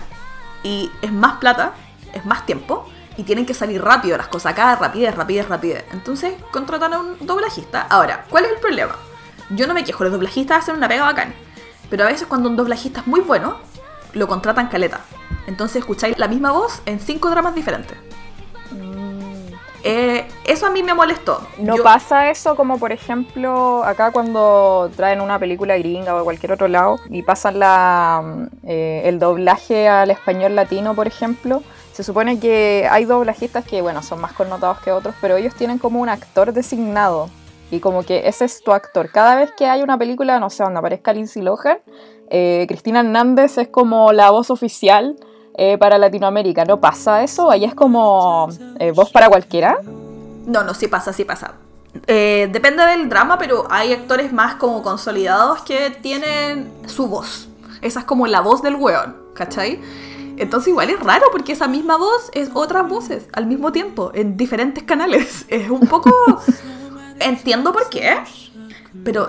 y 0.63 0.91
es 1.03 1.13
más 1.13 1.35
plata, 1.39 1.75
es 2.15 2.25
más 2.25 2.47
tiempo 2.47 2.89
y 3.17 3.25
tienen 3.25 3.47
que 3.47 3.55
salir 3.55 3.83
rápido 3.83 4.17
las 4.17 4.29
cosas 4.29 4.53
acá, 4.53 4.77
rapidez, 4.77 5.15
rapidez, 5.15 5.49
rapidez. 5.49 5.85
Entonces 5.93 6.35
contratan 6.51 6.95
a 6.95 7.01
un 7.01 7.19
doblajista. 7.21 7.83
Ahora, 7.83 8.25
¿cuál 8.31 8.47
es 8.47 8.53
el 8.53 8.59
problema? 8.59 8.97
Yo 9.55 9.67
no 9.67 9.75
me 9.75 9.85
quejo, 9.85 10.05
los 10.05 10.13
doblajistas 10.13 10.59
hacen 10.61 10.77
una 10.77 10.89
pega 10.89 11.05
bacán. 11.05 11.35
Pero 11.91 12.05
a 12.05 12.09
veces 12.09 12.27
cuando 12.27 12.49
un 12.49 12.57
doblajista 12.57 13.01
es 13.01 13.07
muy 13.07 13.21
bueno, 13.21 13.57
lo 14.15 14.27
contratan 14.29 14.69
caleta. 14.69 15.01
Entonces 15.47 15.77
escucháis 15.77 16.19
la 16.19 16.29
misma 16.29 16.53
voz 16.53 16.81
en 16.87 17.01
cinco 17.01 17.29
dramas 17.31 17.55
diferentes. 17.55 17.97
Eh, 19.85 20.25
eso 20.45 20.67
a 20.67 20.71
mí 20.71 20.83
me 20.85 20.95
molestó. 20.95 21.45
¿No 21.59 21.77
Yo- 21.77 21.83
pasa 21.83 22.31
eso 22.31 22.55
como 22.55 22.79
por 22.79 22.93
ejemplo 22.93 23.83
acá 23.85 24.13
cuando 24.13 24.89
traen 24.95 25.21
una 25.21 25.41
película 25.41 25.77
gringa 25.77 26.15
o 26.15 26.19
de 26.19 26.25
cualquier 26.25 26.53
otro 26.53 26.69
lado 26.69 27.01
y 27.11 27.23
pasan 27.23 27.59
la, 27.59 28.23
mm, 28.25 28.47
eh, 28.69 29.03
el 29.07 29.19
doblaje 29.19 29.89
al 29.89 30.13
español 30.13 30.55
latino, 30.55 30.95
por 30.95 31.09
ejemplo? 31.09 31.65
Se 31.93 32.05
supone 32.05 32.39
que 32.39 32.87
hay 32.91 33.05
doblajistas 33.07 33.65
que, 33.65 33.83
bueno, 33.83 34.03
son 34.03 34.21
más 34.21 34.33
connotados 34.33 34.79
que 34.79 34.93
otros, 34.93 35.15
pero 35.21 35.37
ellos 35.37 35.55
tienen 35.57 35.79
como 35.79 36.01
un 36.01 36.09
actor 36.09 36.53
designado 36.53 37.29
y 37.73 37.81
como 37.81 38.03
que 38.03 38.29
ese 38.29 38.45
es 38.45 38.63
tu 38.63 38.71
actor. 38.73 39.09
Cada 39.11 39.35
vez 39.35 39.51
que 39.57 39.67
hay 39.67 39.83
una 39.83 39.97
película, 39.97 40.39
no 40.39 40.51
sé, 40.51 40.63
donde 40.63 40.79
aparezca 40.79 41.15
Lindsay 41.15 41.43
Lohan, 41.43 41.79
eh, 42.29 42.67
Cristina 42.69 43.01
Hernández 43.01 43.57
es 43.57 43.69
como 43.69 44.13
la 44.13 44.31
voz 44.31 44.51
oficial 44.51 45.17
eh, 45.57 45.79
para 45.79 45.97
Latinoamérica. 45.97 46.67
¿No 46.67 46.81
pasa 46.81 47.23
eso? 47.23 47.51
Allá 47.51 47.69
es 47.69 47.75
como 47.75 48.49
eh, 48.79 48.93
voz 48.93 49.11
para 49.11 49.31
cualquiera. 49.31 49.79
No, 50.47 50.63
no, 50.63 50.75
sí 50.75 50.87
pasa, 50.87 51.15
sí 51.15 51.25
pasa. 51.25 51.55
Depende 52.07 52.85
del 52.85 53.09
drama, 53.09 53.39
pero 53.39 53.67
hay 53.71 53.93
actores 53.95 54.35
más 54.35 54.57
como 54.57 54.83
consolidados 54.83 55.63
que 55.63 55.91
tienen 55.91 56.71
su 56.87 57.07
voz. 57.07 57.49
Esa 57.81 58.01
es 58.01 58.05
como 58.05 58.27
la 58.27 58.41
voz 58.41 58.61
del 58.61 58.77
weón, 58.77 59.17
¿cachai? 59.35 59.81
Entonces 60.37 60.69
igual 60.69 60.91
es 60.91 61.01
raro 61.01 61.27
porque 61.33 61.53
esa 61.53 61.69
misma 61.69 61.97
voz 61.97 62.31
es 62.35 62.51
otras 62.53 62.87
voces 62.87 63.29
al 63.33 63.47
mismo 63.47 63.73
tiempo, 63.73 64.11
en 64.15 64.37
diferentes 64.37 64.83
canales. 64.85 65.47
Es 65.49 65.71
un 65.71 65.87
poco... 65.87 66.11
Entiendo 67.25 67.73
por 67.73 67.89
qué, 67.89 68.19
pero 69.05 69.29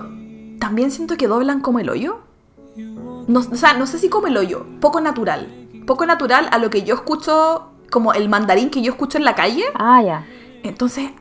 también 0.60 0.92
siento 0.92 1.18
que 1.18 1.28
doblan 1.28 1.62
como 1.62 1.80
el 1.80 1.90
hoyo. 1.90 2.20
No, 2.76 3.40
o 3.40 3.56
sea, 3.56 3.74
no 3.74 3.86
sé 3.86 4.00
si 4.00 4.10
como 4.10 4.28
el 4.28 4.38
hoyo, 4.38 4.66
poco 4.80 5.00
natural. 5.02 5.48
Poco 5.86 6.06
natural 6.06 6.48
a 6.52 6.58
lo 6.58 6.70
que 6.70 6.84
yo 6.84 6.96
escucho, 6.96 7.70
como 7.92 8.14
el 8.14 8.30
mandarín 8.30 8.70
que 8.70 8.82
yo 8.82 8.92
escucho 8.92 9.18
en 9.18 9.26
la 9.26 9.36
calle. 9.36 9.64
Ah, 9.76 10.02
ya. 10.02 10.26
Entonces, 10.64 11.12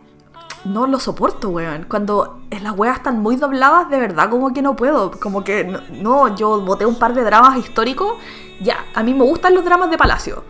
no 0.65 0.87
lo 0.87 1.01
soporto, 1.01 1.51
weón. 1.51 1.87
Cuando 1.89 2.41
las 2.51 2.79
weas 2.79 2.99
están 2.99 3.21
muy 3.21 3.37
dobladas, 3.37 3.91
de 3.91 3.99
verdad, 3.99 4.31
como 4.31 4.53
que 4.53 4.63
no 4.63 4.77
puedo. 4.77 5.11
Como 5.11 5.43
que, 5.45 5.65
no, 5.65 5.81
no, 5.91 6.37
yo 6.37 6.61
boté 6.61 6.87
un 6.87 6.99
par 6.99 7.15
de 7.15 7.25
dramas 7.25 7.59
históricos. 7.59 8.15
Ya, 8.61 8.87
a 8.95 9.03
mí 9.03 9.15
me 9.15 9.25
gustan 9.25 9.55
los 9.55 9.65
dramas 9.65 9.91
de 9.91 9.99
Palacio. 9.99 10.45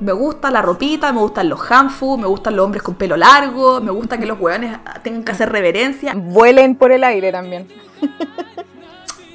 Me 0.00 0.12
gusta 0.12 0.50
la 0.50 0.62
ropita, 0.62 1.12
me 1.12 1.20
gustan 1.20 1.48
los 1.48 1.70
hanfu, 1.70 2.16
me 2.18 2.26
gustan 2.26 2.56
los 2.56 2.64
hombres 2.64 2.82
con 2.82 2.94
pelo 2.94 3.16
largo, 3.16 3.80
me 3.80 3.90
gusta 3.90 4.18
que 4.18 4.26
los 4.26 4.40
weones 4.40 4.78
tengan 5.02 5.22
que 5.22 5.32
hacer 5.32 5.50
reverencia. 5.50 6.14
Vuelen 6.16 6.76
por 6.76 6.92
el 6.92 7.04
aire 7.04 7.30
también. 7.30 7.68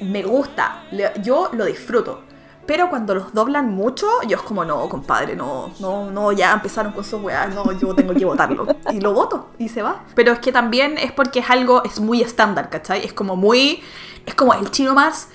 Me 0.00 0.22
gusta, 0.22 0.84
yo 1.22 1.50
lo 1.52 1.64
disfruto. 1.64 2.22
Pero 2.66 2.90
cuando 2.90 3.14
los 3.14 3.32
doblan 3.32 3.70
mucho, 3.70 4.06
yo 4.26 4.36
es 4.36 4.42
como, 4.42 4.62
no, 4.62 4.86
compadre, 4.90 5.34
no, 5.34 5.70
no, 5.80 6.10
no, 6.10 6.32
ya 6.32 6.52
empezaron 6.52 6.92
con 6.92 7.02
sus 7.02 7.22
weas, 7.22 7.54
no, 7.54 7.72
yo 7.72 7.94
tengo 7.94 8.12
que 8.12 8.26
votarlo. 8.26 8.66
Y 8.92 9.00
lo 9.00 9.14
voto, 9.14 9.48
y 9.58 9.70
se 9.70 9.80
va. 9.80 10.04
Pero 10.14 10.32
es 10.32 10.38
que 10.38 10.52
también 10.52 10.98
es 10.98 11.10
porque 11.10 11.38
es 11.38 11.48
algo, 11.48 11.82
es 11.84 11.98
muy 11.98 12.20
estándar, 12.20 12.68
¿cachai? 12.68 13.06
Es 13.06 13.14
como 13.14 13.36
muy, 13.36 13.82
es 14.26 14.34
como 14.34 14.52
el 14.52 14.70
chino 14.70 14.94
más 14.94 15.30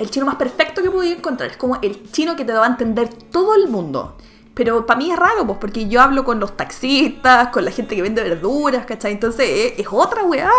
el 0.00 0.10
chino 0.10 0.26
más 0.26 0.36
perfecto 0.36 0.82
que 0.82 0.90
podía 0.90 1.12
encontrar. 1.14 1.50
Es 1.50 1.56
como 1.56 1.76
el 1.82 2.10
chino 2.10 2.34
que 2.34 2.44
te 2.44 2.52
va 2.52 2.64
a 2.64 2.68
entender 2.68 3.08
todo 3.30 3.54
el 3.54 3.68
mundo. 3.68 4.16
Pero 4.54 4.84
para 4.84 4.98
mí 4.98 5.10
es 5.10 5.18
raro, 5.18 5.46
pues, 5.46 5.58
porque 5.60 5.88
yo 5.88 6.00
hablo 6.02 6.24
con 6.24 6.40
los 6.40 6.56
taxistas, 6.56 7.48
con 7.48 7.64
la 7.64 7.70
gente 7.70 7.94
que 7.94 8.02
vende 8.02 8.22
verduras, 8.22 8.84
¿cachai? 8.84 9.12
Entonces 9.12 9.48
es, 9.48 9.78
es 9.80 9.86
otra 9.90 10.24
weá. 10.24 10.50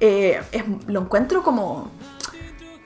Eh, 0.00 0.40
es- 0.52 0.64
lo 0.86 1.00
encuentro 1.00 1.42
como... 1.42 1.90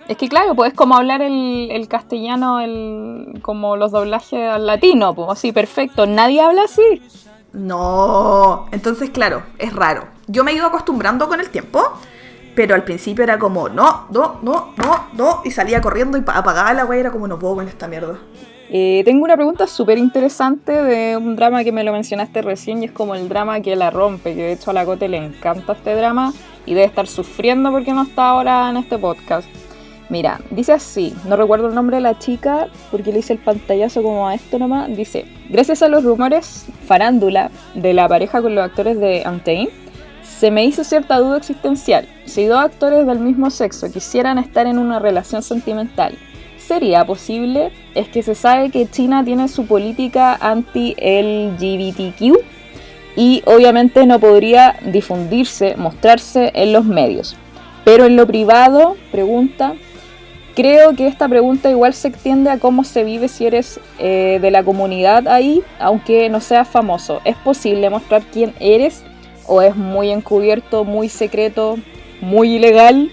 Es 0.08 0.16
que 0.16 0.28
claro, 0.28 0.56
pues 0.56 0.72
es 0.72 0.76
como 0.76 0.96
hablar 0.96 1.22
el, 1.22 1.68
el 1.70 1.86
castellano, 1.86 2.58
el, 2.60 3.38
como 3.42 3.76
los 3.76 3.92
doblajes 3.92 4.50
al 4.50 4.66
latino, 4.66 5.14
pues 5.14 5.28
así, 5.30 5.52
perfecto. 5.52 6.04
Nadie 6.06 6.40
habla 6.40 6.62
así. 6.64 7.00
No. 7.52 8.66
Entonces, 8.72 9.10
claro, 9.10 9.42
es 9.58 9.72
raro. 9.72 10.08
Yo 10.26 10.42
me 10.42 10.50
he 10.50 10.54
ido 10.54 10.66
acostumbrando 10.66 11.28
con 11.28 11.38
el 11.40 11.48
tiempo, 11.50 11.80
pero 12.60 12.74
al 12.74 12.84
principio 12.84 13.24
era 13.24 13.38
como, 13.38 13.70
no, 13.70 14.06
no, 14.10 14.38
no, 14.42 14.74
no, 14.76 15.06
no, 15.14 15.40
y 15.46 15.50
salía 15.50 15.80
corriendo 15.80 16.18
y 16.18 16.20
pa- 16.20 16.36
apagaba 16.36 16.74
la 16.74 16.84
weá, 16.84 17.00
era 17.00 17.10
como, 17.10 17.26
no 17.26 17.38
puedo 17.38 17.54
con 17.54 17.66
esta 17.66 17.88
mierda. 17.88 18.18
Eh, 18.68 19.00
tengo 19.06 19.24
una 19.24 19.34
pregunta 19.34 19.66
súper 19.66 19.96
interesante 19.96 20.70
de 20.70 21.16
un 21.16 21.36
drama 21.36 21.64
que 21.64 21.72
me 21.72 21.82
lo 21.84 21.92
mencionaste 21.92 22.42
recién 22.42 22.82
y 22.82 22.84
es 22.84 22.92
como 22.92 23.14
el 23.14 23.30
drama 23.30 23.62
que 23.62 23.74
la 23.76 23.88
rompe, 23.90 24.34
que 24.34 24.42
de 24.42 24.52
hecho 24.52 24.72
a 24.72 24.74
la 24.74 24.84
Cote 24.84 25.08
le 25.08 25.16
encanta 25.16 25.72
este 25.72 25.94
drama 25.94 26.34
y 26.66 26.74
debe 26.74 26.84
estar 26.86 27.06
sufriendo 27.06 27.70
porque 27.72 27.94
no 27.94 28.02
está 28.02 28.28
ahora 28.28 28.68
en 28.68 28.76
este 28.76 28.98
podcast. 28.98 29.48
Mira, 30.10 30.38
dice 30.50 30.72
así, 30.74 31.14
no 31.26 31.36
recuerdo 31.36 31.68
el 31.68 31.74
nombre 31.74 31.96
de 31.96 32.02
la 32.02 32.18
chica 32.18 32.68
porque 32.90 33.10
le 33.10 33.20
hice 33.20 33.32
el 33.32 33.38
pantallazo 33.38 34.02
como 34.02 34.28
a 34.28 34.34
esto 34.34 34.58
nomás, 34.58 34.94
dice, 34.94 35.24
gracias 35.48 35.82
a 35.82 35.88
los 35.88 36.04
rumores 36.04 36.66
farándula 36.86 37.50
de 37.74 37.94
la 37.94 38.06
pareja 38.06 38.42
con 38.42 38.54
los 38.54 38.62
actores 38.64 39.00
de 39.00 39.22
Untamed, 39.26 39.68
se 40.40 40.50
me 40.50 40.64
hizo 40.64 40.84
cierta 40.84 41.18
duda 41.18 41.36
existencial. 41.36 42.08
Si 42.24 42.46
dos 42.46 42.60
actores 42.60 43.06
del 43.06 43.18
mismo 43.18 43.50
sexo 43.50 43.92
quisieran 43.92 44.38
estar 44.38 44.66
en 44.66 44.78
una 44.78 44.98
relación 44.98 45.42
sentimental, 45.42 46.16
¿sería 46.56 47.04
posible? 47.04 47.72
Es 47.94 48.08
que 48.08 48.22
se 48.22 48.34
sabe 48.34 48.70
que 48.70 48.88
China 48.88 49.22
tiene 49.22 49.48
su 49.48 49.66
política 49.66 50.38
anti-LGBTQ 50.40 52.38
y 53.16 53.42
obviamente 53.44 54.06
no 54.06 54.18
podría 54.18 54.76
difundirse, 54.82 55.76
mostrarse 55.76 56.52
en 56.54 56.72
los 56.72 56.86
medios. 56.86 57.36
Pero 57.84 58.06
en 58.06 58.16
lo 58.16 58.26
privado, 58.26 58.96
pregunta, 59.12 59.74
creo 60.56 60.96
que 60.96 61.06
esta 61.06 61.28
pregunta 61.28 61.68
igual 61.68 61.92
se 61.92 62.08
extiende 62.08 62.48
a 62.48 62.58
cómo 62.58 62.84
se 62.84 63.04
vive 63.04 63.28
si 63.28 63.44
eres 63.44 63.78
eh, 63.98 64.38
de 64.40 64.50
la 64.50 64.64
comunidad 64.64 65.28
ahí, 65.28 65.62
aunque 65.78 66.30
no 66.30 66.40
seas 66.40 66.66
famoso. 66.66 67.20
¿Es 67.26 67.36
posible 67.36 67.90
mostrar 67.90 68.22
quién 68.32 68.54
eres 68.58 69.04
o 69.46 69.62
es 69.62 69.76
muy 69.76 70.10
encubierto, 70.10 70.84
muy 70.84 71.08
secreto, 71.08 71.78
muy 72.20 72.56
ilegal? 72.56 73.12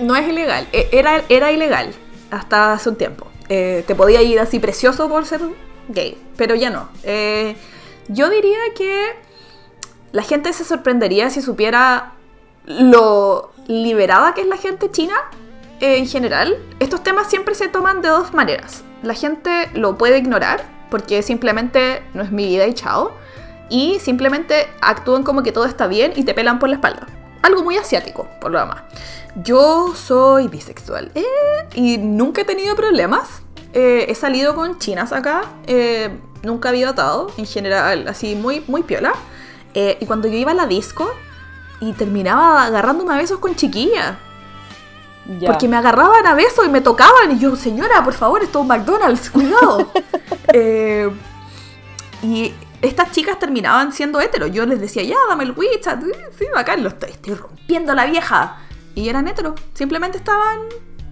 No 0.00 0.16
es 0.16 0.28
ilegal, 0.28 0.66
e- 0.72 0.88
era, 0.92 1.22
era 1.28 1.52
ilegal 1.52 1.92
hasta 2.30 2.72
hace 2.72 2.88
un 2.88 2.96
tiempo. 2.96 3.26
Eh, 3.48 3.84
te 3.86 3.94
podía 3.94 4.22
ir 4.22 4.38
así 4.38 4.58
precioso 4.60 5.08
por 5.08 5.26
ser 5.26 5.40
gay, 5.88 6.16
pero 6.36 6.54
ya 6.54 6.70
no. 6.70 6.88
Eh, 7.02 7.56
yo 8.08 8.30
diría 8.30 8.58
que 8.76 9.12
la 10.12 10.22
gente 10.22 10.52
se 10.52 10.64
sorprendería 10.64 11.30
si 11.30 11.42
supiera 11.42 12.12
lo 12.66 13.52
liberada 13.66 14.34
que 14.34 14.42
es 14.42 14.46
la 14.46 14.56
gente 14.56 14.90
china 14.90 15.14
eh, 15.80 15.98
en 15.98 16.06
general. 16.06 16.58
Estos 16.78 17.02
temas 17.02 17.28
siempre 17.28 17.54
se 17.54 17.68
toman 17.68 18.02
de 18.02 18.08
dos 18.08 18.32
maneras. 18.32 18.84
La 19.02 19.14
gente 19.14 19.68
lo 19.74 19.96
puede 19.96 20.18
ignorar 20.18 20.64
porque 20.90 21.22
simplemente 21.22 22.02
no 22.14 22.22
es 22.22 22.32
mi 22.32 22.46
vida 22.46 22.66
y 22.66 22.74
chao. 22.74 23.12
Y 23.70 23.98
simplemente 24.00 24.68
actúan 24.82 25.22
como 25.22 25.42
que 25.42 25.52
todo 25.52 25.64
está 25.64 25.86
bien 25.86 26.12
y 26.16 26.24
te 26.24 26.34
pelan 26.34 26.58
por 26.58 26.68
la 26.68 26.74
espalda. 26.74 27.06
Algo 27.42 27.62
muy 27.62 27.76
asiático, 27.78 28.28
por 28.40 28.50
lo 28.50 28.58
demás. 28.58 28.82
Yo 29.36 29.94
soy 29.94 30.48
bisexual 30.48 31.10
eh, 31.14 31.24
y 31.74 31.96
nunca 31.98 32.42
he 32.42 32.44
tenido 32.44 32.76
problemas. 32.76 33.42
Eh, 33.72 34.06
he 34.08 34.14
salido 34.14 34.54
con 34.54 34.78
chinas 34.78 35.12
acá. 35.12 35.42
eh, 35.66 36.10
nunca 36.42 36.70
había 36.70 36.88
atado, 36.88 37.30
en 37.36 37.46
general, 37.46 38.08
así 38.08 38.34
muy, 38.34 38.64
muy 38.66 38.82
piola. 38.82 39.12
Y 39.72 40.04
cuando 40.06 40.26
yo 40.26 40.34
iba 40.34 40.50
a 40.50 40.54
la 40.54 40.66
disco 40.66 41.08
y 41.80 41.92
terminaba 41.92 42.64
agarrándome 42.64 43.14
a 43.14 43.16
besos 43.16 43.38
con 43.38 43.54
chiquillas. 43.54 44.16
Ya. 45.38 45.48
Porque 45.48 45.68
me 45.68 45.76
agarraban 45.76 46.26
a 46.26 46.34
besos 46.34 46.66
y 46.66 46.68
me 46.68 46.80
tocaban. 46.80 47.32
Y 47.32 47.38
yo, 47.38 47.54
señora, 47.56 48.02
por 48.02 48.14
favor, 48.14 48.42
esto 48.42 48.58
es 48.58 48.62
un 48.62 48.68
McDonald's, 48.68 49.30
cuidado. 49.30 49.90
Eh, 50.52 51.08
y 52.24 52.52
estas 52.82 53.10
chicas 53.12 53.38
terminaban 53.38 53.92
siendo 53.92 54.20
heteros. 54.20 54.50
Yo 54.52 54.64
les 54.66 54.80
decía, 54.80 55.02
ya, 55.02 55.16
dame 55.28 55.44
el 55.44 55.52
WeChat. 55.52 56.02
Sí, 56.38 56.44
bacán, 56.54 56.82
lo 56.82 56.88
estoy, 56.88 57.10
estoy 57.10 57.34
rompiendo 57.34 57.94
la 57.94 58.06
vieja. 58.06 58.58
Y 58.94 59.08
eran 59.08 59.28
heteros. 59.28 59.54
Simplemente 59.74 60.18
estaban, 60.18 60.58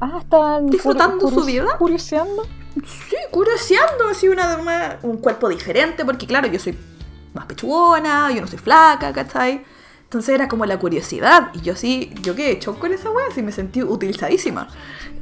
Ah, 0.01 0.61
disfrutando 0.63 1.29
su 1.29 1.45
vida. 1.45 1.77
Curioseando. 1.79 2.45
sí, 3.11 3.17
curioseando 3.33 4.09
así 4.11 4.29
una, 4.29 4.57
una- 4.57 4.99
un 5.03 5.19
cuerpo 5.19 5.49
diferente. 5.49 6.05
Porque, 6.05 6.27
claro, 6.27 6.47
yo 6.49 6.59
soy 6.59 6.79
más 7.35 7.47
pechugona, 7.47 8.31
yo 8.33 8.41
no 8.41 8.47
soy 8.47 8.59
flaca, 8.59 9.13
¿cachai? 9.13 9.65
Entonces 10.05 10.35
era 10.35 10.49
como 10.49 10.65
la 10.67 10.79
curiosidad. 10.79 11.51
Y 11.55 11.61
yo 11.63 11.77
sí, 11.77 12.13
yo 12.23 12.35
quedé 12.35 12.53
hecho 12.53 12.79
con 12.79 12.93
esa 12.93 13.11
wea, 13.11 13.27
así 13.31 13.43
me 13.43 13.53
sentí 13.53 13.83
utilizadísima. 13.83 14.69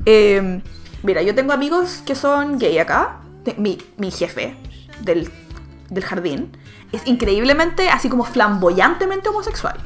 Eh, 0.05 0.62
mira, 1.03 1.22
yo 1.22 1.34
tengo 1.34 1.53
amigos 1.53 2.03
que 2.07 2.14
son 2.14 2.59
gay 2.59 2.78
acá. 2.78 3.20
Mi, 3.57 3.78
mi 3.97 4.11
jefe 4.11 4.57
del, 5.03 5.30
del 5.91 6.05
jardín 6.05 6.57
es 6.93 7.07
increíblemente, 7.07 7.89
así 7.91 8.09
como 8.09 8.24
flamboyantemente 8.24 9.28
homosexual. 9.28 9.76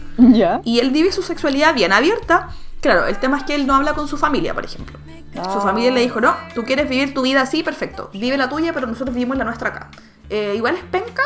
Y 0.65 0.79
él 0.81 0.91
vive 0.91 1.13
su 1.13 1.23
sexualidad 1.23 1.75
bien 1.75 1.93
abierta. 1.93 2.49
Claro, 2.81 3.07
el 3.07 3.19
tema 3.19 3.37
es 3.39 3.45
que 3.45 3.55
él 3.55 3.67
no 3.67 3.75
habla 3.75 3.93
con 3.95 4.09
su 4.09 4.17
familia, 4.17 4.55
por 4.55 4.65
ejemplo. 4.65 4.99
Su 5.35 5.41
Ah. 5.41 5.61
familia 5.63 5.91
le 5.91 6.01
dijo, 6.01 6.21
no, 6.21 6.35
tú 6.55 6.65
quieres 6.65 6.89
vivir 6.89 7.13
tu 7.15 7.23
vida 7.23 7.43
así, 7.43 7.63
perfecto. 7.63 8.11
Vive 8.13 8.37
la 8.37 8.49
tuya, 8.49 8.73
pero 8.73 8.87
nosotros 8.87 9.15
vivimos 9.15 9.37
la 9.37 9.45
nuestra 9.45 9.69
acá. 9.69 9.89
Eh, 10.31 10.55
igual 10.57 10.75
es 10.77 10.85
penca, 10.85 11.23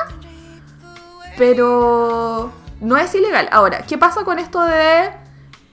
pero 1.36 2.52
no 2.80 2.96
es 2.96 3.14
ilegal. 3.14 3.48
Ahora, 3.52 3.82
¿qué 3.82 3.98
pasa 3.98 4.24
con 4.24 4.38
esto 4.38 4.62
de 4.62 5.10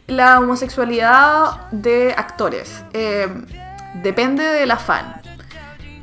la 0.08 0.39
homosexualidad 0.39 1.70
de 1.72 2.14
actores? 2.18 2.84
Eh, 2.93 3.28
depende 4.04 4.43
de 4.43 4.66
la 4.66 4.78
fan. 4.78 5.22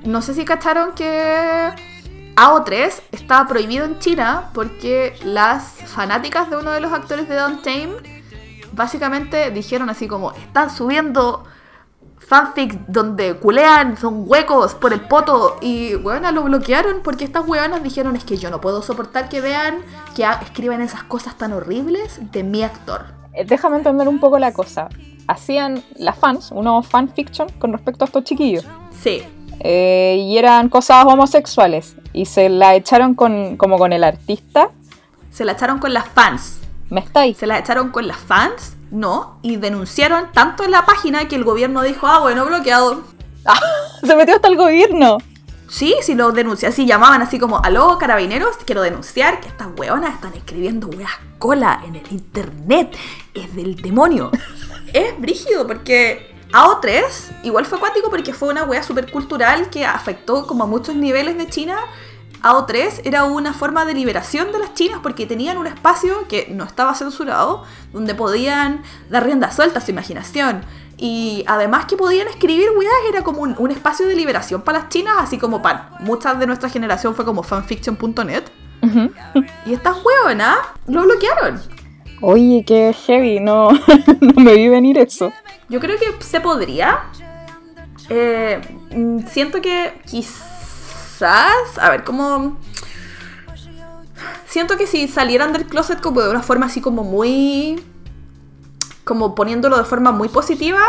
No 0.05 0.23
sé 0.23 0.35
si 0.35 0.45
cacharon 0.45 0.93
que 0.95 1.71
AO3 2.39 3.03
está 3.11 3.49
prohibido 3.49 3.85
en 3.85 3.99
China 3.99 4.51
porque 4.55 5.19
las 5.25 5.65
fanáticas 5.87 6.49
de 6.49 6.57
uno 6.57 6.71
de 6.71 6.79
los 6.79 6.93
actores 6.93 7.29
de 7.29 7.35
Don't 7.35 7.65
Tame 7.65 7.97
básicamente 8.71 9.51
dijeron 9.51 9.91
así 9.91 10.07
como, 10.07 10.31
están 10.31 10.71
subiendo 10.71 11.43
fanfics 12.19 12.77
donde 12.87 13.35
culean, 13.35 13.97
son 13.97 14.23
huecos 14.25 14.77
por 14.77 14.93
el 14.93 15.01
poto 15.01 15.57
y 15.61 15.97
bueno, 15.97 16.31
lo 16.31 16.45
bloquearon 16.45 17.01
porque 17.03 17.25
estas 17.25 17.45
hueonas 17.45 17.83
dijeron 17.83 18.15
es 18.15 18.23
que 18.23 18.37
yo 18.37 18.51
no 18.51 18.61
puedo 18.61 18.83
soportar 18.83 19.29
que 19.29 19.41
vean, 19.41 19.83
que 20.15 20.25
escriban 20.43 20.81
esas 20.81 21.03
cosas 21.03 21.37
tan 21.37 21.53
horribles 21.53 22.21
de 22.31 22.45
mi 22.45 22.63
actor. 22.63 23.07
Eh, 23.33 23.47
Déjame 23.47 23.79
entender 23.79 24.07
un 24.07 24.21
poco 24.21 24.39
la 24.39 24.53
cosa. 24.53 24.89
Hacían 25.27 25.83
las 25.97 26.17
fans, 26.17 26.53
unos 26.53 26.87
fanfiction 26.87 27.49
con 27.59 27.73
respecto 27.73 28.05
a 28.05 28.07
estos 28.07 28.23
chiquillos. 28.23 28.65
Sí, 28.93 29.25
Eh, 29.61 30.25
y 30.27 30.39
eran 30.39 30.69
cosas 30.69 31.05
homosexuales. 31.05 31.97
Y 32.13 32.27
se 32.27 32.49
la 32.49 32.75
echaron 32.75 33.15
con, 33.15 33.57
como 33.57 33.79
con 33.79 33.93
el 33.93 34.05
artista. 34.05 34.71
se 35.31 35.45
la 35.45 35.53
echaron 35.53 35.79
con 35.79 35.93
las 35.93 36.09
fans. 36.09 36.61
¿Me 36.91 37.01
estáis? 37.01 37.37
Se 37.37 37.47
la 37.47 37.59
echaron 37.59 37.91
con 37.91 38.09
las 38.09 38.17
fans, 38.17 38.77
no, 38.91 39.39
y 39.43 39.57
denunciaron 39.57 40.33
tanto 40.33 40.65
en 40.65 40.71
la 40.71 40.87
página 40.87 41.29
que 41.29 41.37
el 41.37 41.45
gobierno 41.45 41.83
dijo, 41.83 42.07
ah, 42.07 42.21
bueno, 42.21 42.47
bloqueado. 42.47 43.03
Se 44.03 44.17
metió 44.17 44.37
hasta 44.37 44.49
el 44.49 44.57
gobierno. 44.57 45.19
Sí, 45.69 45.95
sí 46.01 46.15
lo 46.15 46.33
denuncian, 46.33 46.73
así 46.73 46.87
llamaban 46.87 47.21
así 47.21 47.39
como, 47.39 47.63
aló 47.63 47.99
carabineros, 47.99 48.57
quiero 48.65 48.81
denunciar 48.81 49.41
que 49.41 49.49
estas 49.49 49.69
weonas 49.77 50.15
están 50.15 50.33
escribiendo 50.33 50.89
weas 50.89 51.13
cola 51.39 51.83
en 51.87 51.97
el 51.97 52.11
internet, 52.11 52.97
es 53.35 53.55
del 53.55 53.77
demonio. 53.77 54.31
es 54.95 55.21
brígido 55.21 55.67
porque 55.67 56.35
AO3 56.53 57.05
igual 57.43 57.67
fue 57.67 57.79
acuático 57.79 58.11
porque 58.11 58.33
fue 58.33 58.49
una 58.49 58.65
wea 58.65 58.83
súper 58.83 59.11
cultural 59.11 59.69
que 59.71 59.85
afectó 59.85 60.47
como 60.47 60.65
a 60.65 60.67
muchos 60.67 60.95
niveles 60.95 61.37
de 61.37 61.47
China. 61.49 61.79
AO3 62.43 63.03
era 63.05 63.25
una 63.25 63.53
forma 63.53 63.85
de 63.85 63.95
liberación 63.95 64.53
de 64.53 64.61
las 64.61 64.73
chinas 64.75 65.01
porque 65.03 65.27
tenían 65.27 65.59
un 65.59 65.67
espacio 65.67 66.27
que 66.29 66.49
no 66.51 66.65
estaba 66.65 66.95
censurado, 66.95 67.65
donde 67.93 68.15
podían 68.15 68.83
dar 69.11 69.25
rienda 69.25 69.51
suelta 69.51 69.81
a 69.81 69.83
su 69.83 69.91
imaginación. 69.91 70.63
Y 70.97 71.45
además 71.47 71.87
que 71.87 71.97
podían 71.97 72.29
escribir 72.29 72.71
weas, 72.77 72.93
era 73.09 73.23
como 73.23 73.43
un, 73.43 73.55
un 73.59 73.71
espacio 73.71 74.07
de 74.07 74.17
liberación 74.17 74.63
para 74.63 74.81
las 74.81 74.89
chinas, 74.89 75.15
así 75.19 75.39
como 75.39 75.63
para 75.63 75.91
muchas 76.01 76.39
de 76.39 76.47
nuestra 76.47 76.69
generación 76.69 77.15
fue 77.15 77.25
como 77.25 77.43
fanfiction.net. 77.43 78.45
Y 79.67 79.75
estas 79.75 79.97
weonas 80.05 80.59
lo 80.87 81.03
bloquearon. 81.03 81.61
Oye, 82.21 82.65
qué 82.67 82.93
heavy. 82.93 83.41
No, 83.41 83.71
no 84.21 84.43
me 84.43 84.55
vi 84.55 84.69
venir 84.69 84.99
eso. 84.99 85.33
Yo 85.69 85.81
creo 85.81 85.99
que 85.99 86.25
se 86.25 86.41
podría. 86.41 87.05
Eh, 88.09 88.61
siento 89.29 89.61
que 89.61 89.93
quizás. 90.07 91.79
A 91.81 91.91
ver, 91.91 92.05
como. 92.05 92.59
Siento 94.47 94.77
que 94.77 94.87
si 94.87 95.09
salieran 95.09 95.53
del 95.53 95.67
closet 95.67 96.01
como 96.01 96.23
de 96.23 96.31
una 96.31 96.43
forma 96.43 96.67
así 96.67 96.81
como 96.81 97.05
muy. 97.05 97.83
Como 99.05 99.35
poniéndolo 99.35 99.79
de 99.79 99.85
forma 99.85 100.11
muy 100.11 100.29
positiva. 100.29 100.81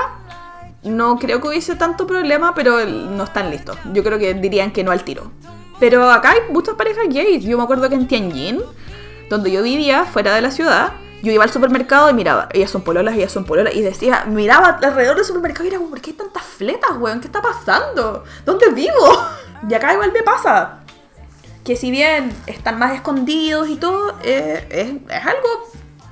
no 0.83 1.17
creo 1.17 1.41
que 1.41 1.49
hubiese 1.49 1.75
tanto 1.75 2.07
problema, 2.07 2.55
pero 2.55 2.85
no 2.85 3.23
están 3.23 3.51
listos. 3.51 3.77
Yo 3.93 4.03
creo 4.03 4.17
que 4.17 4.33
dirían 4.33 4.71
que 4.71 4.83
no 4.83 4.91
al 4.91 5.03
tiro. 5.03 5.31
Pero 5.79 6.09
acá 6.09 6.31
hay 6.31 6.39
muchas 6.51 6.75
parejas 6.75 7.05
gays. 7.09 7.43
Yo 7.43 7.57
me 7.57 7.63
acuerdo 7.63 7.87
que 7.87 7.95
en 7.95 8.07
Tianjin, 8.07 8.61
donde 9.29 9.51
yo 9.51 9.63
vivía, 9.63 10.05
fuera 10.05 10.35
de 10.35 10.41
la 10.41 10.51
ciudad, 10.51 10.91
yo 11.21 11.31
iba 11.31 11.43
al 11.43 11.51
supermercado 11.51 12.09
y 12.09 12.13
miraba, 12.13 12.49
ellas 12.53 12.71
son 12.71 12.81
pololas, 12.81 13.15
ellas 13.15 13.31
son 13.31 13.45
pololas, 13.45 13.75
y 13.75 13.81
decía, 13.81 14.25
miraba 14.25 14.79
alrededor 14.81 15.17
del 15.17 15.25
supermercado 15.25 15.65
y 15.65 15.67
era 15.69 15.77
como, 15.77 15.89
¿por 15.89 16.01
qué 16.01 16.11
hay 16.11 16.15
tantas 16.17 16.43
fletas, 16.43 16.91
weón? 16.97 17.19
¿Qué 17.19 17.27
está 17.27 17.41
pasando? 17.41 18.23
¿Dónde 18.45 18.69
vivo? 18.71 19.23
Y 19.67 19.73
acá 19.73 19.93
igual 19.93 20.11
me 20.11 20.23
pasa. 20.23 20.79
Que 21.63 21.75
si 21.75 21.91
bien 21.91 22.31
están 22.47 22.79
más 22.79 22.93
escondidos 22.93 23.67
y 23.69 23.75
todo, 23.75 24.15
eh, 24.23 24.65
es, 24.69 25.15
es 25.15 25.25
algo... 25.25 25.69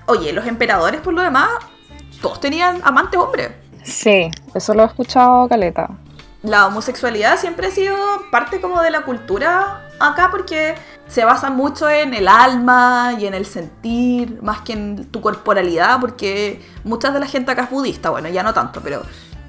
Oye, 0.08 0.32
los 0.34 0.46
emperadores 0.46 1.02
por 1.02 1.14
lo 1.14 1.22
demás, 1.22 1.50
todos 2.22 2.40
tenían 2.40 2.82
amantes 2.84 3.20
hombres. 3.20 3.52
Sí, 3.84 4.30
eso 4.54 4.74
lo 4.74 4.84
he 4.84 4.86
escuchado, 4.86 5.48
Caleta. 5.48 5.90
La 6.44 6.68
homosexualidad 6.68 7.38
siempre 7.38 7.68
ha 7.68 7.72
sido 7.72 7.98
parte 8.32 8.62
como 8.62 8.82
de 8.82 8.92
la 8.92 9.02
cultura 9.02 9.87
acá 10.00 10.30
porque 10.32 10.76
se 11.08 11.26
basa 11.26 11.50
mucho 11.50 11.90
en 11.90 12.14
el 12.14 12.28
alma 12.28 13.16
y 13.20 13.26
en 13.26 13.34
el 13.34 13.46
sentir, 13.46 14.42
más 14.42 14.62
que 14.62 14.74
en 14.74 15.06
tu 15.06 15.22
corporalidad, 15.22 16.00
porque 16.00 16.62
mucha 16.84 17.12
de 17.12 17.20
la 17.20 17.28
gente 17.28 17.52
acá 17.52 17.64
es 17.64 17.70
budista, 17.70 18.10
bueno, 18.10 18.30
ya 18.30 18.44
no 18.44 18.54
tanto, 18.54 18.82
pero 18.82 19.04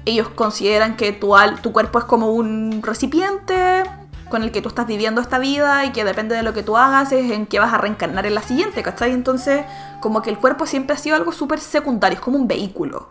ellos 0.05 0.29
consideran 0.29 0.95
que 0.95 1.11
tu, 1.11 1.33
tu 1.61 1.71
cuerpo 1.71 1.99
es 1.99 2.05
como 2.05 2.31
un 2.31 2.81
recipiente 2.83 3.83
con 4.29 4.43
el 4.43 4.51
que 4.51 4.61
tú 4.61 4.69
estás 4.69 4.87
viviendo 4.87 5.21
esta 5.21 5.39
vida 5.39 5.85
y 5.85 5.91
que 5.91 6.05
depende 6.05 6.35
de 6.35 6.43
lo 6.43 6.53
que 6.53 6.63
tú 6.63 6.77
hagas 6.77 7.11
es 7.11 7.31
en 7.31 7.47
qué 7.47 7.59
vas 7.59 7.73
a 7.73 7.77
reencarnar 7.77 8.25
en 8.25 8.35
la 8.35 8.43
siguiente, 8.43 8.83
¿cachai? 8.83 9.11
Entonces, 9.11 9.65
como 10.01 10.21
que 10.21 10.29
el 10.29 10.37
cuerpo 10.37 10.65
siempre 10.65 10.95
ha 10.95 10.99
sido 10.99 11.15
algo 11.15 11.31
súper 11.31 11.59
secundario, 11.59 12.17
es 12.17 12.21
como 12.21 12.37
un 12.37 12.47
vehículo. 12.47 13.09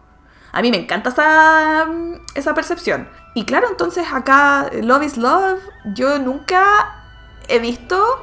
A 0.53 0.62
mí 0.62 0.70
me 0.70 0.78
encanta 0.78 1.11
esa, 1.11 1.86
esa 2.34 2.55
percepción. 2.55 3.09
Y 3.34 3.45
claro, 3.45 3.68
entonces 3.68 4.07
acá, 4.12 4.70
Love 4.80 5.03
is 5.03 5.16
Love, 5.18 5.61
yo 5.95 6.18
nunca 6.18 6.97
he 7.49 7.59
visto 7.59 8.20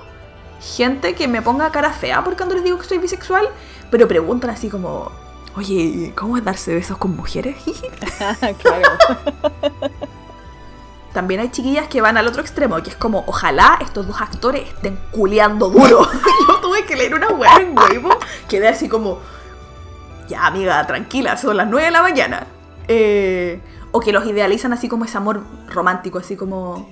gente 0.61 1.15
que 1.15 1.27
me 1.27 1.41
ponga 1.41 1.71
cara 1.71 1.91
fea 1.91 2.23
por 2.23 2.35
cuando 2.35 2.55
les 2.55 2.63
digo 2.63 2.77
que 2.77 2.85
soy 2.85 2.97
bisexual, 2.97 3.49
pero 3.91 4.07
preguntan 4.07 4.49
así 4.51 4.69
como, 4.69 5.11
oye, 5.55 6.13
¿cómo 6.15 6.37
es 6.37 6.43
darse 6.43 6.73
besos 6.73 6.97
con 6.97 7.15
mujeres? 7.15 7.57
claro. 8.61 8.89
También 11.13 11.39
hay 11.39 11.49
chiquillas 11.49 11.87
que 11.87 12.01
van 12.01 12.17
al 12.17 12.27
otro 12.27 12.41
extremo, 12.41 12.81
que 12.83 12.89
es 12.89 12.95
como, 12.97 13.23
ojalá 13.27 13.77
estos 13.81 14.05
dos 14.05 14.19
actores 14.19 14.67
estén 14.67 14.99
culeando 15.11 15.69
duro. 15.69 16.05
Yo 16.47 16.59
tuve 16.59 16.85
que 16.85 16.95
leer 16.95 17.15
una 17.15 17.29
weá 17.29 17.57
en 17.57 17.77
Weibo, 17.77 18.09
quedé 18.49 18.67
así 18.67 18.89
como, 18.89 19.19
ya 20.27 20.45
amiga, 20.45 20.85
tranquila, 20.85 21.37
son 21.37 21.57
las 21.57 21.67
9 21.67 21.85
de 21.85 21.91
la 21.91 22.01
mañana. 22.01 22.47
Eh, 22.87 23.61
o 23.91 24.01
que 24.01 24.11
los 24.11 24.25
idealizan 24.25 24.73
así 24.73 24.89
como 24.89 25.05
ese 25.05 25.17
amor 25.17 25.43
romántico, 25.69 26.19
así 26.19 26.35
como 26.35 26.89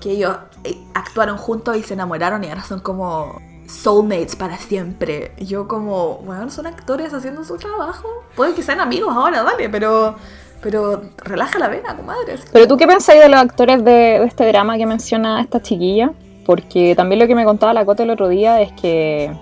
que 0.00 0.12
ellos 0.12 0.36
eh, 0.64 0.78
actuaron 0.94 1.36
juntos 1.36 1.76
y 1.76 1.82
se 1.82 1.94
enamoraron 1.94 2.42
y 2.44 2.48
ahora 2.48 2.62
son 2.64 2.80
como 2.80 3.40
soulmates 3.68 4.36
para 4.36 4.56
siempre. 4.56 5.32
Yo 5.38 5.68
como, 5.68 6.18
bueno, 6.18 6.50
son 6.50 6.66
actores 6.66 7.14
haciendo 7.14 7.44
su 7.44 7.56
trabajo. 7.56 8.08
Pueden 8.34 8.54
que 8.54 8.62
sean 8.62 8.80
amigos 8.80 9.14
ahora, 9.14 9.42
dale, 9.42 9.68
pero 9.68 10.16
pero 10.62 11.00
relaja 11.24 11.58
la 11.58 11.68
vena, 11.68 11.96
comadre. 11.96 12.36
Pero 12.52 12.68
tú 12.68 12.76
qué 12.76 12.86
pensáis 12.86 13.20
de 13.20 13.28
los 13.28 13.40
actores 13.40 13.82
de, 13.84 14.22
este 14.24 14.46
drama 14.46 14.76
que 14.76 14.86
menciona 14.86 15.40
esta 15.40 15.60
chiquilla? 15.60 16.12
Porque 16.44 16.94
también 16.94 17.18
lo 17.18 17.26
que 17.26 17.34
me 17.34 17.44
contaba 17.44 17.72
la 17.72 17.84
Cote 17.84 18.02
el 18.02 18.10
otro 18.10 18.28
día 18.28 18.60
es 18.60 18.72
que, 18.72 19.32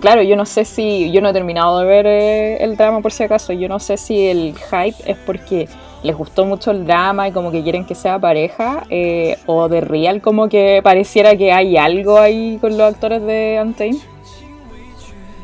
claro, 0.00 0.22
yo 0.22 0.36
no 0.36 0.46
sé 0.46 0.64
si, 0.64 1.10
yo 1.12 1.20
no 1.20 1.30
he 1.30 1.32
terminado 1.32 1.80
de 1.80 1.86
ver 1.86 2.06
eh, 2.06 2.64
el 2.64 2.76
drama 2.76 3.00
por 3.00 3.12
si 3.12 3.24
acaso, 3.24 3.52
yo 3.52 3.68
no 3.68 3.80
sé 3.80 3.96
si 3.96 4.28
el 4.28 4.54
hype 4.54 4.96
es 5.10 5.16
porque 5.26 5.68
les 6.02 6.16
gustó 6.16 6.44
mucho 6.44 6.70
el 6.70 6.86
drama 6.86 7.28
y 7.28 7.32
como 7.32 7.50
que 7.50 7.62
quieren 7.62 7.84
que 7.84 7.94
sea 7.94 8.18
pareja, 8.18 8.84
eh, 8.90 9.38
o 9.46 9.68
de 9.68 9.80
real 9.80 10.22
como 10.22 10.48
que 10.48 10.80
pareciera 10.82 11.36
que 11.36 11.52
hay 11.52 11.76
algo 11.76 12.18
ahí 12.18 12.58
con 12.60 12.76
los 12.76 12.92
actores 12.94 13.22
de 13.22 13.58
Untamed. 13.62 13.98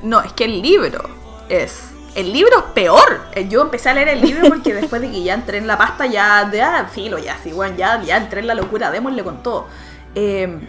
No, 0.02 0.20
es 0.22 0.32
que 0.32 0.44
el 0.44 0.62
libro 0.62 1.00
es... 1.48 1.92
El 2.14 2.32
libro 2.32 2.59
es 2.59 2.64
peor. 2.72 3.20
Eh, 3.34 3.46
yo 3.46 3.61
empecé 3.61 3.90
a 3.90 3.94
leer 3.94 4.09
el 4.09 4.22
libro 4.22 4.48
porque 4.48 4.72
después 4.80 5.02
de 5.02 5.11
que 5.11 5.22
ya 5.22 5.34
entré 5.34 5.59
en 5.59 5.66
la 5.66 5.76
pasta, 5.76 6.07
ya, 6.07 6.46
de 6.46 6.62
ah, 6.62 6.88
filo, 6.90 7.18
ya, 7.18 7.36
sí, 7.42 7.52
bueno, 7.52 7.76
ya, 7.76 8.02
ya 8.02 8.16
entré 8.16 8.40
en 8.40 8.46
la 8.46 8.54
locura, 8.54 8.90
démosle 8.90 9.22
con 9.22 9.42
todo. 9.42 9.66
Em, 10.14 10.61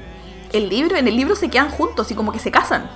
el 0.52 0.68
libro, 0.68 0.98
en 0.98 1.08
el 1.08 1.16
libro 1.16 1.38
se 1.38 1.50
quedan 1.50 1.70
juntos 1.70 2.12
y 2.12 2.16
como 2.16 2.34
que 2.34 2.40
se 2.40 2.52
casan. 2.52 2.90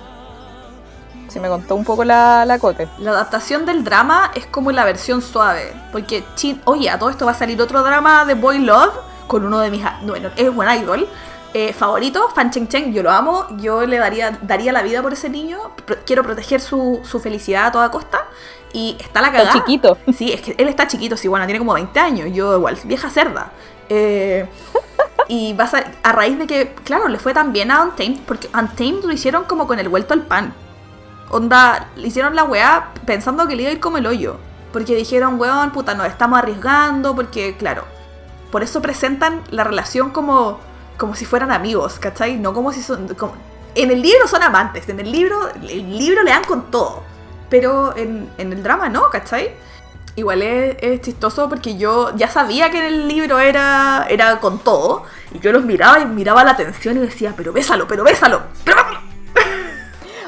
Si 1.32 1.40
me 1.40 1.48
contó 1.48 1.76
un 1.76 1.84
poco 1.84 2.04
la, 2.04 2.44
la 2.44 2.58
cote. 2.58 2.88
La 2.98 3.12
adaptación 3.12 3.64
del 3.64 3.84
drama 3.84 4.32
es 4.34 4.44
como 4.44 4.70
la 4.70 4.84
versión 4.84 5.22
suave. 5.22 5.72
Porque, 5.90 6.24
oye, 6.66 6.90
a 6.90 6.98
todo 6.98 7.08
esto 7.08 7.24
va 7.24 7.32
a 7.32 7.34
salir 7.34 7.60
otro 7.62 7.82
drama 7.82 8.26
de 8.26 8.34
Boy 8.34 8.58
Love 8.58 8.92
con 9.26 9.42
uno 9.46 9.58
de 9.60 9.70
mis. 9.70 9.82
Bueno, 10.02 10.28
es 10.36 10.54
buen 10.54 10.68
idol. 10.78 11.08
Eh, 11.54 11.72
favorito, 11.72 12.28
Fan 12.34 12.50
Cheng 12.50 12.68
Cheng, 12.68 12.92
yo 12.92 13.02
lo 13.02 13.10
amo, 13.10 13.46
yo 13.58 13.86
le 13.86 13.98
daría, 13.98 14.38
daría 14.42 14.72
la 14.72 14.82
vida 14.82 15.02
por 15.02 15.12
ese 15.12 15.28
niño, 15.28 15.58
quiero 16.06 16.22
proteger 16.22 16.62
su, 16.62 17.00
su, 17.02 17.20
felicidad 17.20 17.66
a 17.66 17.72
toda 17.72 17.90
costa. 17.90 18.26
Y 18.74 18.96
está 19.00 19.22
la 19.22 19.32
cagada. 19.32 19.50
Está 19.50 19.58
chiquito. 19.60 19.98
Sí, 20.14 20.32
es 20.32 20.42
que 20.42 20.54
él 20.58 20.68
está 20.68 20.86
chiquito, 20.86 21.16
sí, 21.16 21.28
bueno, 21.28 21.46
tiene 21.46 21.58
como 21.58 21.72
20 21.72 21.98
años, 21.98 22.28
yo 22.32 22.56
igual, 22.56 22.78
vieja 22.84 23.08
cerda. 23.08 23.52
Eh, 23.88 24.46
y 25.28 25.54
vas 25.54 25.72
a, 25.72 25.84
a 26.02 26.12
raíz 26.12 26.38
de 26.38 26.46
que, 26.46 26.74
claro, 26.84 27.08
le 27.08 27.18
fue 27.18 27.32
tan 27.32 27.54
bien 27.54 27.70
a 27.70 27.82
Untamed, 27.82 28.20
porque 28.26 28.48
Untamed 28.48 29.04
lo 29.04 29.12
hicieron 29.12 29.44
como 29.44 29.66
con 29.66 29.78
el 29.78 29.88
vuelto 29.88 30.12
al 30.12 30.22
pan. 30.22 30.54
Onda, 31.32 31.88
hicieron 31.96 32.36
la 32.36 32.44
weá 32.44 32.90
pensando 33.06 33.48
que 33.48 33.56
le 33.56 33.62
iba 33.62 33.70
a 33.70 33.72
ir 33.72 33.80
como 33.80 33.96
el 33.96 34.06
hoyo. 34.06 34.36
Porque 34.70 34.94
dijeron, 34.94 35.40
weón, 35.40 35.70
puta, 35.70 35.94
nos 35.94 36.06
estamos 36.06 36.38
arriesgando, 36.38 37.14
porque, 37.14 37.56
claro, 37.56 37.84
por 38.50 38.62
eso 38.62 38.82
presentan 38.82 39.42
la 39.50 39.64
relación 39.64 40.10
como, 40.10 40.60
como 40.98 41.14
si 41.14 41.24
fueran 41.24 41.50
amigos, 41.50 41.98
¿cachai? 41.98 42.36
No 42.36 42.52
como 42.52 42.70
si 42.70 42.82
son... 42.82 43.08
en 43.74 43.90
el 43.90 44.02
libro 44.02 44.28
son 44.28 44.42
amantes, 44.42 44.90
en 44.90 45.00
el 45.00 45.10
libro, 45.10 45.48
el 45.54 45.98
libro 45.98 46.22
le 46.22 46.32
dan 46.32 46.44
con 46.44 46.70
todo. 46.70 47.02
Pero 47.48 47.96
en, 47.96 48.28
el 48.36 48.62
drama 48.62 48.90
no, 48.90 49.08
¿cachai? 49.08 49.54
Igual 50.16 50.42
es, 50.42 51.00
chistoso 51.00 51.48
porque 51.48 51.78
yo 51.78 52.14
ya 52.14 52.28
sabía 52.28 52.70
que 52.70 52.76
en 52.76 52.84
el 52.84 53.08
libro 53.08 53.38
era, 53.38 54.06
era 54.10 54.38
con 54.38 54.58
todo. 54.58 55.04
Y 55.32 55.38
yo 55.38 55.50
los 55.50 55.64
miraba 55.64 55.98
y 56.00 56.04
miraba 56.04 56.44
la 56.44 56.50
atención 56.50 56.98
y 56.98 57.00
decía, 57.00 57.32
pero 57.34 57.54
bésalo, 57.54 57.88
pero 57.88 58.04
bésalo, 58.04 58.42
pero 58.64 58.76
bésalo. 58.76 59.11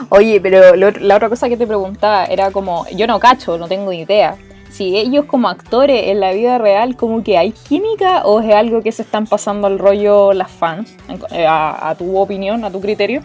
Oye, 0.08 0.40
pero 0.40 0.74
la 0.76 1.16
otra 1.16 1.28
cosa 1.28 1.48
que 1.48 1.56
te 1.56 1.66
preguntaba 1.66 2.24
era 2.24 2.50
como, 2.50 2.86
yo 2.94 3.06
no 3.06 3.18
cacho, 3.20 3.58
no 3.58 3.68
tengo 3.68 3.92
idea. 3.92 4.36
Si 4.70 4.96
ellos 4.96 5.26
como 5.26 5.48
actores 5.48 6.08
en 6.08 6.18
la 6.18 6.32
vida 6.32 6.58
real 6.58 6.96
como 6.96 7.22
que 7.22 7.38
hay 7.38 7.52
química 7.52 8.24
o 8.24 8.40
es 8.40 8.52
algo 8.52 8.82
que 8.82 8.90
se 8.90 9.02
están 9.02 9.26
pasando 9.26 9.68
al 9.68 9.78
rollo 9.78 10.32
las 10.32 10.50
fans, 10.50 10.96
eh, 11.30 11.46
a, 11.48 11.94
tu 11.96 12.18
opinión, 12.18 12.64
a 12.64 12.70
tu 12.70 12.80
criterio. 12.80 13.22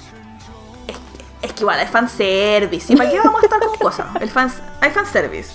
Es, 1.42 1.54
que 1.54 1.62
igual 1.62 1.80
es 1.80 1.90
fanservice, 1.90 2.94
¿y 2.94 2.96
para 2.96 3.10
qué 3.10 3.18
vamos 3.18 3.42
a 3.42 3.46
estar 3.46 3.60
con 3.60 3.76
cosas? 3.78 4.08
El 4.20 4.30
fans, 4.30 4.62
hay 4.80 4.92
fanservice. 4.92 5.52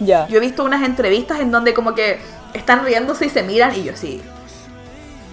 Ya. 0.00 0.26
Yo 0.28 0.38
he 0.38 0.40
visto 0.40 0.64
unas 0.64 0.82
entrevistas 0.82 1.40
en 1.40 1.50
donde 1.50 1.74
como 1.74 1.94
que 1.94 2.18
están 2.54 2.84
riéndose 2.84 3.26
y 3.26 3.28
se 3.28 3.42
miran 3.42 3.74
y 3.74 3.82
yo 3.82 3.96
sí, 3.96 4.22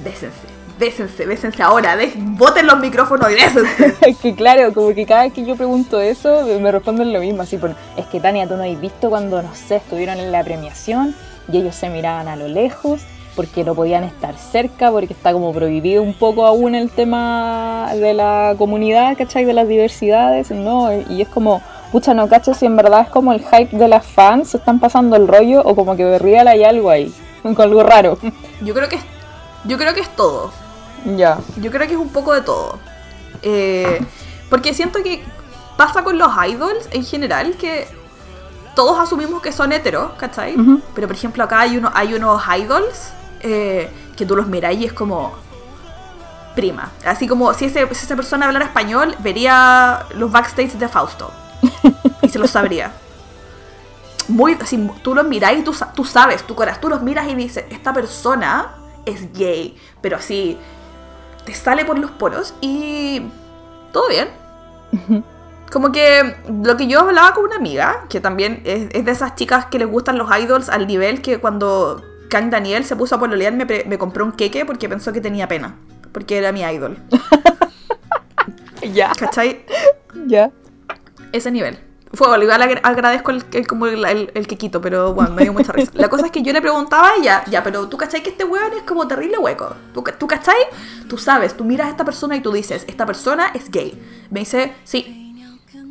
bésense 0.03 0.54
bésense, 0.77 1.25
bésense 1.25 1.63
ahora, 1.63 1.97
boten 2.15 2.67
los 2.67 2.79
micrófonos 2.79 3.31
y 3.31 3.35
bésense. 3.35 3.95
es 4.07 4.17
que 4.17 4.35
claro, 4.35 4.73
como 4.73 4.93
que 4.93 5.05
cada 5.05 5.23
vez 5.23 5.33
que 5.33 5.45
yo 5.45 5.55
pregunto 5.55 5.99
eso, 5.99 6.45
me 6.59 6.71
responden 6.71 7.13
lo 7.13 7.19
mismo, 7.19 7.41
así, 7.41 7.57
por, 7.57 7.75
es 7.97 8.05
que 8.07 8.19
Tania, 8.19 8.47
tú 8.47 8.55
no 8.57 8.63
has 8.63 8.79
visto 8.79 9.09
cuando, 9.09 9.41
no 9.41 9.53
sé, 9.55 9.77
estuvieron 9.77 10.19
en 10.19 10.31
la 10.31 10.43
premiación 10.43 11.15
y 11.51 11.57
ellos 11.57 11.75
se 11.75 11.89
miraban 11.89 12.27
a 12.27 12.35
lo 12.35 12.47
lejos 12.47 13.01
porque 13.35 13.63
no 13.63 13.75
podían 13.75 14.05
estar 14.05 14.37
cerca, 14.37 14.91
porque 14.91 15.13
está 15.13 15.33
como 15.33 15.53
prohibido 15.53 16.01
un 16.01 16.13
poco 16.13 16.45
aún 16.45 16.73
el 16.73 16.89
tema 16.89 17.89
de 17.93 18.13
la 18.13 18.55
comunidad, 18.57 19.17
¿cachai? 19.17 19.43
De 19.43 19.53
las 19.53 19.67
diversidades, 19.67 20.51
¿no? 20.51 20.89
Y 21.09 21.21
es 21.21 21.27
como, 21.27 21.61
pucha, 21.91 22.13
no 22.13 22.29
cacho 22.29 22.53
si 22.53 22.65
en 22.65 22.77
verdad 22.77 23.01
es 23.01 23.09
como 23.09 23.33
el 23.33 23.41
hype 23.41 23.75
de 23.77 23.89
las 23.89 24.05
fans, 24.05 24.51
se 24.51 24.57
están 24.57 24.79
pasando 24.79 25.17
el 25.17 25.27
rollo 25.27 25.61
o 25.65 25.75
como 25.75 25.97
que 25.97 26.05
de 26.05 26.17
real 26.17 26.47
hay 26.47 26.63
algo 26.63 26.89
ahí, 26.89 27.13
con 27.43 27.59
algo 27.59 27.83
raro. 27.83 28.17
Yo 28.61 28.73
creo 28.73 28.87
que 28.87 28.99
yo 29.65 29.77
creo 29.77 29.93
que 29.93 30.01
es 30.01 30.15
todo. 30.15 30.51
Ya. 31.05 31.39
Yo 31.57 31.71
creo 31.71 31.87
que 31.87 31.93
es 31.93 31.99
un 31.99 32.09
poco 32.09 32.33
de 32.33 32.41
todo. 32.41 32.79
Eh, 33.41 33.99
porque 34.49 34.73
siento 34.73 35.01
que 35.03 35.23
pasa 35.77 36.03
con 36.03 36.17
los 36.17 36.31
idols 36.47 36.87
en 36.91 37.03
general 37.05 37.55
que 37.57 37.87
todos 38.75 38.99
asumimos 38.99 39.41
que 39.41 39.51
son 39.51 39.71
heteros, 39.71 40.13
¿cachai? 40.17 40.55
Pero 40.93 41.07
por 41.07 41.15
ejemplo 41.15 41.43
acá 41.43 41.61
hay, 41.61 41.77
uno, 41.77 41.91
hay 41.93 42.13
unos 42.13 42.41
idols 42.57 43.09
eh, 43.41 43.89
que 44.15 44.25
tú 44.25 44.35
los 44.35 44.47
miras 44.47 44.73
y 44.75 44.85
es 44.85 44.93
como 44.93 45.33
prima. 46.55 46.91
Así 47.05 47.27
como 47.27 47.53
si, 47.53 47.65
ese, 47.65 47.83
esa 47.83 48.15
persona 48.15 48.47
hablara 48.47 48.65
español, 48.65 49.15
vería 49.19 50.05
los 50.15 50.31
backstage 50.31 50.73
de 50.73 50.87
Fausto. 50.87 51.31
y 52.21 52.29
se 52.29 52.39
los 52.39 52.49
sabría. 52.49 52.91
Muy, 54.27 54.57
así, 54.59 54.89
tú 55.03 55.13
los 55.13 55.27
miras 55.27 55.53
y 55.53 55.61
tú, 55.61 55.75
tú 55.93 56.03
sabes, 56.03 56.43
tu 56.43 56.55
corazón, 56.55 56.81
tú 56.81 56.89
los 56.89 57.01
miras 57.01 57.27
y 57.27 57.35
dices, 57.35 57.65
esta 57.69 57.93
persona 57.93 58.75
es 59.05 59.31
gay, 59.33 59.77
pero 60.01 60.17
así 60.17 60.57
te 61.45 61.53
sale 61.53 61.85
por 61.85 61.97
los 61.99 62.11
poros 62.11 62.53
y 62.61 63.21
todo 63.91 64.09
bien. 64.09 64.29
como 65.71 65.91
que 65.91 66.35
lo 66.63 66.77
que 66.77 66.87
yo 66.87 67.01
hablaba 67.01 67.33
con 67.33 67.45
una 67.45 67.55
amiga, 67.55 68.05
que 68.09 68.19
también 68.19 68.61
es, 68.65 68.89
es 68.91 69.05
de 69.05 69.11
esas 69.11 69.35
chicas 69.35 69.65
que 69.65 69.79
les 69.79 69.87
gustan 69.87 70.17
los 70.17 70.29
idols 70.37 70.69
al 70.69 70.87
nivel 70.87 71.21
que 71.21 71.39
cuando 71.39 72.03
Kang 72.29 72.49
Daniel 72.49 72.85
se 72.85 72.95
puso 72.95 73.15
a 73.15 73.19
pololear 73.19 73.53
me, 73.53 73.65
me 73.65 73.97
compró 73.97 74.25
un 74.25 74.31
queque 74.31 74.65
porque 74.65 74.89
pensó 74.89 75.13
que 75.13 75.21
tenía 75.21 75.47
pena, 75.47 75.75
porque 76.11 76.37
era 76.37 76.51
mi 76.51 76.61
idol. 76.61 76.97
Ya. 78.93 79.11
¿Cachai? 79.17 79.65
Ya. 80.27 80.51
Ese 81.31 81.51
nivel. 81.51 81.77
Fue, 82.15 82.27
igual 82.43 82.61
agra- 82.61 82.81
agradezco 82.83 83.31
el, 83.31 83.43
el- 83.51 83.67
como 83.67 83.87
el, 83.87 84.03
el, 84.05 84.31
el 84.33 84.47
quequito, 84.47 84.81
pero 84.81 85.13
bueno, 85.13 85.31
me 85.35 85.43
dio 85.43 85.53
mucha 85.53 85.71
risa. 85.71 85.91
La 85.95 86.09
cosa 86.09 86.25
es 86.27 86.31
que 86.31 86.41
yo 86.41 86.53
le 86.53 86.61
preguntaba 86.61 87.09
a 87.09 87.15
ella, 87.15 87.43
ya, 87.47 87.63
pero 87.63 87.87
tú 87.87 87.97
cachai 87.97 88.23
que 88.23 88.29
este 88.29 88.43
weón 88.43 88.73
es 88.73 88.83
como 88.83 89.07
terrible 89.07 89.37
hueco. 89.37 89.75
¿Tú, 89.93 90.03
¿Tú? 90.17 90.27
Tú 91.07 91.17
sabes, 91.17 91.55
tú 91.55 91.63
miras 91.65 91.87
a 91.87 91.89
esta 91.91 92.05
persona 92.05 92.35
y 92.35 92.41
tú 92.41 92.51
dices, 92.51 92.85
esta 92.87 93.05
persona 93.05 93.47
es 93.53 93.69
gay. 93.69 93.99
Me 94.31 94.41
dice, 94.41 94.73
sí. 94.83 95.21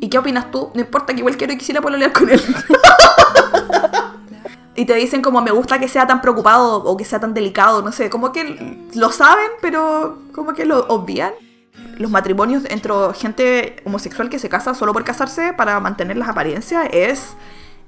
¿Y 0.01 0.09
qué 0.09 0.17
opinas 0.17 0.51
tú? 0.51 0.71
No 0.73 0.81
importa 0.81 1.13
que 1.13 1.19
igual 1.19 1.37
quiero 1.37 1.53
y 1.53 1.57
quisiera 1.57 1.81
pololear 1.81 2.11
con 2.11 2.29
él. 2.29 2.41
y 4.75 4.85
te 4.85 4.93
dicen 4.95 5.21
como 5.21 5.41
me 5.41 5.51
gusta 5.51 5.79
que 5.79 5.87
sea 5.87 6.05
tan 6.05 6.21
preocupado 6.21 6.83
o 6.83 6.97
que 6.97 7.05
sea 7.05 7.19
tan 7.19 7.33
delicado, 7.33 7.81
no 7.81 7.91
sé, 7.91 8.09
como 8.09 8.31
que 8.31 8.77
lo 8.93 9.11
saben, 9.11 9.47
pero 9.61 10.19
como 10.33 10.53
que 10.53 10.65
lo 10.65 10.85
obvian 10.87 11.33
los 11.97 12.11
matrimonios 12.11 12.63
entre 12.69 12.93
gente 13.15 13.77
homosexual 13.85 14.29
que 14.29 14.39
se 14.39 14.49
casa 14.49 14.73
solo 14.73 14.93
por 14.93 15.03
casarse 15.03 15.53
para 15.53 15.79
mantener 15.79 16.17
las 16.17 16.29
apariencias 16.29 16.87
es. 16.91 17.35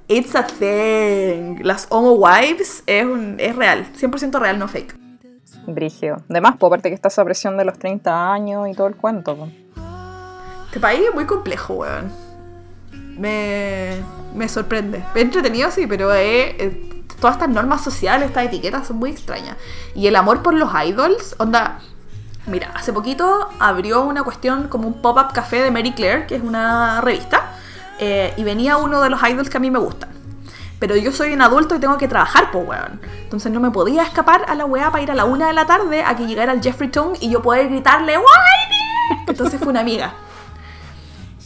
It's 0.10 0.36
a 0.36 0.47
thing. 0.47 1.60
Las 1.64 1.88
homo 1.89 2.14
wives 2.14 2.82
es, 2.86 3.03
un- 3.05 3.36
es 3.39 3.55
real. 3.55 3.88
100% 3.99 4.39
real, 4.39 4.58
no 4.58 4.68
fake. 4.70 4.95
Brigio. 5.68 6.18
De 6.30 6.39
más, 6.39 6.55
pues 6.58 6.70
aparte 6.70 6.88
que 6.89 6.95
está 6.95 7.10
esa 7.10 7.26
presión 7.26 7.58
de 7.58 7.66
los 7.66 7.78
30 7.78 8.32
años 8.32 8.70
y 8.70 8.74
todo 8.74 8.88
el 8.88 8.95
cuento. 8.95 9.36
pues. 9.36 9.51
Este 10.68 10.80
país 10.80 11.01
es 11.10 11.14
muy 11.14 11.26
complejo, 11.26 11.74
weón. 11.74 12.10
Me, 13.18 13.97
me 14.36 14.47
sorprende. 14.47 15.03
Entretenido, 15.16 15.72
sí, 15.72 15.88
pero 15.88 16.14
eh, 16.14 16.55
eh, 16.58 17.03
todas 17.20 17.36
estas 17.36 17.49
normas 17.49 17.84
sociales, 17.84 18.28
estas 18.30 18.45
etiquetas 18.45 18.88
son 18.88 18.97
muy 18.97 19.10
extrañas. 19.12 19.58
Y 19.95 20.08
el 20.08 20.16
amor 20.16 20.41
por 20.43 20.53
los 20.53 20.70
idols, 20.86 21.36
onda. 21.39 21.80
Mira, 22.48 22.72
hace 22.74 22.93
poquito 22.93 23.50
abrió 23.60 24.04
una 24.04 24.24
cuestión 24.24 24.70
como 24.70 24.88
un 24.88 25.02
pop-up 25.02 25.34
café 25.34 25.62
de 25.62 25.70
Mary 25.70 25.91
Claire, 25.91 26.26
que 26.28 26.36
es 26.36 26.41
una 26.41 27.02
revista, 27.02 27.52
eh, 28.00 28.34
y 28.38 28.43
venía 28.43 28.78
uno 28.78 29.02
de 29.02 29.10
los 29.10 29.22
idols 29.22 29.50
que 29.50 29.58
a 29.58 29.60
mí 29.60 29.70
me 29.70 29.80
gustan. 29.80 30.10
Pero 30.80 30.95
yo 30.95 31.12
soy 31.12 31.34
un 31.34 31.41
adulto 31.41 31.76
y 31.76 31.80
tengo 31.80 31.98
que 31.98 32.08
trabajar, 32.08 32.52
pues, 32.52 32.66
weón. 32.66 33.02
Entonces 33.24 33.52
no 33.52 33.60
me 33.60 33.72
podía 33.72 34.04
escapar 34.04 34.45
a 34.48 34.56
la 34.56 34.64
weá 34.64 34.91
para 34.91 35.04
ir 35.04 35.12
a 35.12 35.16
la 35.16 35.26
una 35.26 35.48
de 35.48 35.54
la 35.54 35.66
tarde 35.66 36.04
a 36.04 36.16
que 36.16 36.26
llegara 36.26 36.54
el 36.54 36.62
Jeffrey 36.62 36.89
Tung 36.89 37.18
y 37.20 37.30
yo 37.30 37.41
poder 37.41 37.68
gritarle 37.68 38.18
¡Whitey! 38.18 39.26
Entonces 39.28 39.60
fue 39.60 39.70
una 39.70 39.82
amiga. 39.82 40.14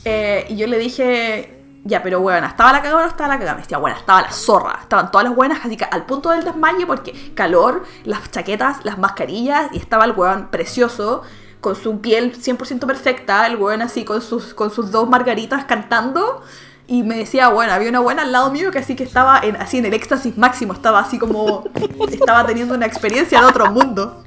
Eh, 0.05 0.45
y 0.49 0.55
yo 0.55 0.67
le 0.67 0.77
dije, 0.77 1.60
ya, 1.83 2.03
pero 2.03 2.19
bueno, 2.19 2.45
¿estaba 2.45 2.71
la 2.71 2.81
cagada 2.81 2.97
o 2.97 3.01
no 3.01 3.07
estaba 3.07 3.29
la 3.29 3.39
cagada? 3.39 3.55
Me 3.55 3.63
decía, 3.63 3.79
bueno, 3.79 3.97
estaba 3.97 4.21
la 4.21 4.31
zorra. 4.31 4.79
Estaban 4.81 5.09
todas 5.11 5.25
las 5.25 5.35
buenas, 5.35 5.65
así 5.65 5.77
que 5.77 5.85
al 5.85 6.05
punto 6.05 6.29
del 6.29 6.43
desmayo, 6.43 6.85
porque 6.85 7.33
calor, 7.33 7.83
las 8.03 8.29
chaquetas, 8.29 8.85
las 8.85 8.99
mascarillas, 8.99 9.69
y 9.73 9.77
estaba 9.77 10.05
el 10.05 10.11
weón 10.11 10.49
precioso, 10.49 11.23
con 11.59 11.75
su 11.75 11.99
piel 11.99 12.35
100% 12.35 12.85
perfecta, 12.85 13.47
el 13.47 13.55
weón 13.55 13.81
así 13.81 14.05
con 14.05 14.21
sus, 14.21 14.53
con 14.53 14.69
sus 14.71 14.91
dos 14.91 15.09
margaritas 15.09 15.65
cantando. 15.65 16.43
Y 16.85 17.03
me 17.03 17.15
decía, 17.17 17.49
bueno, 17.49 17.73
había 17.73 17.89
una 17.89 17.99
buena 17.99 18.23
al 18.23 18.31
lado 18.31 18.51
mío 18.51 18.69
que 18.69 18.79
así 18.79 18.95
que 18.95 19.03
estaba 19.03 19.39
en, 19.39 19.55
así 19.55 19.77
en 19.77 19.85
el 19.85 19.93
éxtasis 19.93 20.37
máximo, 20.37 20.73
estaba 20.73 20.99
así 20.99 21.17
como, 21.17 21.63
estaba 22.11 22.45
teniendo 22.45 22.75
una 22.75 22.85
experiencia 22.85 23.39
de 23.39 23.45
otro 23.47 23.71
mundo. 23.71 24.23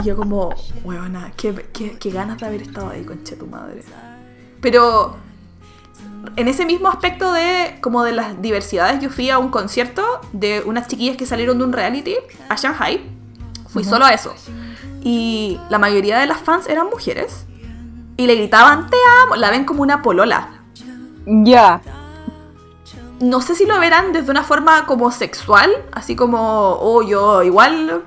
Y 0.00 0.06
yo 0.06 0.14
como, 0.14 0.54
qué, 1.36 1.68
qué, 1.72 1.98
qué 1.98 2.10
ganas 2.10 2.38
de 2.38 2.46
haber 2.46 2.62
estado 2.62 2.90
ahí, 2.90 3.04
conche 3.04 3.34
tu 3.34 3.46
madre. 3.46 3.82
Pero 4.60 5.16
en 6.36 6.48
ese 6.48 6.64
mismo 6.64 6.88
aspecto 6.88 7.32
de 7.32 7.78
como 7.80 8.04
de 8.04 8.12
las 8.12 8.40
diversidades, 8.40 9.00
yo 9.00 9.10
fui 9.10 9.30
a 9.30 9.38
un 9.38 9.50
concierto 9.50 10.02
de 10.32 10.62
unas 10.64 10.88
chiquillas 10.88 11.16
que 11.16 11.26
salieron 11.26 11.58
de 11.58 11.64
un 11.64 11.72
reality 11.72 12.16
a 12.48 12.56
Shanghai. 12.56 13.02
Fui 13.68 13.84
solo 13.84 14.04
a 14.04 14.12
eso. 14.12 14.34
Y 15.02 15.58
la 15.70 15.78
mayoría 15.78 16.18
de 16.18 16.26
las 16.26 16.38
fans 16.38 16.68
eran 16.68 16.88
mujeres. 16.88 17.46
Y 18.16 18.26
le 18.26 18.34
gritaban, 18.34 18.88
te 18.88 18.96
amo. 19.22 19.36
La 19.36 19.50
ven 19.50 19.64
como 19.64 19.82
una 19.82 20.02
polola. 20.02 20.48
Ya. 21.26 21.80
No 23.20 23.40
sé 23.40 23.54
si 23.54 23.66
lo 23.66 23.78
verán 23.78 24.12
desde 24.12 24.30
una 24.30 24.42
forma 24.42 24.84
como 24.84 25.10
sexual, 25.10 25.70
así 25.92 26.16
como, 26.16 26.76
oh, 26.80 27.02
yo 27.02 27.42
igual, 27.42 28.02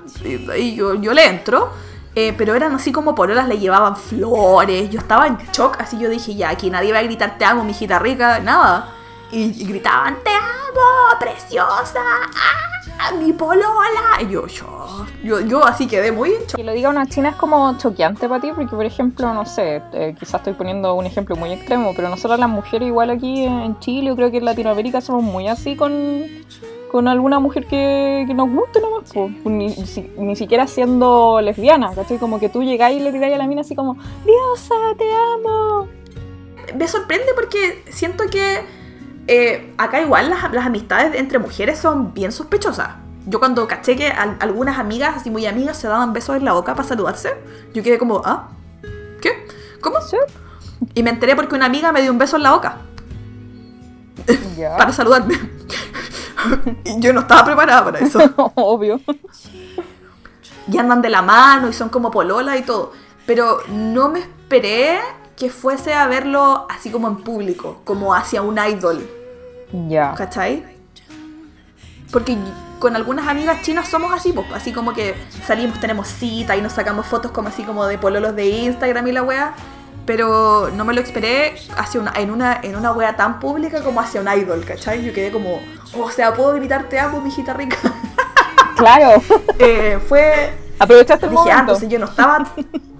y 0.56 0.74
yo, 0.74 0.94
yo 0.94 1.12
le 1.14 1.26
entro. 1.26 1.70
Eh, 2.18 2.32
pero 2.32 2.54
eran 2.54 2.74
así 2.74 2.92
como 2.92 3.14
pololas, 3.14 3.46
le 3.46 3.58
llevaban 3.58 3.94
flores. 3.94 4.88
Yo 4.88 5.00
estaba 5.00 5.26
en 5.26 5.36
shock, 5.52 5.76
así 5.78 5.98
yo 5.98 6.08
dije, 6.08 6.34
ya, 6.34 6.48
aquí 6.48 6.70
nadie 6.70 6.90
va 6.90 7.00
a 7.00 7.02
gritar 7.02 7.36
te 7.36 7.44
amo, 7.44 7.62
mijita 7.62 7.98
rica, 7.98 8.40
nada. 8.40 8.88
Y, 9.30 9.66
gritaban, 9.66 10.16
te 10.24 10.30
amo, 10.30 11.18
preciosa, 11.20 12.00
ah, 12.00 13.12
mi 13.18 13.34
polola. 13.34 14.22
Y 14.22 14.30
yo, 14.30 14.46
yo, 15.22 15.40
yo, 15.40 15.66
así 15.66 15.86
quedé 15.86 16.10
muy 16.10 16.30
en 16.30 16.40
shock. 16.46 16.56
Que 16.56 16.64
lo 16.64 16.72
diga 16.72 16.88
una 16.88 17.06
china 17.06 17.28
es 17.28 17.36
como 17.36 17.76
choqueante 17.76 18.30
para 18.30 18.40
ti, 18.40 18.50
porque 18.54 18.74
por 18.74 18.86
ejemplo, 18.86 19.34
no 19.34 19.44
sé, 19.44 19.82
eh, 19.92 20.14
quizás 20.18 20.36
estoy 20.36 20.54
poniendo 20.54 20.94
un 20.94 21.04
ejemplo 21.04 21.36
muy 21.36 21.52
extremo, 21.52 21.92
pero 21.94 22.08
nosotros 22.08 22.40
las 22.40 22.48
mujeres 22.48 22.88
igual 22.88 23.10
aquí 23.10 23.44
en 23.44 23.78
Chile, 23.80 24.06
yo 24.06 24.16
creo 24.16 24.30
que 24.30 24.38
en 24.38 24.46
Latinoamérica 24.46 25.02
somos 25.02 25.22
muy 25.22 25.48
así 25.48 25.76
con, 25.76 25.92
con 26.96 27.08
alguna 27.08 27.38
mujer 27.40 27.66
que, 27.66 28.24
que 28.26 28.32
nos 28.34 28.48
guste 28.50 28.80
nomás, 28.80 29.12
po. 29.12 29.30
Ni, 29.44 29.70
si- 29.70 30.10
ni 30.18 30.34
siquiera 30.34 30.66
siendo 30.66 31.40
lesbiana, 31.42 31.92
¿cachai? 31.94 32.18
Como 32.18 32.40
que 32.40 32.48
tú 32.48 32.62
llegáis 32.62 32.98
y 32.98 33.04
le 33.04 33.12
tiráis 33.12 33.34
a 33.34 33.38
la 33.38 33.46
mina 33.46 33.60
así 33.60 33.74
como, 33.74 33.94
Diosa, 34.24 34.74
te 34.98 35.04
amo. 35.12 35.88
me 36.74 36.88
sorprende 36.88 37.26
porque 37.34 37.84
siento 37.90 38.24
que 38.30 38.64
eh, 39.28 39.74
acá 39.76 40.00
igual 40.00 40.30
las, 40.30 40.52
las 40.52 40.64
amistades 40.66 41.14
entre 41.14 41.38
mujeres 41.38 41.78
son 41.78 42.14
bien 42.14 42.32
sospechosas. 42.32 42.90
Yo 43.26 43.38
cuando 43.40 43.66
caché 43.68 43.94
que 43.96 44.08
al- 44.08 44.36
algunas 44.40 44.78
amigas, 44.78 45.16
así 45.16 45.30
muy 45.30 45.44
amigas, 45.46 45.76
se 45.76 45.88
daban 45.88 46.12
besos 46.12 46.36
en 46.36 46.44
la 46.44 46.52
boca 46.54 46.74
para 46.74 46.88
saludarse, 46.88 47.34
yo 47.74 47.82
quedé 47.82 47.98
como, 47.98 48.22
¿ah? 48.24 48.48
¿Qué? 49.20 49.46
¿Cómo? 49.80 50.00
¿Sí? 50.00 50.16
Y 50.94 51.02
me 51.02 51.10
enteré 51.10 51.36
porque 51.36 51.54
una 51.54 51.66
amiga 51.66 51.92
me 51.92 52.00
dio 52.02 52.10
un 52.12 52.18
beso 52.18 52.36
en 52.36 52.42
la 52.44 52.52
boca 52.52 52.78
para 54.78 54.92
saludarme. 54.92 55.34
y 56.84 57.00
yo 57.00 57.12
no 57.12 57.20
estaba 57.20 57.44
preparada 57.44 57.84
para 57.84 57.98
eso. 58.00 58.18
Obvio. 58.54 59.00
y 60.70 60.78
andan 60.78 61.02
de 61.02 61.10
la 61.10 61.22
mano 61.22 61.68
y 61.68 61.72
son 61.72 61.88
como 61.88 62.10
polola 62.10 62.56
y 62.56 62.62
todo. 62.62 62.92
Pero 63.26 63.58
no 63.68 64.08
me 64.08 64.20
esperé 64.20 64.98
que 65.36 65.50
fuese 65.50 65.92
a 65.92 66.06
verlo 66.06 66.66
así 66.70 66.90
como 66.90 67.08
en 67.08 67.16
público, 67.18 67.80
como 67.84 68.14
hacia 68.14 68.42
un 68.42 68.58
idol. 68.58 69.06
Ya. 69.88 70.14
¿Cachai? 70.14 70.64
Porque 72.10 72.38
con 72.78 72.94
algunas 72.94 73.26
amigas 73.26 73.62
chinas 73.62 73.88
somos 73.88 74.12
así, 74.12 74.32
pues, 74.32 74.46
así 74.52 74.72
como 74.72 74.92
que 74.92 75.14
salimos, 75.44 75.80
tenemos 75.80 76.08
cita 76.08 76.56
y 76.56 76.62
nos 76.62 76.72
sacamos 76.72 77.06
fotos 77.06 77.30
como 77.30 77.48
así 77.48 77.62
como 77.64 77.86
de 77.86 77.98
pololos 77.98 78.36
de 78.36 78.46
Instagram 78.46 79.06
y 79.08 79.12
la 79.12 79.22
wea. 79.22 79.54
Pero 80.06 80.70
no 80.74 80.84
me 80.84 80.94
lo 80.94 81.00
esperé 81.00 81.54
hacia 81.76 82.00
una, 82.00 82.12
en, 82.16 82.30
una, 82.30 82.60
en 82.62 82.76
una 82.76 82.92
wea 82.92 83.16
tan 83.16 83.40
pública 83.40 83.82
como 83.82 84.00
hacia 84.00 84.20
un 84.20 84.28
idol, 84.28 84.64
¿cachai? 84.64 85.04
Yo 85.04 85.12
quedé 85.12 85.32
como, 85.32 85.58
o 85.98 86.10
sea, 86.10 86.32
puedo 86.32 86.54
gritar 86.54 86.88
te 86.88 86.98
amo, 86.98 87.20
mijita 87.20 87.52
rica. 87.52 87.76
Claro. 88.76 89.22
Eh, 89.58 89.98
fue. 90.06 90.52
Aprovechaste 90.78 91.24
el 91.24 91.30
Dije, 91.30 91.40
ah, 91.40 91.44
momento. 91.44 91.60
entonces 91.60 91.88
yo 91.88 91.98
no 91.98 92.04
estaba. 92.04 92.46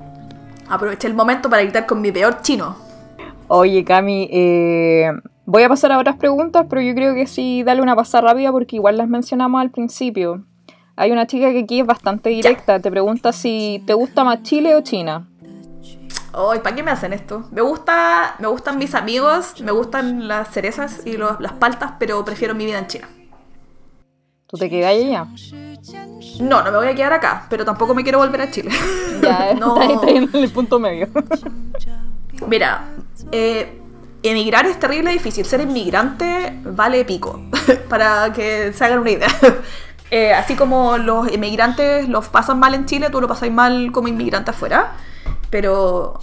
Aproveché 0.68 1.06
el 1.06 1.14
momento 1.14 1.50
para 1.50 1.62
gritar 1.62 1.84
con 1.84 2.00
mi 2.00 2.10
peor 2.10 2.40
chino. 2.40 2.76
Oye, 3.48 3.84
Cami, 3.84 4.28
eh, 4.32 5.12
voy 5.44 5.62
a 5.62 5.68
pasar 5.68 5.92
a 5.92 5.98
otras 5.98 6.16
preguntas, 6.16 6.64
pero 6.68 6.80
yo 6.80 6.94
creo 6.94 7.14
que 7.14 7.26
sí, 7.26 7.62
dale 7.62 7.82
una 7.82 7.94
pasada 7.94 8.28
rápida 8.28 8.50
porque 8.52 8.76
igual 8.76 8.96
las 8.96 9.06
mencionamos 9.08 9.60
al 9.60 9.70
principio. 9.70 10.44
Hay 10.96 11.12
una 11.12 11.26
chica 11.26 11.52
que 11.52 11.60
aquí 11.60 11.80
es 11.80 11.86
bastante 11.86 12.30
directa, 12.30 12.80
te 12.80 12.90
pregunta 12.90 13.30
si 13.32 13.82
te 13.86 13.92
gusta 13.92 14.24
más 14.24 14.42
Chile 14.42 14.74
o 14.74 14.80
China. 14.80 15.28
Ay, 16.38 16.58
¿para 16.60 16.76
qué 16.76 16.82
me 16.82 16.90
hacen 16.90 17.12
esto? 17.14 17.44
Me 17.50 17.62
gusta, 17.62 18.34
me 18.38 18.46
gustan 18.48 18.76
mis 18.76 18.94
amigos, 18.94 19.58
me 19.62 19.72
gustan 19.72 20.28
las 20.28 20.48
cerezas 20.50 21.00
y 21.06 21.16
los- 21.16 21.40
las 21.40 21.52
paltas, 21.52 21.92
pero 21.98 22.22
prefiero 22.26 22.54
mi 22.54 22.66
vida 22.66 22.78
en 22.78 22.86
China. 22.88 23.08
¿Tú 24.46 24.58
te 24.58 24.68
quedas 24.68 24.90
allá? 24.90 25.26
No, 26.40 26.62
no 26.62 26.70
me 26.70 26.76
voy 26.76 26.88
a 26.88 26.94
quedar 26.94 27.14
acá, 27.14 27.46
pero 27.48 27.64
tampoco 27.64 27.94
me 27.94 28.02
quiero 28.02 28.18
volver 28.18 28.42
a 28.42 28.50
Chile. 28.50 28.70
Ya, 29.22 29.54
no. 29.58 29.80
está 29.80 29.86
ahí, 29.86 29.94
está 29.94 30.10
en 30.10 30.42
el 30.44 30.50
punto 30.50 30.78
medio. 30.78 31.08
Mira, 32.46 32.84
eh, 33.32 33.80
emigrar 34.22 34.66
es 34.66 34.78
terrible 34.78 35.10
y 35.10 35.14
difícil. 35.14 35.46
Ser 35.46 35.62
inmigrante 35.62 36.60
vale 36.64 37.02
pico, 37.06 37.40
para 37.88 38.30
que 38.34 38.74
se 38.74 38.84
hagan 38.84 38.98
una 38.98 39.10
idea. 39.10 39.28
Eh, 40.10 40.34
así 40.34 40.54
como 40.54 40.98
los 40.98 41.32
inmigrantes 41.32 42.08
los 42.10 42.28
pasan 42.28 42.60
mal 42.60 42.74
en 42.74 42.84
Chile, 42.84 43.08
tú 43.10 43.20
lo 43.22 43.26
pasas 43.26 43.50
mal 43.50 43.90
como 43.90 44.06
inmigrante 44.08 44.50
afuera. 44.50 44.92
Pero 45.50 46.20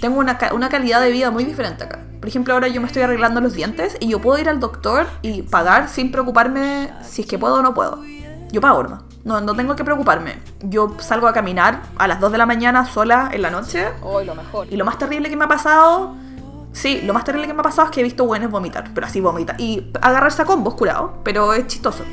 tengo 0.00 0.18
una, 0.18 0.38
una 0.52 0.68
calidad 0.68 1.00
de 1.00 1.10
vida 1.10 1.30
muy 1.30 1.44
diferente 1.44 1.84
acá. 1.84 2.00
Por 2.20 2.28
ejemplo, 2.28 2.54
ahora 2.54 2.68
yo 2.68 2.80
me 2.80 2.86
estoy 2.86 3.02
arreglando 3.02 3.40
los 3.40 3.54
dientes 3.54 3.96
y 4.00 4.08
yo 4.08 4.20
puedo 4.20 4.38
ir 4.38 4.48
al 4.48 4.60
doctor 4.60 5.06
y 5.22 5.42
pagar 5.42 5.88
sin 5.88 6.10
preocuparme 6.10 6.90
si 7.02 7.22
es 7.22 7.28
que 7.28 7.38
puedo 7.38 7.56
o 7.56 7.62
no 7.62 7.74
puedo. 7.74 8.02
Yo 8.50 8.60
pago 8.60 8.82
nomás. 8.82 9.02
No, 9.24 9.40
no 9.40 9.54
tengo 9.54 9.74
que 9.74 9.84
preocuparme. 9.84 10.40
Yo 10.60 10.96
salgo 10.98 11.26
a 11.26 11.32
caminar 11.32 11.82
a 11.98 12.06
las 12.06 12.20
2 12.20 12.32
de 12.32 12.38
la 12.38 12.46
mañana 12.46 12.86
sola 12.86 13.28
en 13.32 13.42
la 13.42 13.50
noche 13.50 13.88
Hoy 14.02 14.24
lo 14.24 14.34
mejor. 14.34 14.68
y 14.70 14.76
lo 14.76 14.84
más 14.84 14.98
terrible 14.98 15.28
que 15.28 15.36
me 15.36 15.44
ha 15.44 15.48
pasado 15.48 16.14
Sí, 16.76 17.00
lo 17.02 17.14
más 17.14 17.24
terrible 17.24 17.46
que 17.46 17.54
me 17.54 17.60
ha 17.60 17.62
pasado 17.62 17.86
es 17.88 17.90
que 17.94 18.00
he 18.00 18.04
visto 18.04 18.26
buenos 18.26 18.50
vomitar, 18.50 18.90
pero 18.94 19.06
así 19.06 19.18
vomita. 19.18 19.54
Y 19.56 19.90
agarrarse 20.02 20.42
a 20.42 20.44
combos 20.44 20.74
curado, 20.74 21.14
pero 21.24 21.54
es 21.54 21.66
chistoso. 21.66 22.04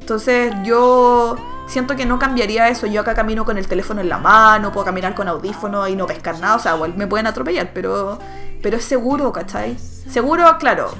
Entonces 0.00 0.54
yo 0.62 1.34
siento 1.68 1.94
que 1.94 2.06
no 2.06 2.18
cambiaría 2.18 2.68
eso. 2.68 2.86
Yo 2.86 3.02
acá 3.02 3.14
camino 3.14 3.44
con 3.44 3.58
el 3.58 3.68
teléfono 3.68 4.00
en 4.00 4.08
la 4.08 4.18
mano, 4.18 4.72
puedo 4.72 4.86
caminar 4.86 5.14
con 5.14 5.28
audífono 5.28 5.86
y 5.86 5.94
no 5.94 6.06
pescar 6.06 6.40
nada. 6.40 6.56
O 6.56 6.58
sea, 6.58 6.74
igual 6.74 6.94
me 6.96 7.06
pueden 7.06 7.26
atropellar, 7.26 7.70
pero, 7.72 8.18
pero 8.62 8.76
es 8.76 8.84
seguro, 8.84 9.32
¿cachai? 9.32 9.78
Seguro, 9.78 10.44
claro. 10.58 10.90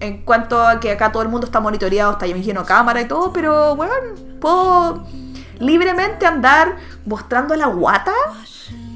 En 0.00 0.22
cuanto 0.24 0.60
a 0.60 0.80
que 0.80 0.90
acá 0.90 1.12
todo 1.12 1.22
el 1.22 1.28
mundo 1.28 1.46
está 1.46 1.60
monitoreado, 1.60 2.12
está 2.12 2.26
lleno 2.26 2.64
cámara 2.64 3.00
y 3.00 3.06
todo, 3.06 3.32
pero 3.32 3.76
bueno, 3.76 3.92
puedo 4.40 5.06
libremente 5.60 6.26
andar 6.26 6.76
mostrando 7.06 7.54
la 7.54 7.66
guata 7.66 8.12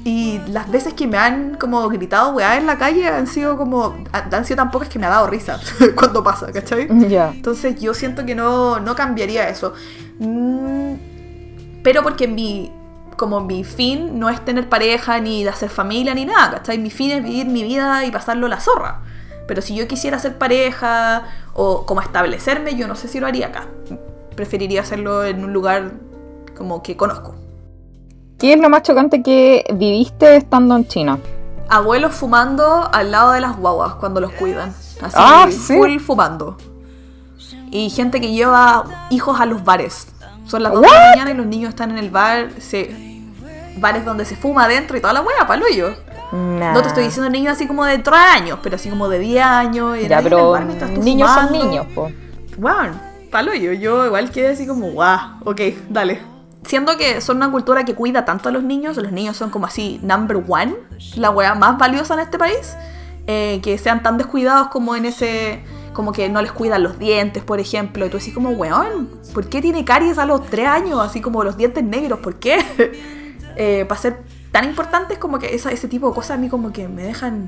y 0.03 0.39
las 0.47 0.71
veces 0.71 0.93
que 0.93 1.05
me 1.05 1.17
han 1.17 1.55
como 1.55 1.87
gritado 1.89 2.31
weá 2.31 2.57
en 2.57 2.65
la 2.65 2.77
calle 2.77 3.09
han 3.09 3.27
sido 3.27 3.57
como. 3.57 3.93
han 4.13 4.45
sido 4.45 4.55
tan 4.55 4.71
pocas 4.71 4.87
que 4.87 4.97
me 4.99 5.05
ha 5.05 5.09
dado 5.09 5.27
risa 5.27 5.59
cuando 5.95 6.23
pasa, 6.23 6.49
¿cachai? 6.51 6.87
Ya. 7.09 7.31
Entonces 7.33 7.79
yo 7.79 7.93
siento 7.93 8.25
que 8.25 8.33
no, 8.33 8.79
no 8.79 8.95
cambiaría 8.95 9.49
eso. 9.49 9.73
Mm, 10.19 10.93
pero 11.83 12.03
porque 12.03 12.27
mi. 12.27 12.71
Como 13.15 13.41
mi 13.41 13.63
fin 13.63 14.19
no 14.19 14.29
es 14.29 14.45
tener 14.45 14.69
pareja, 14.69 15.19
ni 15.19 15.43
de 15.43 15.49
hacer 15.49 15.69
familia, 15.71 16.13
ni 16.13 16.25
nada, 16.25 16.57
¿cachai? 16.57 16.77
Mi 16.77 16.91
fin 16.91 17.09
es 17.09 17.23
vivir 17.23 17.47
mi 17.47 17.63
vida 17.63 18.05
y 18.05 18.11
pasarlo 18.11 18.47
la 18.47 18.59
zorra. 18.59 18.99
Pero 19.47 19.63
si 19.63 19.73
yo 19.75 19.87
quisiera 19.87 20.17
hacer 20.17 20.37
pareja 20.37 21.23
o 21.55 21.85
como 21.87 22.01
establecerme, 22.01 22.75
yo 22.75 22.87
no 22.87 22.93
sé 22.95 23.07
si 23.07 23.19
lo 23.19 23.25
haría 23.25 23.47
acá. 23.47 23.65
Preferiría 24.35 24.81
hacerlo 24.81 25.23
en 25.25 25.43
un 25.43 25.51
lugar 25.51 25.93
como 26.55 26.83
que 26.83 26.95
conozco. 26.95 27.33
¿Qué 28.37 28.53
es 28.53 28.59
lo 28.59 28.69
más 28.69 28.83
chocante 28.83 29.23
que 29.23 29.65
viviste 29.73 30.35
estando 30.35 30.75
en 30.75 30.87
China? 30.87 31.17
Abuelos 31.69 32.13
fumando 32.13 32.87
al 32.93 33.09
lado 33.09 33.31
de 33.31 33.41
las 33.41 33.57
guaguas 33.57 33.95
cuando 33.95 34.21
los 34.21 34.31
cuidan. 34.33 34.69
Así, 35.01 35.15
Ah, 35.17 35.47
¿sí? 35.49 35.75
full 35.75 35.97
fumando. 35.97 36.55
Y 37.77 37.91
gente 37.91 38.19
que 38.19 38.31
lleva 38.31 38.85
hijos 39.11 39.39
a 39.39 39.45
los 39.45 39.63
bares. 39.63 40.07
Son 40.45 40.63
las 40.63 40.73
2 40.73 40.81
de 40.81 40.87
la 40.87 41.09
mañana 41.11 41.31
y 41.31 41.33
los 41.35 41.45
niños 41.45 41.69
están 41.69 41.91
en 41.91 41.99
el 41.99 42.09
bar. 42.09 42.49
Se, 42.59 43.21
bares 43.77 44.03
donde 44.03 44.25
se 44.25 44.35
fuma 44.35 44.63
adentro 44.63 44.97
y 44.97 45.01
toda 45.01 45.13
la 45.13 45.21
wea, 45.21 45.45
palo 45.45 45.65
yo. 45.69 45.91
Nah. 46.31 46.73
No 46.73 46.81
te 46.81 46.87
estoy 46.87 47.03
diciendo 47.03 47.29
niños 47.29 47.53
así 47.53 47.67
como 47.67 47.85
de 47.85 47.99
3 47.99 48.19
años, 48.33 48.59
pero 48.63 48.77
así 48.77 48.89
como 48.89 49.07
de 49.09 49.19
10 49.19 49.43
años. 49.45 49.97
y 49.99 50.07
Ya, 50.07 50.21
pero 50.23 50.51
bar 50.51 50.65
niños 50.65 51.29
son 51.29 51.49
fumando. 51.49 51.65
niños, 51.65 51.85
po. 51.93 52.09
Wow, 52.57 52.95
palo 53.31 53.53
yo. 53.53 54.05
Igual 54.07 54.31
quedé 54.31 54.49
así 54.49 54.65
como, 54.65 54.89
guau, 54.89 55.19
ok, 55.45 55.61
dale. 55.87 56.19
Siendo 56.63 56.97
que 56.97 57.21
son 57.21 57.37
una 57.37 57.51
cultura 57.51 57.85
que 57.85 57.93
cuida 57.93 58.25
tanto 58.25 58.49
a 58.49 58.51
los 58.51 58.63
niños, 58.63 58.97
los 58.97 59.11
niños 59.11 59.37
son 59.37 59.51
como 59.51 59.67
así, 59.67 59.99
number 60.01 60.43
one, 60.47 60.75
la 61.15 61.29
wea 61.29 61.53
más 61.53 61.77
valiosa 61.77 62.15
en 62.15 62.21
este 62.21 62.39
país, 62.39 62.75
eh, 63.27 63.59
que 63.61 63.77
sean 63.77 64.01
tan 64.01 64.17
descuidados 64.17 64.69
como 64.69 64.95
en 64.95 65.05
ese, 65.05 65.63
como 65.97 66.11
que 66.11 66.29
no 66.29 66.43
les 66.43 66.51
cuidan 66.51 66.83
los 66.83 66.99
dientes, 66.99 67.41
por 67.41 67.59
ejemplo, 67.59 68.05
y 68.05 68.09
tú 68.09 68.17
así 68.17 68.31
como, 68.31 68.51
weón, 68.51 69.09
¿por 69.33 69.49
qué 69.49 69.63
tiene 69.63 69.83
caries 69.83 70.19
a 70.19 70.27
los 70.27 70.45
tres 70.45 70.67
años? 70.67 70.99
Así 70.99 71.21
como 71.21 71.43
los 71.43 71.57
dientes 71.57 71.83
negros, 71.83 72.19
¿por 72.19 72.35
qué? 72.35 72.59
Eh, 73.59 73.85
para 73.89 73.99
ser 73.99 74.19
tan 74.51 74.65
importantes 74.65 75.17
como 75.17 75.39
que 75.39 75.55
ese 75.55 75.87
tipo 75.87 76.09
de 76.09 76.13
cosas 76.13 76.37
a 76.37 76.37
mí 76.37 76.47
como 76.47 76.71
que 76.71 76.87
me 76.87 77.01
dejan 77.01 77.47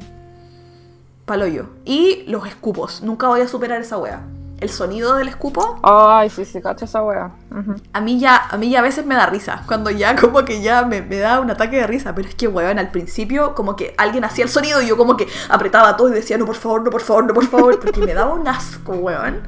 paloyo. 1.26 1.68
Y 1.86 2.24
los 2.26 2.48
escupos, 2.48 3.04
nunca 3.04 3.28
voy 3.28 3.42
a 3.42 3.48
superar 3.48 3.80
esa 3.80 4.00
wea. 4.00 4.24
El 4.60 4.70
sonido 4.70 5.16
del 5.16 5.30
escupo 5.30 5.80
Ay, 5.84 6.30
sí, 6.30 6.44
sí, 6.44 6.62
cacho 6.62 6.86
esa 6.86 7.02
wea. 7.02 7.32
Ujú. 7.52 7.76
a 7.94 8.02
mí 8.02 8.20
ya, 8.20 8.48
a 8.50 8.58
mí 8.58 8.70
ya 8.70 8.80
a 8.80 8.82
veces 8.82 9.06
me 9.06 9.16
da 9.16 9.26
risa, 9.26 9.64
cuando 9.66 9.90
ya 9.90 10.16
como 10.16 10.44
que 10.44 10.62
ya 10.62 10.84
me, 10.84 11.02
me 11.02 11.18
da 11.18 11.40
un 11.40 11.50
ataque 11.50 11.78
de 11.78 11.88
risa, 11.88 12.14
pero 12.14 12.28
es 12.28 12.36
que, 12.36 12.48
weón, 12.48 12.78
al 12.78 12.92
principio 12.92 13.56
como 13.56 13.76
que 13.76 13.96
alguien 13.98 14.24
hacía 14.26 14.44
el 14.44 14.50
sonido 14.50 14.82
y 14.82 14.88
yo 14.88 14.98
como 14.98 15.16
que 15.16 15.28
apretaba 15.50 15.96
todo 15.96 16.10
y 16.10 16.14
decía, 16.14 16.38
no, 16.38 16.46
por 16.46 16.56
favor, 16.56 16.84
no, 16.84 16.92
por 16.92 17.02
favor, 17.02 17.26
no, 17.26 17.34
por 17.34 17.46
favor, 17.48 17.80
porque 17.80 18.02
me 18.02 18.14
daba 18.14 18.34
un 18.34 18.48
asco, 18.48 18.94
weón. 18.94 19.42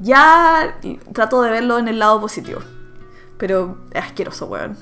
Ya 0.00 0.78
trato 1.12 1.42
de 1.42 1.50
verlo 1.50 1.78
en 1.78 1.88
el 1.88 1.98
lado 1.98 2.20
positivo, 2.20 2.60
pero 3.36 3.76
es 3.92 4.02
asqueroso, 4.02 4.46
weón. 4.46 4.76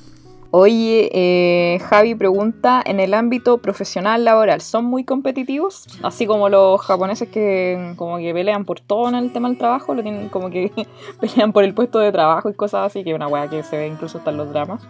Oye, 0.50 1.10
eh, 1.12 1.78
Javi 1.80 2.14
pregunta, 2.14 2.82
en 2.84 3.00
el 3.00 3.12
ámbito 3.12 3.58
profesional 3.58 4.24
laboral, 4.24 4.62
¿son 4.62 4.86
muy 4.86 5.04
competitivos? 5.04 5.86
Así 6.02 6.26
como 6.26 6.48
los 6.48 6.80
japoneses 6.80 7.28
que 7.28 7.92
como 7.96 8.16
que 8.16 8.32
pelean 8.32 8.64
por 8.64 8.80
todo 8.80 9.10
en 9.10 9.14
el 9.14 9.30
tema 9.30 9.48
del 9.48 9.58
trabajo, 9.58 9.94
lo 9.94 10.02
tienen 10.02 10.30
como 10.30 10.48
que 10.48 10.72
pelean 11.20 11.52
por 11.52 11.64
el 11.64 11.74
puesto 11.74 11.98
de 11.98 12.12
trabajo 12.12 12.48
y 12.48 12.54
cosas 12.54 12.86
así, 12.86 13.04
que 13.04 13.10
es 13.10 13.16
una 13.16 13.28
wea 13.28 13.48
que 13.48 13.62
se 13.62 13.76
ve 13.76 13.88
incluso 13.88 14.18
hasta 14.18 14.30
en 14.30 14.38
los 14.38 14.50
dramas. 14.50 14.80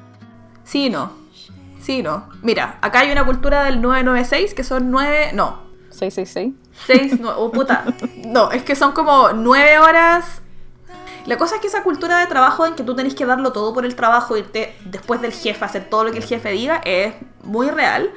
Sí 0.63 0.87
y 0.87 0.91
no, 0.91 1.11
sí 1.81 2.05
no. 2.05 2.29
Mira, 2.43 2.79
acá 2.81 3.01
hay 3.01 3.11
una 3.11 3.27
cultura 3.27 3.65
del 3.65 3.81
996 3.81 4.55
que 4.55 4.63
son 4.63 4.93
nueve, 4.93 5.31
no, 5.35 5.59
666. 5.91 6.55
6, 6.87 7.21
no, 7.21 7.37
oh 7.37 7.51
puta. 7.51 7.85
No, 8.27 8.53
es 8.53 8.63
que 8.63 8.77
son 8.77 8.93
como 8.93 9.33
9 9.33 9.79
horas. 9.79 10.43
La 11.29 11.37
cosa 11.37 11.57
es 11.57 11.61
que 11.61 11.67
esa 11.69 11.83
cultura 11.83 12.19
de 12.19 12.27
trabajo 12.27 12.67
en 12.67 12.75
que 12.75 12.83
tú 12.83 12.97
tenés 12.97 13.15
que 13.15 13.27
darlo 13.27 13.53
todo 13.53 13.73
por 13.75 13.85
el 13.85 13.95
trabajo, 13.95 14.37
irte 14.37 14.75
después 14.87 15.21
del 15.21 15.33
jefe, 15.33 15.65
hacer 15.65 15.85
todo 15.91 16.05
lo 16.05 16.11
que 16.13 16.19
el 16.19 16.25
jefe 16.25 16.51
diga, 16.51 16.81
es 16.85 17.15
muy 17.45 17.69
real. 17.71 18.11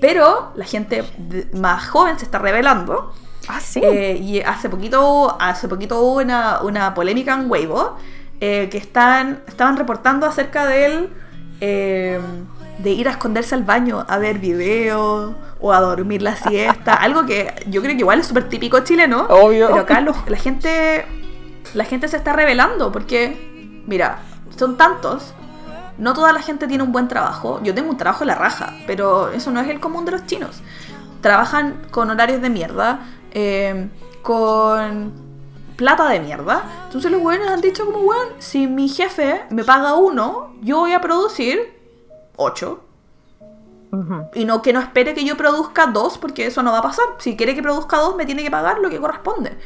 Pero 0.00 0.50
la 0.56 0.64
gente 0.64 1.04
más 1.52 1.88
joven 1.88 2.18
se 2.18 2.24
está 2.24 2.38
revelando. 2.38 3.12
Ah, 3.48 3.60
sí. 3.60 3.80
Eh, 3.82 4.16
y 4.20 4.40
hace 4.40 4.68
poquito, 4.68 5.36
hace 5.40 5.68
poquito 5.68 6.00
hubo 6.00 6.20
una, 6.22 6.60
una 6.62 6.94
polémica 6.94 7.34
en 7.34 7.50
Weibo 7.50 7.96
eh, 8.40 8.68
que 8.70 8.78
están, 8.78 9.42
estaban 9.46 9.76
reportando 9.76 10.26
acerca 10.26 10.66
del 10.66 11.10
eh, 11.60 12.18
de 12.78 12.90
ir 12.90 13.06
a 13.08 13.12
esconderse 13.12 13.54
al 13.54 13.62
baño 13.62 14.04
a 14.08 14.18
ver 14.18 14.38
videos 14.38 15.34
o 15.60 15.72
a 15.72 15.80
dormir 15.80 16.20
la 16.22 16.34
siesta, 16.36 16.94
algo 17.08 17.24
que 17.26 17.54
yo 17.68 17.80
creo 17.80 17.94
que 17.94 18.00
igual 18.00 18.18
es 18.20 18.26
súper 18.26 18.48
típico 18.48 18.80
chileno, 18.80 19.26
Obvio. 19.28 19.68
pero 19.68 19.80
acá 19.80 20.00
los- 20.00 20.28
la 20.28 20.36
gente 20.36 21.04
la 21.72 21.84
gente 21.84 22.08
se 22.08 22.16
está 22.16 22.32
revelando 22.32 22.92
porque 22.92 23.82
mira, 23.86 24.18
son 24.56 24.76
tantos 24.76 25.34
no 25.98 26.12
toda 26.12 26.32
la 26.32 26.42
gente 26.42 26.66
tiene 26.66 26.82
un 26.82 26.92
buen 26.92 27.08
trabajo. 27.08 27.60
Yo 27.62 27.74
tengo 27.74 27.90
un 27.90 27.96
trabajo 27.96 28.24
en 28.24 28.28
la 28.28 28.34
raja, 28.34 28.74
pero 28.86 29.28
eso 29.30 29.50
no 29.50 29.60
es 29.60 29.68
el 29.68 29.80
común 29.80 30.04
de 30.04 30.12
los 30.12 30.26
chinos. 30.26 30.62
Trabajan 31.20 31.86
con 31.90 32.10
horarios 32.10 32.42
de 32.42 32.50
mierda, 32.50 33.00
eh, 33.30 33.88
con 34.22 35.12
plata 35.76 36.08
de 36.08 36.20
mierda. 36.20 36.64
Entonces 36.86 37.10
los 37.10 37.20
buenos 37.20 37.48
han 37.48 37.60
dicho 37.60 37.86
como, 37.86 38.00
bueno, 38.00 38.32
si 38.38 38.66
mi 38.66 38.88
jefe 38.88 39.42
me 39.50 39.64
paga 39.64 39.94
uno, 39.94 40.54
yo 40.62 40.80
voy 40.80 40.92
a 40.92 41.00
producir 41.00 41.80
ocho. 42.36 42.80
Y 44.34 44.44
no 44.44 44.60
que 44.60 44.72
no 44.72 44.80
espere 44.80 45.14
que 45.14 45.24
yo 45.24 45.36
produzca 45.36 45.86
dos, 45.86 46.18
porque 46.18 46.46
eso 46.46 46.64
no 46.64 46.72
va 46.72 46.78
a 46.78 46.82
pasar. 46.82 47.04
Si 47.18 47.36
quiere 47.36 47.54
que 47.54 47.62
produzca 47.62 47.98
dos, 47.98 48.16
me 48.16 48.26
tiene 48.26 48.42
que 48.42 48.50
pagar 48.50 48.80
lo 48.80 48.90
que 48.90 48.98
corresponde. 48.98 49.56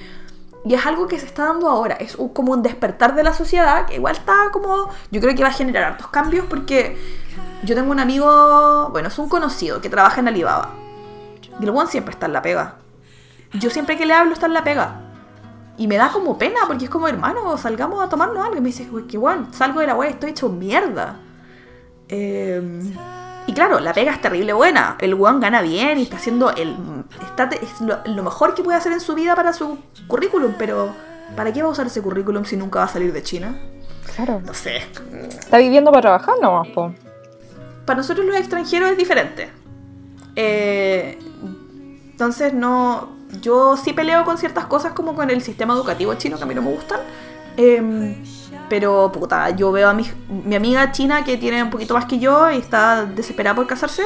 Y 0.68 0.74
es 0.74 0.84
algo 0.84 1.08
que 1.08 1.18
se 1.18 1.24
está 1.24 1.44
dando 1.44 1.66
ahora. 1.66 1.94
Es 1.94 2.18
como 2.34 2.52
un 2.52 2.62
despertar 2.62 3.14
de 3.14 3.22
la 3.22 3.32
sociedad 3.32 3.86
que 3.86 3.94
igual 3.94 4.14
está 4.14 4.50
como. 4.52 4.90
Yo 5.10 5.18
creo 5.18 5.34
que 5.34 5.42
va 5.42 5.48
a 5.48 5.52
generar 5.52 5.84
hartos 5.84 6.08
cambios 6.08 6.44
porque 6.44 6.94
yo 7.62 7.74
tengo 7.74 7.90
un 7.90 7.98
amigo, 7.98 8.90
bueno, 8.90 9.08
es 9.08 9.18
un 9.18 9.30
conocido 9.30 9.80
que 9.80 9.88
trabaja 9.88 10.20
en 10.20 10.28
Alibaba. 10.28 10.74
Y 11.58 11.64
el 11.64 11.70
buen 11.70 11.88
siempre 11.88 12.12
está 12.12 12.26
en 12.26 12.34
la 12.34 12.42
pega. 12.42 12.74
Yo 13.54 13.70
siempre 13.70 13.96
que 13.96 14.04
le 14.04 14.12
hablo 14.12 14.34
está 14.34 14.44
en 14.44 14.52
la 14.52 14.62
pega. 14.62 15.00
Y 15.78 15.88
me 15.88 15.96
da 15.96 16.10
como 16.12 16.36
pena 16.36 16.60
porque 16.66 16.84
es 16.84 16.90
como, 16.90 17.08
hermano, 17.08 17.56
salgamos 17.56 18.04
a 18.04 18.10
tomarnos 18.10 18.44
algo. 18.44 18.58
Y 18.58 18.60
me 18.60 18.66
dice, 18.66 18.84
"Güey, 18.84 19.06
que 19.06 19.16
bueno, 19.16 19.46
salgo 19.52 19.80
de 19.80 19.86
la 19.86 19.94
web, 19.94 20.10
estoy 20.10 20.30
hecho 20.30 20.50
mierda. 20.50 21.16
Eh, 22.10 22.92
y 23.48 23.54
claro, 23.54 23.80
la 23.80 23.94
pega 23.94 24.12
es 24.12 24.20
terrible 24.20 24.52
buena. 24.52 24.98
El 25.00 25.14
weón 25.14 25.40
gana 25.40 25.62
bien 25.62 25.98
y 25.98 26.02
está 26.02 26.18
haciendo 26.18 26.50
el. 26.50 26.76
Está, 27.22 27.44
es 27.44 27.80
lo, 27.80 27.98
lo 28.04 28.22
mejor 28.22 28.54
que 28.54 28.62
puede 28.62 28.76
hacer 28.76 28.92
en 28.92 29.00
su 29.00 29.14
vida 29.14 29.34
para 29.34 29.54
su 29.54 29.78
currículum, 30.06 30.52
pero 30.58 30.94
¿para 31.34 31.50
qué 31.50 31.62
va 31.62 31.68
a 31.68 31.72
usar 31.72 31.86
ese 31.86 32.02
currículum 32.02 32.44
si 32.44 32.58
nunca 32.58 32.80
va 32.80 32.84
a 32.84 32.88
salir 32.88 33.10
de 33.10 33.22
China? 33.22 33.58
Claro. 34.14 34.42
No 34.44 34.52
sé. 34.52 34.82
Está 35.30 35.56
viviendo 35.56 35.90
para 35.90 36.02
trabajar 36.02 36.34
nomás, 36.42 36.68
po. 36.68 36.92
Para 37.86 37.96
nosotros 37.96 38.26
los 38.26 38.36
extranjeros 38.36 38.90
es 38.90 38.98
diferente. 38.98 39.48
Eh, 40.36 41.18
entonces 42.10 42.52
no. 42.52 43.16
Yo 43.40 43.78
sí 43.78 43.94
peleo 43.94 44.26
con 44.26 44.36
ciertas 44.36 44.66
cosas 44.66 44.92
como 44.92 45.14
con 45.14 45.30
el 45.30 45.40
sistema 45.40 45.72
educativo 45.72 46.12
chino 46.16 46.36
que 46.36 46.42
a 46.42 46.46
mí 46.46 46.54
no 46.54 46.60
me 46.60 46.70
gustan. 46.70 47.00
Em, 47.56 48.22
pero 48.68 49.10
puta, 49.12 49.50
yo 49.50 49.72
veo 49.72 49.88
a 49.88 49.94
mi, 49.94 50.04
mi 50.44 50.56
amiga 50.56 50.92
china 50.92 51.24
que 51.24 51.36
tiene 51.36 51.62
un 51.62 51.70
poquito 51.70 51.94
más 51.94 52.06
que 52.06 52.18
yo 52.18 52.50
y 52.50 52.58
está 52.58 53.04
desesperada 53.04 53.56
por 53.56 53.66
casarse. 53.66 54.02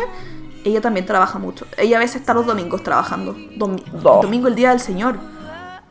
Ella 0.65 0.81
también 0.81 1.07
trabaja 1.07 1.39
mucho. 1.39 1.67
Ella 1.77 1.97
a 1.97 2.01
veces 2.01 2.17
está 2.17 2.35
los 2.35 2.47
domingos 2.47 2.83
trabajando. 2.83 3.35
Domi-. 3.57 3.83
Domingo 4.03 4.49
el 4.49 4.55
día 4.55 4.71
del 4.71 4.81
Señor. 4.81 5.17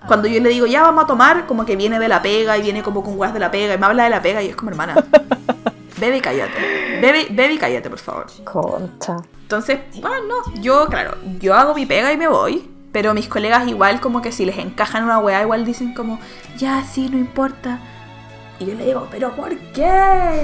Cuando 0.08 0.28
yo 0.28 0.42
le 0.42 0.50
digo, 0.50 0.66
ya 0.66 0.82
vamos 0.82 1.04
a 1.04 1.08
tomar, 1.08 1.46
como 1.46 1.66
que 1.66 1.76
viene 1.76 2.00
de 2.00 2.08
la 2.08 2.22
pega 2.22 2.58
y 2.58 2.62
viene 2.62 2.82
como 2.82 3.04
con 3.04 3.20
weas 3.20 3.34
de 3.34 3.40
la 3.40 3.52
pega 3.52 3.76
y 3.76 3.78
me 3.78 3.86
habla 3.86 4.06
de 4.06 4.10
la 4.10 4.22
pega 4.22 4.42
y 4.42 4.48
es 4.48 4.56
como 4.56 4.72
hermana. 4.72 4.96
Bebe 6.00 6.18
y 6.18 6.22
cállate. 6.22 7.00
Bebe, 7.00 7.28
bebe 7.30 7.54
y 7.54 7.58
cállate, 7.60 7.88
por 7.88 8.00
favor. 8.00 8.26
Concha. 8.44 9.18
Entonces, 9.44 9.80
bueno, 10.02 10.18
no, 10.28 10.62
yo, 10.62 10.88
claro, 10.88 11.16
yo 11.40 11.54
hago 11.54 11.76
mi 11.76 11.86
pega 11.86 12.12
y 12.12 12.18
me 12.18 12.28
voy. 12.28 12.68
Pero 12.92 13.14
mis 13.14 13.28
colegas 13.28 13.68
igual 13.68 14.02
como 14.02 14.22
que 14.22 14.32
si 14.32 14.44
les 14.44 14.58
encajan 14.58 15.04
una 15.04 15.20
weá, 15.20 15.42
igual 15.44 15.64
dicen 15.64 15.94
como, 15.94 16.20
ya, 16.58 16.84
sí, 16.84 17.08
no 17.10 17.18
importa. 17.18 17.80
Y 18.62 18.66
yo 18.68 18.76
le 18.76 18.86
digo, 18.86 19.08
pero 19.10 19.32
¿por 19.32 19.58
qué 19.74 19.88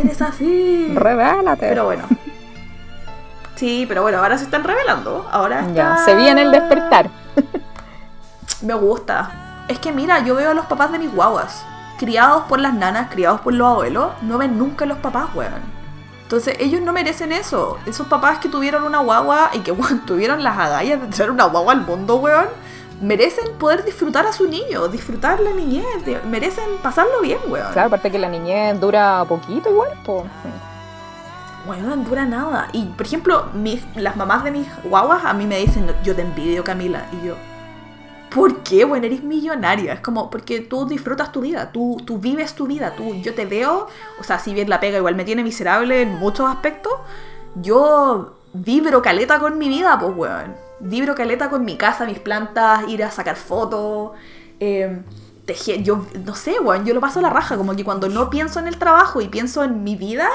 eres 0.01 0.19
así? 0.23 0.91
Revélate. 0.95 1.67
Pero 1.69 1.85
bueno. 1.85 2.03
Sí, 3.53 3.85
pero 3.87 4.01
bueno, 4.01 4.17
ahora 4.17 4.39
se 4.39 4.45
están 4.45 4.63
revelando. 4.63 5.27
Ahora 5.31 5.67
Ya, 5.75 5.97
se 6.03 6.15
viene 6.15 6.41
el 6.41 6.51
despertar. 6.51 7.11
Me 8.63 8.73
gusta. 8.73 9.65
Es 9.67 9.77
que 9.77 9.91
mira, 9.91 10.19
yo 10.25 10.33
veo 10.33 10.49
a 10.49 10.53
los 10.55 10.65
papás 10.65 10.91
de 10.91 10.97
mis 10.97 11.13
guaguas, 11.13 11.63
criados 11.99 12.45
por 12.45 12.59
las 12.59 12.73
nanas, 12.73 13.09
criados 13.11 13.41
por 13.41 13.53
los 13.53 13.67
abuelos, 13.67 14.13
no 14.23 14.39
ven 14.39 14.57
nunca 14.57 14.85
a 14.85 14.87
los 14.87 14.97
papás, 14.97 15.27
weón. 15.35 15.77
Entonces, 16.23 16.55
ellos 16.59 16.81
no 16.81 16.93
merecen 16.93 17.31
eso. 17.31 17.77
Esos 17.85 18.07
papás 18.07 18.39
que 18.39 18.49
tuvieron 18.49 18.83
una 18.83 18.99
guagua 18.99 19.51
y 19.53 19.59
que 19.59 19.73
tuvieron 20.07 20.41
las 20.41 20.57
agallas 20.57 21.01
de 21.01 21.07
traer 21.07 21.29
una 21.29 21.45
guagua 21.45 21.73
al 21.73 21.81
mundo, 21.81 22.15
weón, 22.15 22.47
merecen 23.01 23.53
poder 23.57 23.83
disfrutar 23.83 24.25
a 24.25 24.33
su 24.33 24.47
niño, 24.47 24.87
disfrutar 24.87 25.39
la 25.39 25.51
niñez, 25.51 25.85
merecen 26.29 26.77
pasarlo 26.81 27.21
bien, 27.21 27.39
weón. 27.47 27.71
Claro, 27.73 27.87
aparte 27.87 28.11
que 28.11 28.19
la 28.19 28.29
niñez 28.29 28.79
dura 28.79 29.23
poquito 29.27 29.69
igual. 29.69 29.91
Bueno, 31.65 31.95
no 31.95 32.03
dura 32.03 32.25
nada. 32.25 32.69
Y, 32.71 32.85
por 32.85 33.05
ejemplo, 33.05 33.47
mis, 33.53 33.83
las 33.95 34.15
mamás 34.15 34.43
de 34.43 34.51
mis 34.51 34.67
guaguas 34.83 35.25
a 35.25 35.33
mí 35.33 35.45
me 35.45 35.59
dicen, 35.59 35.93
yo 36.03 36.15
te 36.15 36.21
envidio, 36.21 36.63
Camila. 36.63 37.05
Y 37.11 37.27
yo, 37.27 37.35
¿por 38.33 38.63
qué? 38.63 38.85
Bueno, 38.85 39.05
eres 39.05 39.23
millonaria. 39.23 39.93
Es 39.93 39.99
como, 39.99 40.29
porque 40.29 40.61
tú 40.61 40.87
disfrutas 40.87 41.31
tu 41.31 41.41
vida, 41.41 41.71
tú, 41.71 42.01
tú 42.05 42.19
vives 42.19 42.53
tu 42.53 42.67
vida, 42.67 42.93
tú, 42.95 43.15
yo 43.15 43.33
te 43.35 43.45
veo, 43.45 43.87
o 44.19 44.23
sea, 44.23 44.39
si 44.39 44.53
bien 44.53 44.69
la 44.69 44.79
pega 44.79 44.97
igual 44.97 45.15
me 45.15 45.25
tiene 45.25 45.43
miserable 45.43 46.01
en 46.01 46.15
muchos 46.15 46.49
aspectos, 46.49 46.93
yo 47.55 48.33
vibro 48.53 49.01
caleta 49.01 49.39
con 49.39 49.57
mi 49.57 49.67
vida, 49.67 49.97
pues, 49.99 50.15
weón. 50.15 50.66
Vibro 50.79 51.15
caleta 51.15 51.49
con 51.49 51.65
mi 51.65 51.75
casa, 51.77 52.05
mis 52.05 52.19
plantas, 52.19 52.87
ir 52.87 53.03
a 53.03 53.11
sacar 53.11 53.35
fotos. 53.35 54.11
Eh, 54.59 54.99
teje- 55.45 55.81
yo 55.81 56.05
no 56.25 56.35
sé, 56.35 56.59
weón, 56.59 56.85
yo 56.85 56.93
lo 56.93 56.99
paso 56.99 57.19
a 57.19 57.21
la 57.21 57.29
raja, 57.29 57.55
como 57.57 57.75
que 57.75 57.83
cuando 57.85 58.09
no 58.09 58.29
pienso 58.29 58.59
en 58.59 58.67
el 58.67 58.77
trabajo 58.77 59.21
y 59.21 59.27
pienso 59.29 59.63
en 59.63 59.83
mi 59.83 59.95
vida, 59.95 60.27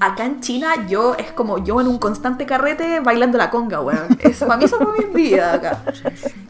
acá 0.00 0.24
en 0.26 0.40
China 0.40 0.86
yo 0.88 1.14
es 1.14 1.32
como 1.32 1.58
yo 1.64 1.80
en 1.80 1.88
un 1.88 1.98
constante 1.98 2.44
carrete 2.46 3.00
bailando 3.00 3.38
la 3.38 3.50
conga, 3.50 3.80
weón. 3.80 4.18
Eso, 4.20 4.46
para 4.46 4.58
mí 4.58 4.64
eso 4.66 4.76
fue 4.78 4.98
mi 5.06 5.14
vida 5.14 5.54
acá. 5.54 5.82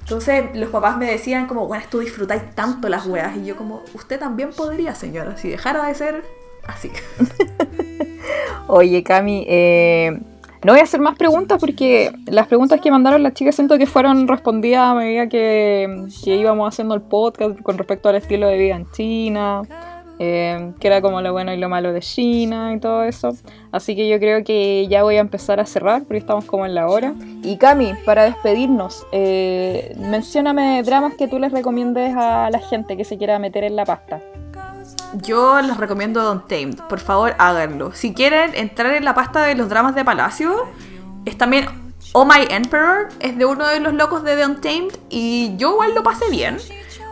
Entonces 0.00 0.44
los 0.54 0.70
papás 0.70 0.96
me 0.98 1.06
decían 1.10 1.46
como, 1.46 1.66
bueno, 1.68 1.84
tú 1.88 2.00
disfrutáis 2.00 2.42
tanto 2.56 2.88
las 2.88 3.06
weas. 3.06 3.36
Y 3.36 3.44
yo 3.46 3.56
como, 3.56 3.82
usted 3.94 4.18
también 4.18 4.50
podría, 4.50 4.94
señora, 4.96 5.36
si 5.36 5.48
dejara 5.48 5.86
de 5.86 5.94
ser 5.94 6.24
así. 6.66 6.90
Oye, 8.66 9.02
Cami, 9.04 9.44
eh, 9.48 10.20
no 10.62 10.72
voy 10.72 10.80
a 10.80 10.84
hacer 10.84 11.00
más 11.00 11.16
preguntas 11.16 11.58
porque 11.58 12.12
las 12.26 12.46
preguntas 12.46 12.80
que 12.80 12.90
mandaron 12.90 13.22
las 13.22 13.34
chicas 13.34 13.54
siento 13.54 13.78
que 13.78 13.86
fueron 13.86 14.28
respondidas 14.28 14.90
a 14.90 14.94
medida 14.94 15.28
que, 15.28 16.06
que 16.22 16.36
íbamos 16.36 16.68
haciendo 16.68 16.94
el 16.94 17.00
podcast 17.00 17.60
con 17.62 17.78
respecto 17.78 18.08
al 18.08 18.16
estilo 18.16 18.46
de 18.46 18.58
vida 18.58 18.76
en 18.76 18.90
China, 18.90 19.62
eh, 20.18 20.72
que 20.78 20.86
era 20.86 21.00
como 21.00 21.22
lo 21.22 21.32
bueno 21.32 21.54
y 21.54 21.56
lo 21.56 21.70
malo 21.70 21.94
de 21.94 22.00
China 22.00 22.74
y 22.74 22.78
todo 22.78 23.04
eso. 23.04 23.34
Así 23.72 23.96
que 23.96 24.06
yo 24.06 24.18
creo 24.18 24.44
que 24.44 24.86
ya 24.86 25.02
voy 25.02 25.16
a 25.16 25.20
empezar 25.20 25.60
a 25.60 25.64
cerrar 25.64 26.02
porque 26.02 26.18
estamos 26.18 26.44
como 26.44 26.66
en 26.66 26.74
la 26.74 26.88
hora. 26.88 27.14
Y 27.42 27.56
Cami, 27.56 27.94
para 28.04 28.24
despedirnos, 28.24 29.06
eh, 29.12 29.96
mencióname 29.98 30.82
dramas 30.82 31.14
que 31.14 31.26
tú 31.26 31.38
les 31.38 31.52
recomiendes 31.52 32.14
a 32.14 32.50
la 32.50 32.58
gente 32.58 32.98
que 32.98 33.04
se 33.04 33.16
quiera 33.16 33.38
meter 33.38 33.64
en 33.64 33.76
la 33.76 33.86
pasta. 33.86 34.20
Yo 35.14 35.60
les 35.60 35.76
recomiendo 35.76 36.22
Don 36.22 36.46
Tamed, 36.46 36.76
por 36.88 37.00
favor 37.00 37.34
háganlo. 37.38 37.92
Si 37.92 38.14
quieren 38.14 38.54
entrar 38.54 38.94
en 38.94 39.04
la 39.04 39.14
pasta 39.14 39.42
de 39.42 39.54
los 39.54 39.68
dramas 39.68 39.94
de 39.94 40.04
Palacio, 40.04 40.68
es 41.24 41.36
también 41.36 41.66
Oh 42.12 42.24
My 42.24 42.46
Emperor, 42.48 43.08
es 43.18 43.36
de 43.36 43.44
uno 43.44 43.66
de 43.66 43.80
los 43.80 43.94
locos 43.94 44.22
de 44.22 44.36
Don 44.36 44.60
Tamed 44.60 44.96
y 45.08 45.56
yo 45.56 45.72
igual 45.72 45.94
lo 45.94 46.02
pasé 46.02 46.30
bien. 46.30 46.58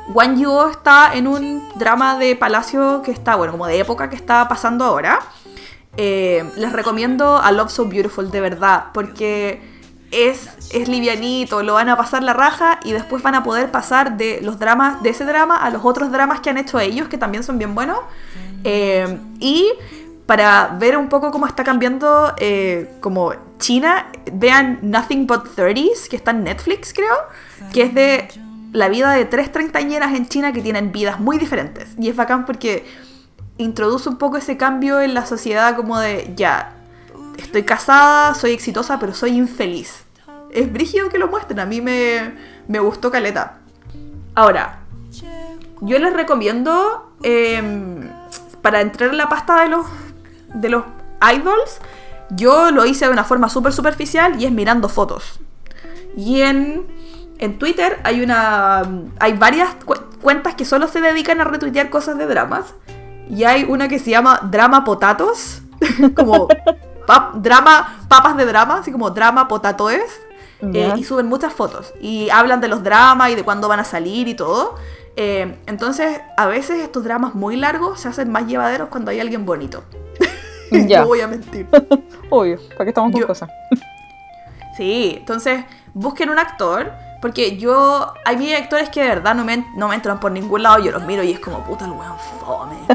Wang 0.08 0.38
Yuo 0.38 0.70
está 0.70 1.14
en 1.14 1.26
un 1.26 1.68
drama 1.74 2.18
de 2.18 2.34
Palacio 2.34 3.02
que 3.02 3.10
está, 3.10 3.36
bueno, 3.36 3.52
como 3.52 3.66
de 3.66 3.78
época 3.78 4.08
que 4.08 4.16
está 4.16 4.48
pasando 4.48 4.84
ahora. 4.84 5.18
Eh, 5.96 6.48
les 6.56 6.72
recomiendo 6.72 7.38
a 7.38 7.50
Love 7.50 7.70
So 7.70 7.86
Beautiful, 7.86 8.30
de 8.30 8.40
verdad, 8.40 8.86
porque 8.94 9.77
es, 10.10 10.48
es 10.72 10.88
livianito, 10.88 11.62
lo 11.62 11.74
van 11.74 11.88
a 11.88 11.96
pasar 11.96 12.22
la 12.22 12.32
raja 12.32 12.80
y 12.84 12.92
después 12.92 13.22
van 13.22 13.34
a 13.34 13.42
poder 13.42 13.70
pasar 13.70 14.16
de 14.16 14.40
los 14.42 14.58
dramas, 14.58 15.02
de 15.02 15.10
ese 15.10 15.24
drama 15.24 15.56
a 15.56 15.70
los 15.70 15.84
otros 15.84 16.10
dramas 16.10 16.40
que 16.40 16.50
han 16.50 16.58
hecho 16.58 16.80
ellos, 16.80 17.08
que 17.08 17.18
también 17.18 17.44
son 17.44 17.58
bien 17.58 17.74
buenos. 17.74 17.98
Eh, 18.64 19.18
y 19.38 19.70
para 20.26 20.76
ver 20.78 20.96
un 20.96 21.08
poco 21.08 21.30
cómo 21.30 21.46
está 21.46 21.64
cambiando 21.64 22.34
eh, 22.38 22.90
como 23.00 23.32
China, 23.58 24.06
vean 24.32 24.78
Nothing 24.82 25.26
But 25.26 25.56
30s, 25.56 26.08
que 26.08 26.16
está 26.16 26.30
en 26.32 26.44
Netflix, 26.44 26.92
creo, 26.92 27.16
que 27.72 27.82
es 27.82 27.94
de 27.94 28.28
la 28.72 28.88
vida 28.88 29.12
de 29.12 29.24
tres 29.24 29.50
treintañeras 29.50 30.14
en 30.14 30.28
China 30.28 30.52
que 30.52 30.60
tienen 30.60 30.92
vidas 30.92 31.20
muy 31.20 31.38
diferentes. 31.38 31.88
Y 31.98 32.08
es 32.08 32.16
bacán 32.16 32.44
porque 32.44 32.84
introduce 33.56 34.08
un 34.08 34.16
poco 34.16 34.36
ese 34.36 34.56
cambio 34.56 35.00
en 35.00 35.14
la 35.14 35.26
sociedad 35.26 35.74
como 35.76 35.98
de, 35.98 36.32
ya, 36.36 36.74
estoy 37.38 37.62
casada, 37.64 38.34
soy 38.34 38.52
exitosa, 38.52 38.98
pero 38.98 39.14
soy 39.14 39.36
infeliz. 39.36 40.04
Es 40.50 40.70
brígido 40.72 41.08
que 41.08 41.18
lo 41.18 41.28
muestren, 41.28 41.60
a 41.60 41.66
mí 41.66 41.80
me, 41.80 42.34
me 42.68 42.78
gustó 42.78 43.10
Caleta. 43.10 43.58
Ahora, 44.34 44.80
yo 45.80 45.98
les 45.98 46.12
recomiendo, 46.12 47.12
em, 47.22 48.08
para 48.62 48.80
entrar 48.80 49.10
en 49.10 49.16
la 49.18 49.28
pasta 49.28 49.62
de 49.62 49.68
los, 49.68 49.86
de 50.54 50.68
los 50.68 50.84
idols, 51.34 51.80
yo 52.30 52.70
lo 52.70 52.84
hice 52.84 53.06
de 53.06 53.12
una 53.12 53.24
forma 53.24 53.48
súper 53.48 53.72
superficial 53.72 54.40
y 54.40 54.44
es 54.46 54.52
mirando 54.52 54.88
fotos. 54.88 55.38
Y 56.16 56.42
en, 56.42 56.86
en 57.38 57.58
Twitter 57.58 58.00
hay 58.04 58.20
una 58.22 58.82
hay 59.20 59.32
varias 59.34 59.74
cu- 59.84 59.94
cuentas 60.20 60.54
que 60.54 60.64
solo 60.64 60.88
se 60.88 61.00
dedican 61.00 61.40
a 61.40 61.44
retuitear 61.44 61.90
cosas 61.90 62.18
de 62.18 62.26
dramas. 62.26 62.74
Y 63.30 63.44
hay 63.44 63.64
una 63.64 63.88
que 63.88 63.98
se 63.98 64.10
llama 64.10 64.40
Drama 64.50 64.84
Potatos, 64.84 65.62
como 66.16 66.48
pap- 67.08 67.32
drama, 67.34 67.96
papas 68.08 68.36
de 68.36 68.44
drama, 68.44 68.78
así 68.78 68.92
como 68.92 69.10
drama 69.10 69.48
potatoes. 69.48 70.20
eh, 70.60 70.92
y 70.96 71.04
suben 71.04 71.26
muchas 71.26 71.52
fotos. 71.52 71.94
Y 72.00 72.30
hablan 72.30 72.60
de 72.60 72.68
los 72.68 72.82
dramas 72.84 73.30
y 73.30 73.34
de 73.36 73.44
cuándo 73.44 73.66
van 73.68 73.80
a 73.80 73.84
salir 73.84 74.26
y 74.28 74.34
todo. 74.34 74.74
Eh, 75.16 75.56
entonces, 75.66 76.20
a 76.36 76.46
veces 76.46 76.80
estos 76.80 77.02
dramas 77.04 77.34
muy 77.34 77.56
largos 77.56 78.00
se 78.00 78.08
hacen 78.08 78.30
más 78.30 78.46
llevaderos 78.46 78.88
cuando 78.88 79.10
hay 79.10 79.20
alguien 79.20 79.44
bonito. 79.46 79.82
Ya. 80.70 81.00
no 81.00 81.06
voy 81.06 81.22
a 81.22 81.26
mentir. 81.28 81.66
Obvio, 82.30 82.58
¿para 82.72 82.84
qué 82.84 82.90
estamos 82.90 83.10
con 83.12 83.20
Yo- 83.22 83.26
cosas? 83.26 83.48
Sí, 84.76 85.14
entonces 85.18 85.64
busquen 85.94 86.30
un 86.30 86.38
actor, 86.38 86.92
porque 87.22 87.56
yo, 87.56 88.12
hay 88.24 88.36
mí 88.36 88.52
actores 88.52 88.90
que 88.90 89.00
de 89.02 89.08
verdad 89.08 89.34
no 89.34 89.44
me, 89.44 89.66
no 89.76 89.88
me 89.88 89.94
entran 89.94 90.20
por 90.20 90.30
ningún 90.30 90.62
lado, 90.62 90.78
yo 90.78 90.92
los 90.92 91.02
miro 91.04 91.22
y 91.24 91.32
es 91.32 91.40
como, 91.40 91.64
puta, 91.64 91.84
el 91.86 91.92
weón 91.92 92.16
fome. 92.40 92.76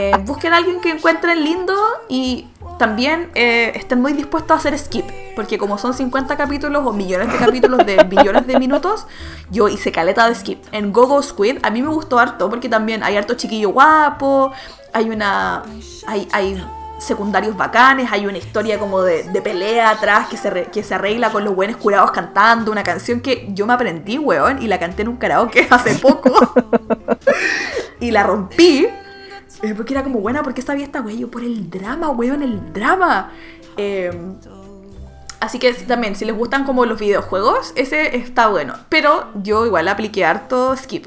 Eh, 0.00 0.10
busquen 0.24 0.52
a 0.52 0.56
alguien 0.56 0.80
que 0.80 0.90
encuentren 0.90 1.44
lindo 1.44 1.72
y 2.08 2.48
también 2.78 3.30
eh, 3.34 3.72
estén 3.74 4.00
muy 4.00 4.12
dispuestos 4.12 4.52
a 4.52 4.58
hacer 4.58 4.78
skip, 4.78 5.04
porque 5.36 5.58
como 5.58 5.78
son 5.78 5.94
50 5.94 6.36
capítulos 6.36 6.82
o 6.86 6.92
millones 6.92 7.32
de 7.32 7.38
capítulos 7.38 7.84
de 7.86 8.04
millones 8.10 8.46
de 8.46 8.58
minutos, 8.58 9.06
yo 9.50 9.68
hice 9.68 9.92
caleta 9.92 10.28
de 10.28 10.34
skip. 10.34 10.62
En 10.72 10.92
Gogo 10.92 11.22
Squid 11.22 11.58
a 11.62 11.70
mí 11.70 11.82
me 11.82 11.88
gustó 11.88 12.18
harto, 12.18 12.48
porque 12.50 12.68
también 12.68 13.02
hay 13.02 13.16
harto 13.16 13.34
chiquillo 13.34 13.70
guapo, 13.70 14.52
hay 14.92 15.10
una... 15.10 15.62
hay, 16.06 16.28
hay 16.32 16.64
secundarios 16.96 17.56
bacanes, 17.56 18.10
hay 18.12 18.24
una 18.26 18.38
historia 18.38 18.78
como 18.78 19.02
de, 19.02 19.24
de 19.24 19.42
pelea 19.42 19.90
atrás 19.90 20.28
que 20.28 20.36
se, 20.38 20.48
re- 20.48 20.66
que 20.72 20.82
se 20.82 20.94
arregla 20.94 21.30
con 21.30 21.44
los 21.44 21.54
buenos 21.54 21.76
curados 21.76 22.12
cantando, 22.12 22.70
una 22.72 22.84
canción 22.84 23.20
que 23.20 23.48
yo 23.52 23.66
me 23.66 23.74
aprendí, 23.74 24.16
weón, 24.16 24.62
y 24.62 24.68
la 24.68 24.78
canté 24.78 25.02
en 25.02 25.08
un 25.08 25.16
karaoke 25.16 25.66
hace 25.70 25.96
poco. 25.96 26.30
y 28.00 28.10
la 28.10 28.22
rompí. 28.22 28.86
Eh, 29.64 29.74
Porque 29.74 29.94
era 29.94 30.02
como 30.02 30.20
buena, 30.20 30.42
porque 30.42 30.62
sabía 30.62 30.84
esta 30.84 31.00
wey? 31.00 31.18
Yo 31.18 31.30
por 31.30 31.42
el 31.42 31.70
drama, 31.70 32.10
weón, 32.10 32.42
el 32.42 32.72
drama. 32.72 33.30
Eh, 33.76 34.10
así 35.40 35.58
que 35.58 35.72
también, 35.72 36.16
si 36.16 36.24
les 36.24 36.36
gustan 36.36 36.64
como 36.64 36.84
los 36.84 36.98
videojuegos, 37.00 37.72
ese 37.74 38.16
está 38.16 38.48
bueno. 38.48 38.74
Pero 38.88 39.28
yo 39.42 39.64
igual 39.64 39.88
apliqué 39.88 40.24
harto 40.24 40.76
skip. 40.76 41.06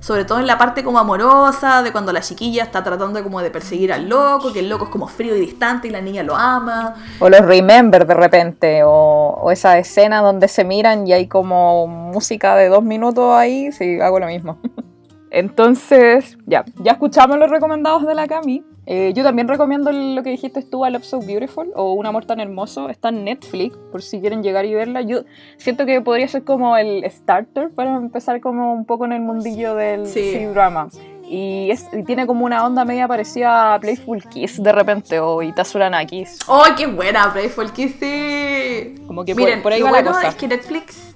Sobre 0.00 0.26
todo 0.26 0.38
en 0.38 0.46
la 0.46 0.58
parte 0.58 0.84
como 0.84 0.98
amorosa, 0.98 1.82
de 1.82 1.90
cuando 1.90 2.12
la 2.12 2.20
chiquilla 2.20 2.62
está 2.62 2.84
tratando 2.84 3.20
como 3.22 3.40
de 3.40 3.50
perseguir 3.50 3.92
al 3.92 4.08
loco, 4.08 4.52
que 4.52 4.60
el 4.60 4.68
loco 4.68 4.84
es 4.84 4.90
como 4.90 5.08
frío 5.08 5.34
y 5.34 5.40
distante 5.40 5.88
y 5.88 5.90
la 5.90 6.02
niña 6.02 6.22
lo 6.22 6.36
ama. 6.36 6.94
O 7.18 7.30
los 7.30 7.40
remember 7.40 8.06
de 8.06 8.14
repente, 8.14 8.84
o, 8.84 8.90
o 8.90 9.50
esa 9.50 9.78
escena 9.78 10.20
donde 10.20 10.48
se 10.48 10.64
miran 10.64 11.06
y 11.06 11.14
hay 11.14 11.26
como 11.26 11.86
música 11.86 12.54
de 12.56 12.68
dos 12.68 12.84
minutos 12.84 13.34
ahí, 13.34 13.72
sí, 13.72 13.98
hago 14.00 14.20
lo 14.20 14.26
mismo. 14.26 14.58
Entonces, 15.36 16.38
ya, 16.46 16.64
ya 16.82 16.92
escuchamos 16.92 17.38
los 17.38 17.50
recomendados 17.50 18.06
de 18.06 18.14
la 18.14 18.26
Cami. 18.26 18.64
Eh, 18.86 19.12
yo 19.14 19.22
también 19.22 19.48
recomiendo 19.48 19.92
lo 19.92 20.22
que 20.22 20.30
dijiste 20.30 20.62
tú, 20.62 20.84
A 20.84 20.90
Love 20.90 21.04
So 21.04 21.18
Beautiful, 21.20 21.72
o 21.74 21.92
Un 21.92 22.06
Amor 22.06 22.24
Tan 22.24 22.40
Hermoso. 22.40 22.88
Está 22.88 23.10
en 23.10 23.24
Netflix, 23.24 23.76
por 23.92 24.00
si 24.00 24.20
quieren 24.20 24.42
llegar 24.42 24.64
y 24.64 24.74
verla. 24.74 25.02
Yo 25.02 25.24
siento 25.58 25.84
que 25.84 26.00
podría 26.00 26.26
ser 26.26 26.42
como 26.44 26.76
el 26.78 27.04
starter 27.10 27.70
para 27.70 27.96
empezar 27.96 28.40
como 28.40 28.72
un 28.72 28.86
poco 28.86 29.04
en 29.04 29.12
el 29.12 29.20
mundillo 29.20 29.74
del 29.74 30.06
Sí. 30.06 30.32
C-drama. 30.32 30.88
Y, 31.28 31.70
es- 31.70 31.86
y 31.92 32.02
tiene 32.04 32.26
como 32.26 32.44
una 32.46 32.64
onda 32.64 32.84
media 32.84 33.06
parecida 33.06 33.74
a 33.74 33.80
Playful 33.80 34.22
Kiss 34.28 34.62
de 34.62 34.72
repente, 34.72 35.20
o 35.20 35.42
Itazura 35.42 35.90
Kiss. 36.06 36.38
¡Ay, 36.48 36.72
qué 36.78 36.86
buena! 36.86 37.30
Playful 37.32 37.72
Kiss, 37.72 37.96
sí. 38.00 38.94
Como 39.06 39.24
que 39.24 39.34
por- 39.34 39.42
Miren, 39.42 39.62
por 39.62 39.72
ahí 39.72 39.80
lo 39.80 39.86
va 39.86 40.00
la 40.00 40.04
cosa. 40.04 40.28
es 40.28 40.34
que 40.36 40.48
Netflix... 40.48 41.14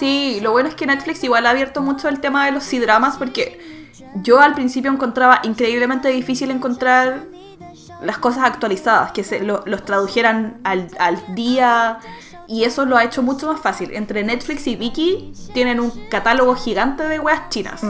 Sí, 0.00 0.38
lo 0.42 0.52
bueno 0.52 0.68
es 0.70 0.74
que 0.74 0.86
Netflix 0.86 1.22
igual 1.24 1.46
ha 1.46 1.50
abierto 1.50 1.82
mucho 1.82 2.08
el 2.08 2.20
tema 2.20 2.46
de 2.46 2.52
los 2.52 2.64
C-dramas 2.64 3.16
porque 3.18 3.60
yo 4.22 4.40
al 4.40 4.54
principio 4.54 4.90
encontraba 4.90 5.40
increíblemente 5.44 6.08
difícil 6.08 6.50
encontrar 6.50 7.24
las 8.02 8.16
cosas 8.16 8.44
actualizadas, 8.44 9.12
que 9.12 9.22
se 9.24 9.40
lo- 9.40 9.62
los 9.66 9.84
tradujeran 9.84 10.58
al, 10.64 10.88
al 10.98 11.18
día. 11.34 11.98
Y 12.48 12.64
eso 12.64 12.86
lo 12.86 12.96
ha 12.96 13.04
hecho 13.04 13.22
mucho 13.22 13.46
más 13.52 13.60
fácil. 13.60 13.90
Entre 13.92 14.24
Netflix 14.24 14.66
y 14.66 14.74
Viki 14.74 15.32
tienen 15.52 15.78
un 15.78 15.90
catálogo 16.08 16.54
gigante 16.54 17.04
de 17.04 17.20
weas 17.20 17.48
chinas. 17.50 17.82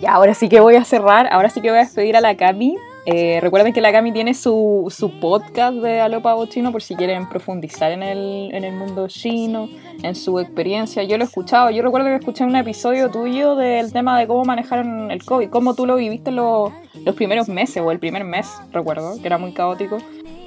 Y 0.00 0.06
ahora 0.06 0.34
sí 0.34 0.48
que 0.50 0.60
voy 0.60 0.76
a 0.76 0.84
cerrar, 0.84 1.28
ahora 1.32 1.48
sí 1.50 1.60
que 1.62 1.70
voy 1.70 1.78
a 1.78 1.82
despedir 1.82 2.16
a 2.16 2.20
la 2.20 2.36
Cami. 2.36 2.76
Eh, 3.06 3.38
recuerden 3.40 3.72
que 3.72 3.80
la 3.80 3.92
Cami 3.92 4.12
tiene 4.12 4.34
su, 4.34 4.92
su 4.94 5.18
podcast 5.20 5.76
de 5.76 6.00
Alopago 6.00 6.44
Chino 6.46 6.70
por 6.70 6.82
si 6.82 6.94
quieren 6.94 7.28
profundizar 7.28 7.92
en 7.92 8.02
el, 8.02 8.50
en 8.52 8.62
el 8.62 8.74
mundo 8.74 9.08
chino, 9.08 9.68
en 10.02 10.14
su 10.14 10.38
experiencia. 10.38 11.02
Yo 11.04 11.16
lo 11.16 11.24
he 11.24 11.26
escuchado, 11.26 11.70
yo 11.70 11.82
recuerdo 11.82 12.08
que 12.08 12.16
escuché 12.16 12.44
un 12.44 12.56
episodio 12.56 13.10
tuyo 13.10 13.56
del 13.56 13.92
tema 13.92 14.18
de 14.18 14.26
cómo 14.26 14.44
manejaron 14.44 15.10
el 15.10 15.24
COVID, 15.24 15.48
cómo 15.48 15.74
tú 15.74 15.86
lo 15.86 15.96
viviste 15.96 16.30
los, 16.30 16.72
los 17.04 17.14
primeros 17.14 17.48
meses 17.48 17.82
o 17.82 17.90
el 17.90 17.98
primer 17.98 18.24
mes, 18.24 18.48
recuerdo, 18.70 19.18
que 19.20 19.26
era 19.26 19.38
muy 19.38 19.52
caótico. 19.54 19.98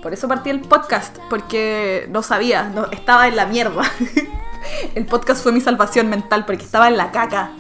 Por 0.04 0.14
eso 0.14 0.28
partí 0.28 0.50
el 0.50 0.60
podcast, 0.60 1.18
porque 1.30 2.08
no 2.10 2.22
sabía, 2.22 2.64
no, 2.64 2.92
estaba 2.92 3.28
en 3.28 3.36
la 3.36 3.46
mierda. 3.46 3.84
el 4.96 5.06
podcast 5.06 5.42
fue 5.42 5.54
mi 5.54 5.62
salvación 5.62 6.10
mental, 6.10 6.46
porque 6.46 6.64
estaba 6.64 6.88
en 6.88 6.98
la 6.98 7.12
caca. 7.12 7.52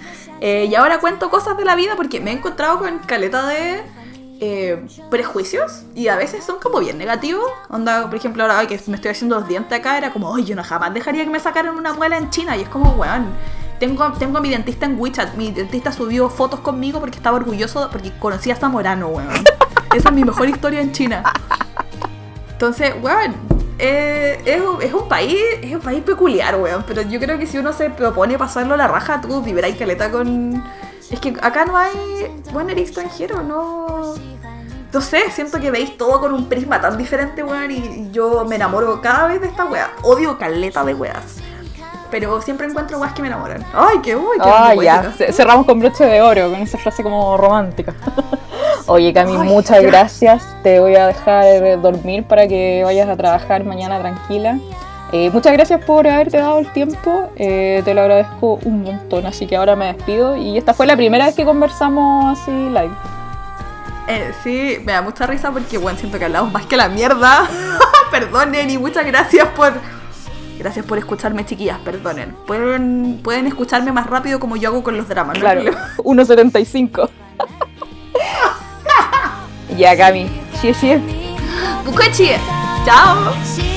Eh, 0.41 0.67
y 0.69 0.75
ahora 0.75 0.99
cuento 0.99 1.29
cosas 1.29 1.57
de 1.57 1.63
la 1.63 1.75
vida 1.75 1.93
porque 1.95 2.19
me 2.19 2.31
he 2.31 2.33
encontrado 2.33 2.79
con 2.79 2.99
caleta 2.99 3.47
de 3.47 3.81
eh, 4.45 4.85
prejuicios 5.09 5.83
y 5.95 6.09
a 6.09 6.15
veces 6.17 6.43
son 6.43 6.59
como 6.59 6.79
bien 6.79 6.97
negativos. 6.97 7.45
Onda, 7.69 8.05
por 8.07 8.15
ejemplo, 8.15 8.43
ahora 8.43 8.67
que 8.67 8.79
me 8.87 8.95
estoy 8.95 9.11
haciendo 9.11 9.39
los 9.39 9.47
dientes 9.47 9.77
acá, 9.79 9.97
era 9.97 10.11
como, 10.11 10.29
oye, 10.29 10.43
yo 10.43 10.55
no 10.55 10.63
jamás 10.63 10.93
dejaría 10.93 11.23
que 11.23 11.29
me 11.29 11.39
sacaran 11.39 11.75
una 11.77 11.93
muela 11.93 12.17
en 12.17 12.29
China. 12.29 12.57
Y 12.57 12.61
es 12.63 12.69
como, 12.69 12.91
weón, 12.91 13.27
tengo, 13.79 14.11
tengo 14.13 14.37
a 14.37 14.41
mi 14.41 14.49
dentista 14.49 14.85
en 14.85 14.99
WeChat. 14.99 15.35
Mi 15.35 15.51
dentista 15.51 15.91
subió 15.93 16.29
fotos 16.29 16.59
conmigo 16.59 16.99
porque 16.99 17.15
estaba 17.17 17.37
orgulloso 17.37 17.89
porque 17.91 18.11
conocía 18.19 18.53
a 18.55 18.57
Zamorano, 18.57 19.07
weón. 19.07 19.29
Esa 19.95 20.09
es 20.09 20.15
mi 20.15 20.23
mejor 20.25 20.49
historia 20.49 20.81
en 20.81 20.91
China. 20.91 21.23
Entonces, 22.51 22.93
weón, 23.01 23.35
eh, 23.79 24.41
es, 24.45 24.61
un- 24.61 24.81
es 24.81 24.93
un 24.93 25.07
país 25.07 25.37
es 25.61 25.73
un 25.73 25.81
país 25.81 26.01
peculiar, 26.03 26.55
weón. 26.59 26.83
Pero 26.87 27.01
yo 27.03 27.19
creo 27.19 27.37
que 27.39 27.47
si 27.47 27.57
uno 27.57 27.71
se 27.73 27.89
propone 27.89 28.37
pasarlo 28.37 28.73
a 28.73 28.77
la 28.77 28.87
raja, 28.87 29.21
tú 29.21 29.41
vivirás 29.41 29.75
caleta 29.75 30.11
con... 30.11 30.63
Es 31.13 31.19
que 31.19 31.35
acá 31.43 31.63
no 31.65 31.77
hay... 31.77 31.91
Bueno, 32.51 32.71
eres 32.71 32.87
extranjero, 32.87 33.43
no... 33.43 34.15
No 34.91 35.01
sé, 35.01 35.29
siento 35.29 35.59
que 35.59 35.69
veis 35.69 35.95
todo 35.95 36.19
con 36.19 36.33
un 36.33 36.49
prisma 36.49 36.81
tan 36.81 36.97
diferente, 36.97 37.43
weón. 37.43 37.69
Y 37.69 38.09
yo 38.11 38.45
me 38.45 38.55
enamoro 38.55 38.99
cada 38.99 39.27
vez 39.27 39.39
de 39.39 39.45
esta 39.45 39.65
wea. 39.65 39.91
Odio 40.01 40.39
caleta 40.39 40.83
de 40.83 40.95
weas. 40.95 41.37
Pero 42.09 42.41
siempre 42.41 42.65
encuentro 42.65 42.97
weas 42.97 43.13
que 43.13 43.21
me 43.21 43.27
enamoran. 43.27 43.63
Ay, 43.75 43.99
qué 44.01 44.15
uy, 44.15 44.37
qué 44.41 44.49
Ah, 44.51 44.73
ya, 44.73 45.11
cerramos 45.31 45.67
con 45.67 45.79
broche 45.79 46.03
de 46.03 46.19
oro, 46.19 46.49
con 46.49 46.61
esa 46.61 46.79
frase 46.79 47.03
como 47.03 47.37
romántica. 47.37 47.93
Oye, 48.87 49.13
Cami, 49.13 49.35
Ay, 49.35 49.47
muchas 49.47 49.81
ya. 49.83 49.87
gracias. 49.87 50.43
Te 50.63 50.79
voy 50.79 50.95
a 50.95 51.07
dejar 51.07 51.79
dormir 51.79 52.23
para 52.23 52.47
que 52.47 52.81
vayas 52.83 53.07
a 53.07 53.15
trabajar 53.15 53.63
mañana 53.65 53.99
tranquila. 53.99 54.57
Eh, 55.13 55.29
muchas 55.29 55.53
gracias 55.53 55.79
por 55.85 56.07
haberte 56.07 56.37
dado 56.37 56.57
el 56.57 56.73
tiempo, 56.73 57.31
eh, 57.35 57.83
te 57.85 57.93
lo 57.93 58.01
agradezco 58.01 58.59
un 58.63 58.81
montón, 58.81 59.27
así 59.27 59.45
que 59.45 59.55
ahora 59.55 59.75
me 59.75 59.93
despido 59.93 60.35
y 60.35 60.57
esta 60.57 60.73
fue 60.73 60.87
la 60.87 60.95
primera 60.95 61.27
vez 61.27 61.35
que 61.35 61.45
conversamos 61.45 62.39
así 62.39 62.49
live. 62.49 62.89
Eh, 64.07 64.33
sí, 64.43 64.77
me 64.83 64.93
da 64.93 65.03
mucha 65.03 65.27
risa 65.27 65.51
porque, 65.51 65.77
bueno, 65.77 65.99
siento 65.99 66.17
que 66.17 66.25
hablamos 66.25 66.51
más 66.51 66.65
que 66.65 66.75
la 66.77 66.89
mierda. 66.89 67.47
perdonen 68.11 68.71
y 68.71 68.79
muchas 68.79 69.05
gracias 69.05 69.47
por... 69.49 69.73
Gracias 70.57 70.83
por 70.83 70.97
escucharme, 70.97 71.45
chiquillas, 71.45 71.77
perdonen. 71.79 72.35
Pueden, 72.47 73.19
pueden 73.23 73.45
escucharme 73.45 73.91
más 73.91 74.07
rápido 74.07 74.39
como 74.39 74.55
yo 74.55 74.69
hago 74.69 74.81
con 74.83 74.97
los 74.97 75.07
dramas, 75.07 75.35
¿no? 75.35 75.41
Claro, 75.41 75.61
problema. 75.61 75.89
1.75. 75.97 77.09
ya, 79.77 79.95
Cami, 79.95 80.27
sí. 80.59 80.73
Bukuchi. 81.85 82.31
Chao. 82.85 83.31
心 83.43 83.72